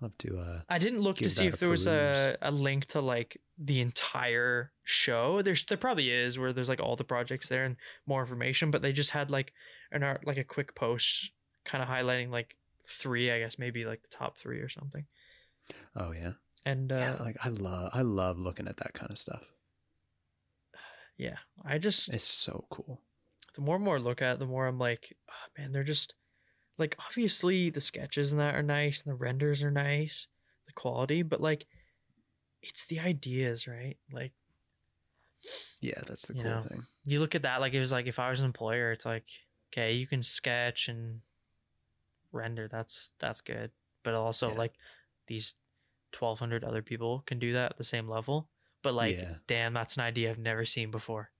[0.00, 0.38] I'll have to.
[0.38, 3.80] Uh, I didn't look to see if there was a, a link to like the
[3.80, 5.40] entire show.
[5.40, 7.76] There's there probably is where there's like all the projects there and
[8.06, 9.52] more information, but they just had like
[9.90, 11.30] an art like a quick post
[11.64, 12.56] kind of highlighting like
[12.86, 15.06] three, I guess maybe like the top three or something.
[15.96, 16.32] oh yeah.
[16.66, 17.16] And uh, yeah.
[17.20, 17.90] Like I love.
[17.92, 19.42] I love looking at that kind of stuff.
[21.16, 23.00] Yeah, I just It's so cool.
[23.54, 25.82] the more and more I look at it, the more I'm like, oh, man, they're
[25.84, 26.14] just
[26.78, 30.28] like obviously the sketches and that are nice and the renders are nice,
[30.66, 31.66] the quality, but like
[32.62, 33.98] it's the ideas, right?
[34.12, 34.32] Like
[35.80, 36.66] Yeah, that's the cool know.
[36.68, 36.82] thing.
[37.04, 39.28] you look at that like it was like if I was an employer, it's like
[39.72, 41.20] okay, you can sketch and
[42.32, 42.68] render.
[42.68, 43.70] That's that's good,
[44.02, 44.58] but also Yeah.
[44.58, 44.74] like
[45.26, 45.54] these
[46.12, 48.48] twelve hundred other people can do that at the same level.
[48.84, 49.34] But like, Yeah.
[49.48, 51.30] damn, that's an idea I've never seen before.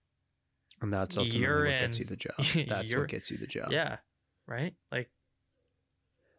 [0.80, 2.34] And that's ultimately You're what gets you the job.
[2.68, 3.70] That's what gets you the job.
[3.70, 3.98] Yeah,
[4.48, 4.74] right.
[4.90, 5.08] Like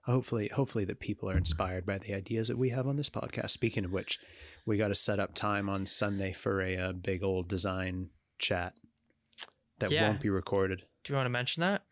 [0.03, 3.49] hopefully hopefully that people are inspired by the ideas that we have on this podcast
[3.49, 4.19] speaking of which
[4.65, 8.73] we got to set up time on sunday for a, uh big old design chat
[9.79, 10.07] that Yeah.
[10.09, 11.83] won't be recorded Do you want to mention that?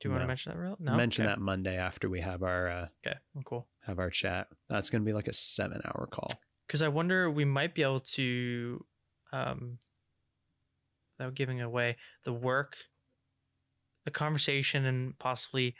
[0.00, 0.76] Do you want to mention that real?
[0.78, 0.94] No.
[0.94, 1.32] mention Okay.
[1.32, 3.16] that monday after we have our uh, Okay.
[3.34, 3.66] Well, cool.
[3.86, 6.30] have our chat that's going to be like a seven hour call
[6.66, 8.84] Because I wonder we might be able to,
[9.32, 9.78] um,
[11.18, 12.76] without giving away the work,
[14.04, 15.74] the conversation, and possibly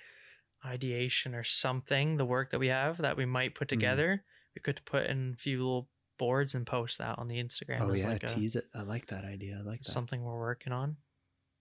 [0.64, 3.70] ideation or something, the work that we have that we might put Mhm.
[3.70, 4.24] together.
[4.54, 7.92] We could put in a few little boards and post that on the Instagram oh
[7.92, 10.72] yeah like a, tease it i like that idea i like that something we're working
[10.72, 10.96] on,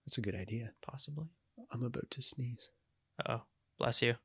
[0.06, 1.26] that's a good idea possibly.
[1.70, 2.70] i'm about to sneeze
[3.28, 3.42] Oh,
[3.78, 4.16] bless you.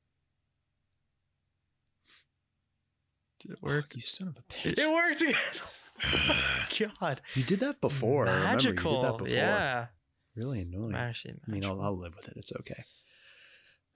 [3.42, 3.96] Did it Oh, work?
[3.96, 6.92] you son of a bitch It worked again.
[7.00, 7.22] God.
[7.36, 9.02] you did that before I remember you did Magical.
[9.04, 9.88] that before Yeah.
[10.36, 11.82] really annoying Actually, I mean, I'll.
[11.82, 12.34] I'll live with it.
[12.38, 12.84] It's okay.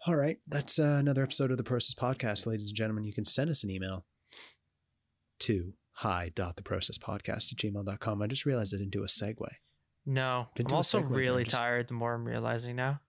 [0.08, 0.38] All right.
[0.48, 2.46] That's uh, another episode of the Process Podcast.
[2.46, 4.06] Ladies and gentlemen, you can send us an email
[5.40, 8.22] to hi.theprocesspodcast at gmail.com.
[8.22, 9.48] I just realized I didn't do a segue.
[10.06, 11.88] No, Didn't I'm also really just- tired.
[11.88, 13.02] The more I'm realizing now.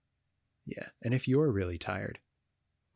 [0.65, 0.87] Yeah.
[1.03, 2.17] And if you're really tired,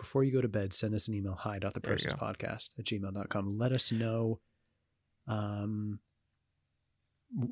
[0.01, 3.49] before you go to bed, send us an email hi.theprocesspodcast at gmail.com.
[3.49, 4.39] Let us know
[5.27, 5.99] um,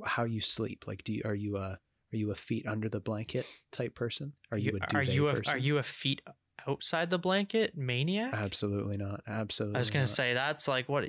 [0.03, 0.87] how you sleep.
[0.87, 1.77] Like, do you, are you a
[2.11, 4.33] are you a feet under the blanket type person?
[4.51, 5.53] Are you, a are you a, person?
[5.53, 6.23] are you a feet
[6.67, 8.33] outside the blanket maniac?
[8.33, 9.21] Absolutely not.
[9.27, 9.75] Absolutely.
[9.75, 10.09] I was gonna not.
[10.09, 11.07] say that's like what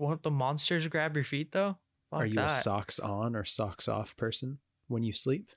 [0.00, 1.78] won't the monsters grab your feet though?
[2.10, 2.46] Fuck Are you that.
[2.46, 5.52] a socks on or socks off person when you sleep?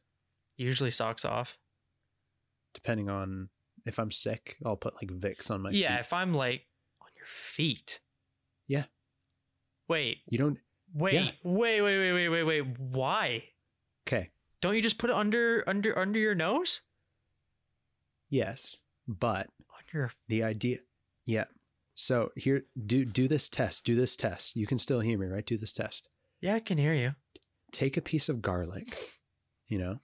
[0.55, 1.57] Usually socks off.
[2.75, 3.49] Depending on
[3.85, 5.99] if I'm sick, I'll put like Vicks on my yeah, feet.
[6.01, 6.65] if I'm like
[7.01, 7.99] on your feet.
[8.67, 8.85] Yeah.
[9.87, 10.57] Wait, You don't
[10.93, 11.31] wait, Yeah.
[11.43, 12.77] wait, wait, wait, wait, wait, wait.
[12.79, 13.43] Why?
[14.07, 14.29] okay.
[14.61, 16.81] Don't you just put it under under under your nose?
[18.29, 18.77] Yes.
[19.07, 20.77] But On your the idea
[21.25, 21.45] yeah.
[21.95, 23.85] So here do do this test.
[23.85, 24.55] Do this test.
[24.55, 25.45] You can still hear me, right?
[25.45, 26.09] Do this test.
[26.41, 27.15] yeah, I can hear you.
[27.71, 28.87] Take a piece of garlic,
[29.67, 29.99] you know,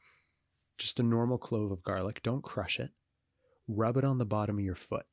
[0.78, 2.22] just a normal clove of garlic.
[2.24, 2.92] Don't crush it.
[3.68, 5.06] Rub it on the bottom of your foot.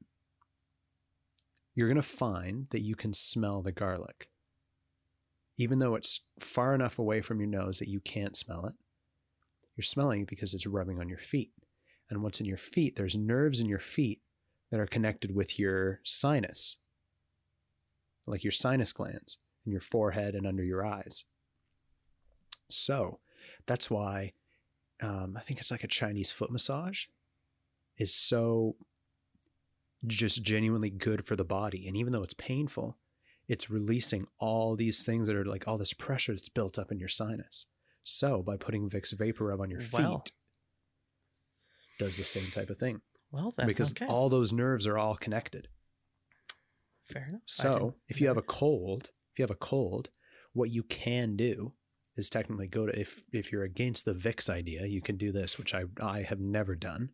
[1.75, 4.29] You're going to find that you can smell the garlic.
[5.57, 8.75] Even though it's far enough away from your nose that you can't smell it,
[9.77, 11.53] you're smelling it because it's rubbing on your feet.
[12.11, 14.21] And what's in your feet, there's nerves in your feet
[14.71, 16.77] that are connected with your sinus,
[18.27, 21.25] like your sinus glands in your forehead and under your eyes.
[22.69, 23.21] So
[23.67, 24.33] that's why
[25.03, 27.07] um, I think it's like a Chinese foot massage
[27.99, 28.77] is so
[30.07, 31.87] just genuinely good for the body.
[31.87, 32.99] And even though it's painful,
[33.49, 36.99] it's releasing all these things that are like all this pressure that's built up in
[36.99, 37.67] your sinus.
[38.03, 40.33] So by putting Vicks VapoRub on your feet,
[41.99, 43.01] does the same type of thing
[43.31, 44.07] Well then, because okay.
[44.07, 45.69] all those nerves are all connected.
[47.05, 47.43] fair enough.
[47.47, 50.09] So if you have a cold, if you have a cold,
[50.53, 51.75] what you can do
[52.17, 55.59] is technically go to if if you're against the Vicks idea, you can do this,
[55.59, 57.11] which I I have never done,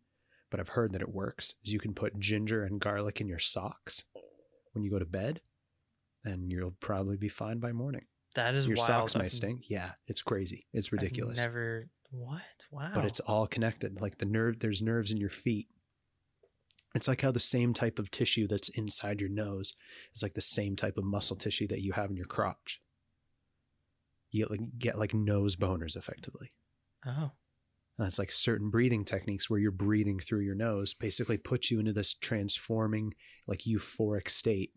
[0.49, 1.53] but I've heard that it works.
[1.63, 4.03] Is you can put ginger and garlic in your socks
[4.73, 5.41] when you go to bed,
[6.25, 8.05] and you'll probably be fine by morning.
[8.35, 8.87] that is your wild.
[8.87, 9.69] socks I've- stink.
[9.69, 10.65] Yeah, it's crazy.
[10.73, 11.37] It's I've ridiculous.
[11.37, 12.41] never what?
[12.71, 12.91] Wow.
[12.93, 14.01] But it's all connected.
[14.01, 15.67] Like the nerve, there's nerves in your feet.
[16.95, 19.73] It's like how the same type of tissue that's inside your nose
[20.15, 22.81] is like the same type of muscle tissue that you have in your crotch.
[24.31, 26.51] You get like, get like nose boners effectively.
[27.05, 27.31] oh
[27.99, 31.79] And it's like certain breathing techniques where you're breathing through your nose basically puts you
[31.81, 33.13] into this transforming,
[33.45, 34.71] like euphoric state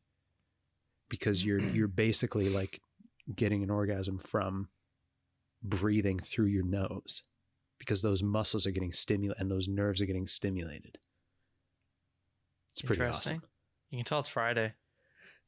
[1.09, 2.81] because you're you're basically like
[3.32, 4.69] getting an orgasm from
[5.62, 7.23] breathing through your nose
[7.78, 10.99] because those muscles are getting stimulated and those nerves are getting stimulated.
[12.73, 13.43] It's pretty awesome.
[13.90, 14.73] You can tell it's Friday.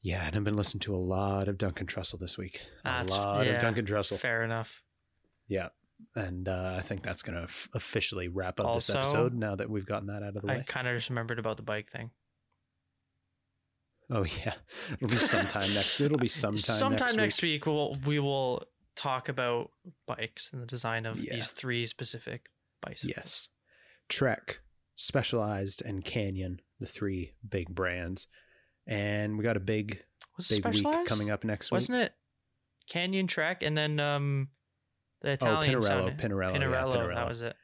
[0.01, 2.61] Yeah, and I've been listening to a lot of Duncan Trussell this week.
[2.85, 3.53] A lot yeah.
[3.53, 4.19] of Duncan Trussell.
[4.19, 4.83] Fair enough.
[5.49, 5.69] Yeah.
[6.16, 9.55] And uh, I think that's going to f- officially wrap up Also, this episode now
[9.56, 11.62] that we've gotten that out of the way, I kind of just remembered about the
[11.62, 12.10] bike thing.
[14.10, 14.55] Oh, yeah.
[14.93, 16.01] It'll be sometime next.
[16.01, 17.64] It'll be sometime, Sometime next, week.
[17.64, 18.64] week, we'll we will
[18.97, 19.70] talk about
[20.06, 21.35] bikes and the design of Yeah.
[21.35, 22.51] these three specific
[22.82, 23.14] bicycles.
[23.16, 23.48] Yes.
[24.09, 24.60] Trek,
[24.97, 28.26] Specialized, and Canyon, the three big brands.
[28.86, 30.05] And we got a big,
[30.36, 31.76] Was big week coming up next week.
[31.78, 32.12] Wasn't it
[32.86, 34.48] Canyon Trek and then um
[35.25, 36.53] the oh, Italian oh, Pinarello, sounding- Pinarello.
[36.53, 37.15] yeah, Pinarello, Pinarello.
[37.15, 37.57] that was it.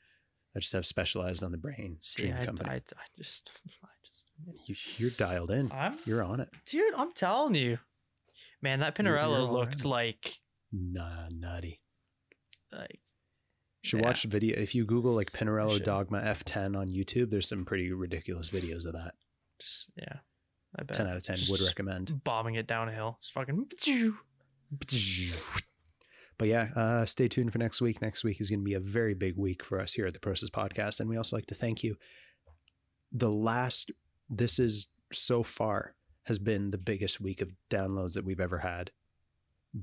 [0.57, 1.99] I just have Specialized on the brain.
[2.01, 2.71] See, I, company.
[2.71, 2.81] I, I
[3.17, 3.51] just,
[3.85, 4.27] I just,
[4.69, 5.71] you, you're dialed in.
[5.71, 6.49] I'm, You're on it.
[6.67, 7.79] dude, I'm telling you,
[8.63, 10.37] man, that Pinarello looked like,
[10.73, 11.81] Nah, nutty.
[12.73, 13.01] like,
[13.83, 14.07] You should Yeah.
[14.07, 14.59] watch the video.
[14.59, 15.83] If you Google like Pinarello.
[15.83, 19.15] Dogma F10 on YouTube, there's some pretty ridiculous videos of that.
[19.61, 20.19] just, yeah,
[20.79, 20.97] I bet.
[20.97, 22.25] 10 out of 10 would recommend.
[22.25, 23.19] bombing it downhill.
[23.21, 23.67] It's fucking.
[26.41, 28.01] But yeah, uh, stay tuned for next week.
[28.01, 30.21] Next week is going to be a very big week for us here at the
[30.21, 30.99] Process Podcast.
[30.99, 31.99] And we also like to thank you.
[33.13, 33.91] The last,
[34.31, 35.95] this is so far,
[36.25, 38.91] has been the biggest week of downloads that we've ever had.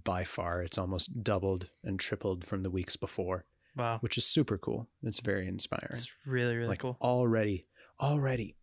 [0.04, 4.58] By far, it's almost doubled and tripled from the weeks before, Wow, which is super
[4.58, 4.88] cool.
[5.04, 5.90] It's very inspiring.
[5.92, 6.98] it's really really like cool.
[7.00, 7.68] already,
[8.02, 8.56] already,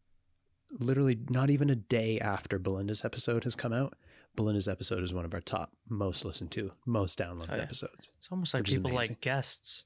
[0.80, 3.94] literally not even a day after Belinda's episode has come out.
[4.36, 7.62] Belinda's episode is one of our top most listened to, most downloaded Oh, yeah.
[7.62, 8.10] episodes.
[8.18, 9.84] It's almost like people like guests,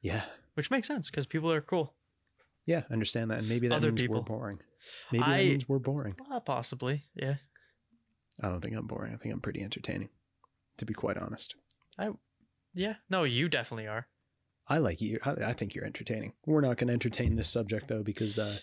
[0.00, 0.24] Yeah,
[0.54, 1.94] which makes sense because people are cool.
[2.66, 4.16] yeah, understand that, and maybe that Other means people.
[4.16, 4.58] we're boring.
[5.10, 6.16] Maybe I- that means we're boring.
[6.30, 7.36] Uh, possibly, yeah.
[8.42, 9.14] I don't think I'm boring.
[9.14, 10.08] I think I'm pretty entertaining,
[10.78, 11.54] to be quite honest.
[11.98, 12.10] I,
[12.74, 14.08] Yeah, no, you definitely are.
[14.68, 15.18] I like you.
[15.24, 16.32] I, I think you're entertaining.
[16.46, 18.58] We're not going to entertain this subject though because uh,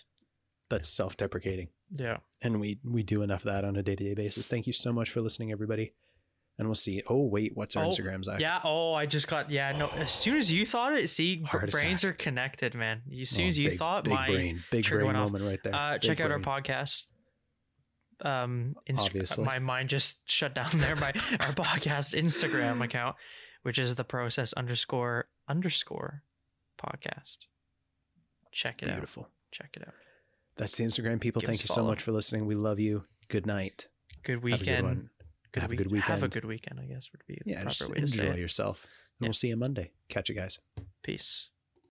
[0.68, 1.68] that's self-deprecating.
[1.92, 2.18] Yeah.
[2.42, 5.10] and we we do enough of that on a day-to-day basis thank you so much
[5.10, 5.92] for listening everybody
[6.58, 8.60] and we'll see oh wait what's our Oh, instagram Zak Yeah.
[8.62, 9.50] Oh, I just got.
[9.50, 9.72] Yeah.
[9.72, 9.88] No.
[9.96, 12.10] As soon as you thought it, see, Heart brains attack.
[12.10, 13.00] are connected, man.
[13.20, 15.30] As soon Oh, as you big- thought, big my brain big brain went off.
[15.32, 17.06] moment right there uh, check out our podcast.
[18.22, 19.44] Um, Insta- Obviously.
[19.44, 20.94] my mind just shut down there.
[20.96, 21.08] My
[21.40, 23.16] our podcast Instagram account,
[23.62, 26.22] which is the process underscore underscore
[26.78, 27.46] podcast.
[28.52, 28.96] Check it out.
[28.96, 29.94] beautiful Check it out.
[30.60, 33.04] That's the instagram people Give thank you a so much for listening we love you
[33.28, 33.88] good night
[34.22, 34.86] Good have a weekend.
[34.86, 35.08] good
[35.52, 36.78] Good have a good weekend Have a good weekend.
[36.78, 38.38] I guess would be the yeah proper just way to say enjoy it.
[38.40, 38.92] yourself and
[39.24, 39.28] Yeah.
[39.28, 40.58] we'll see you monday catch you guys
[41.02, 41.50] Peace.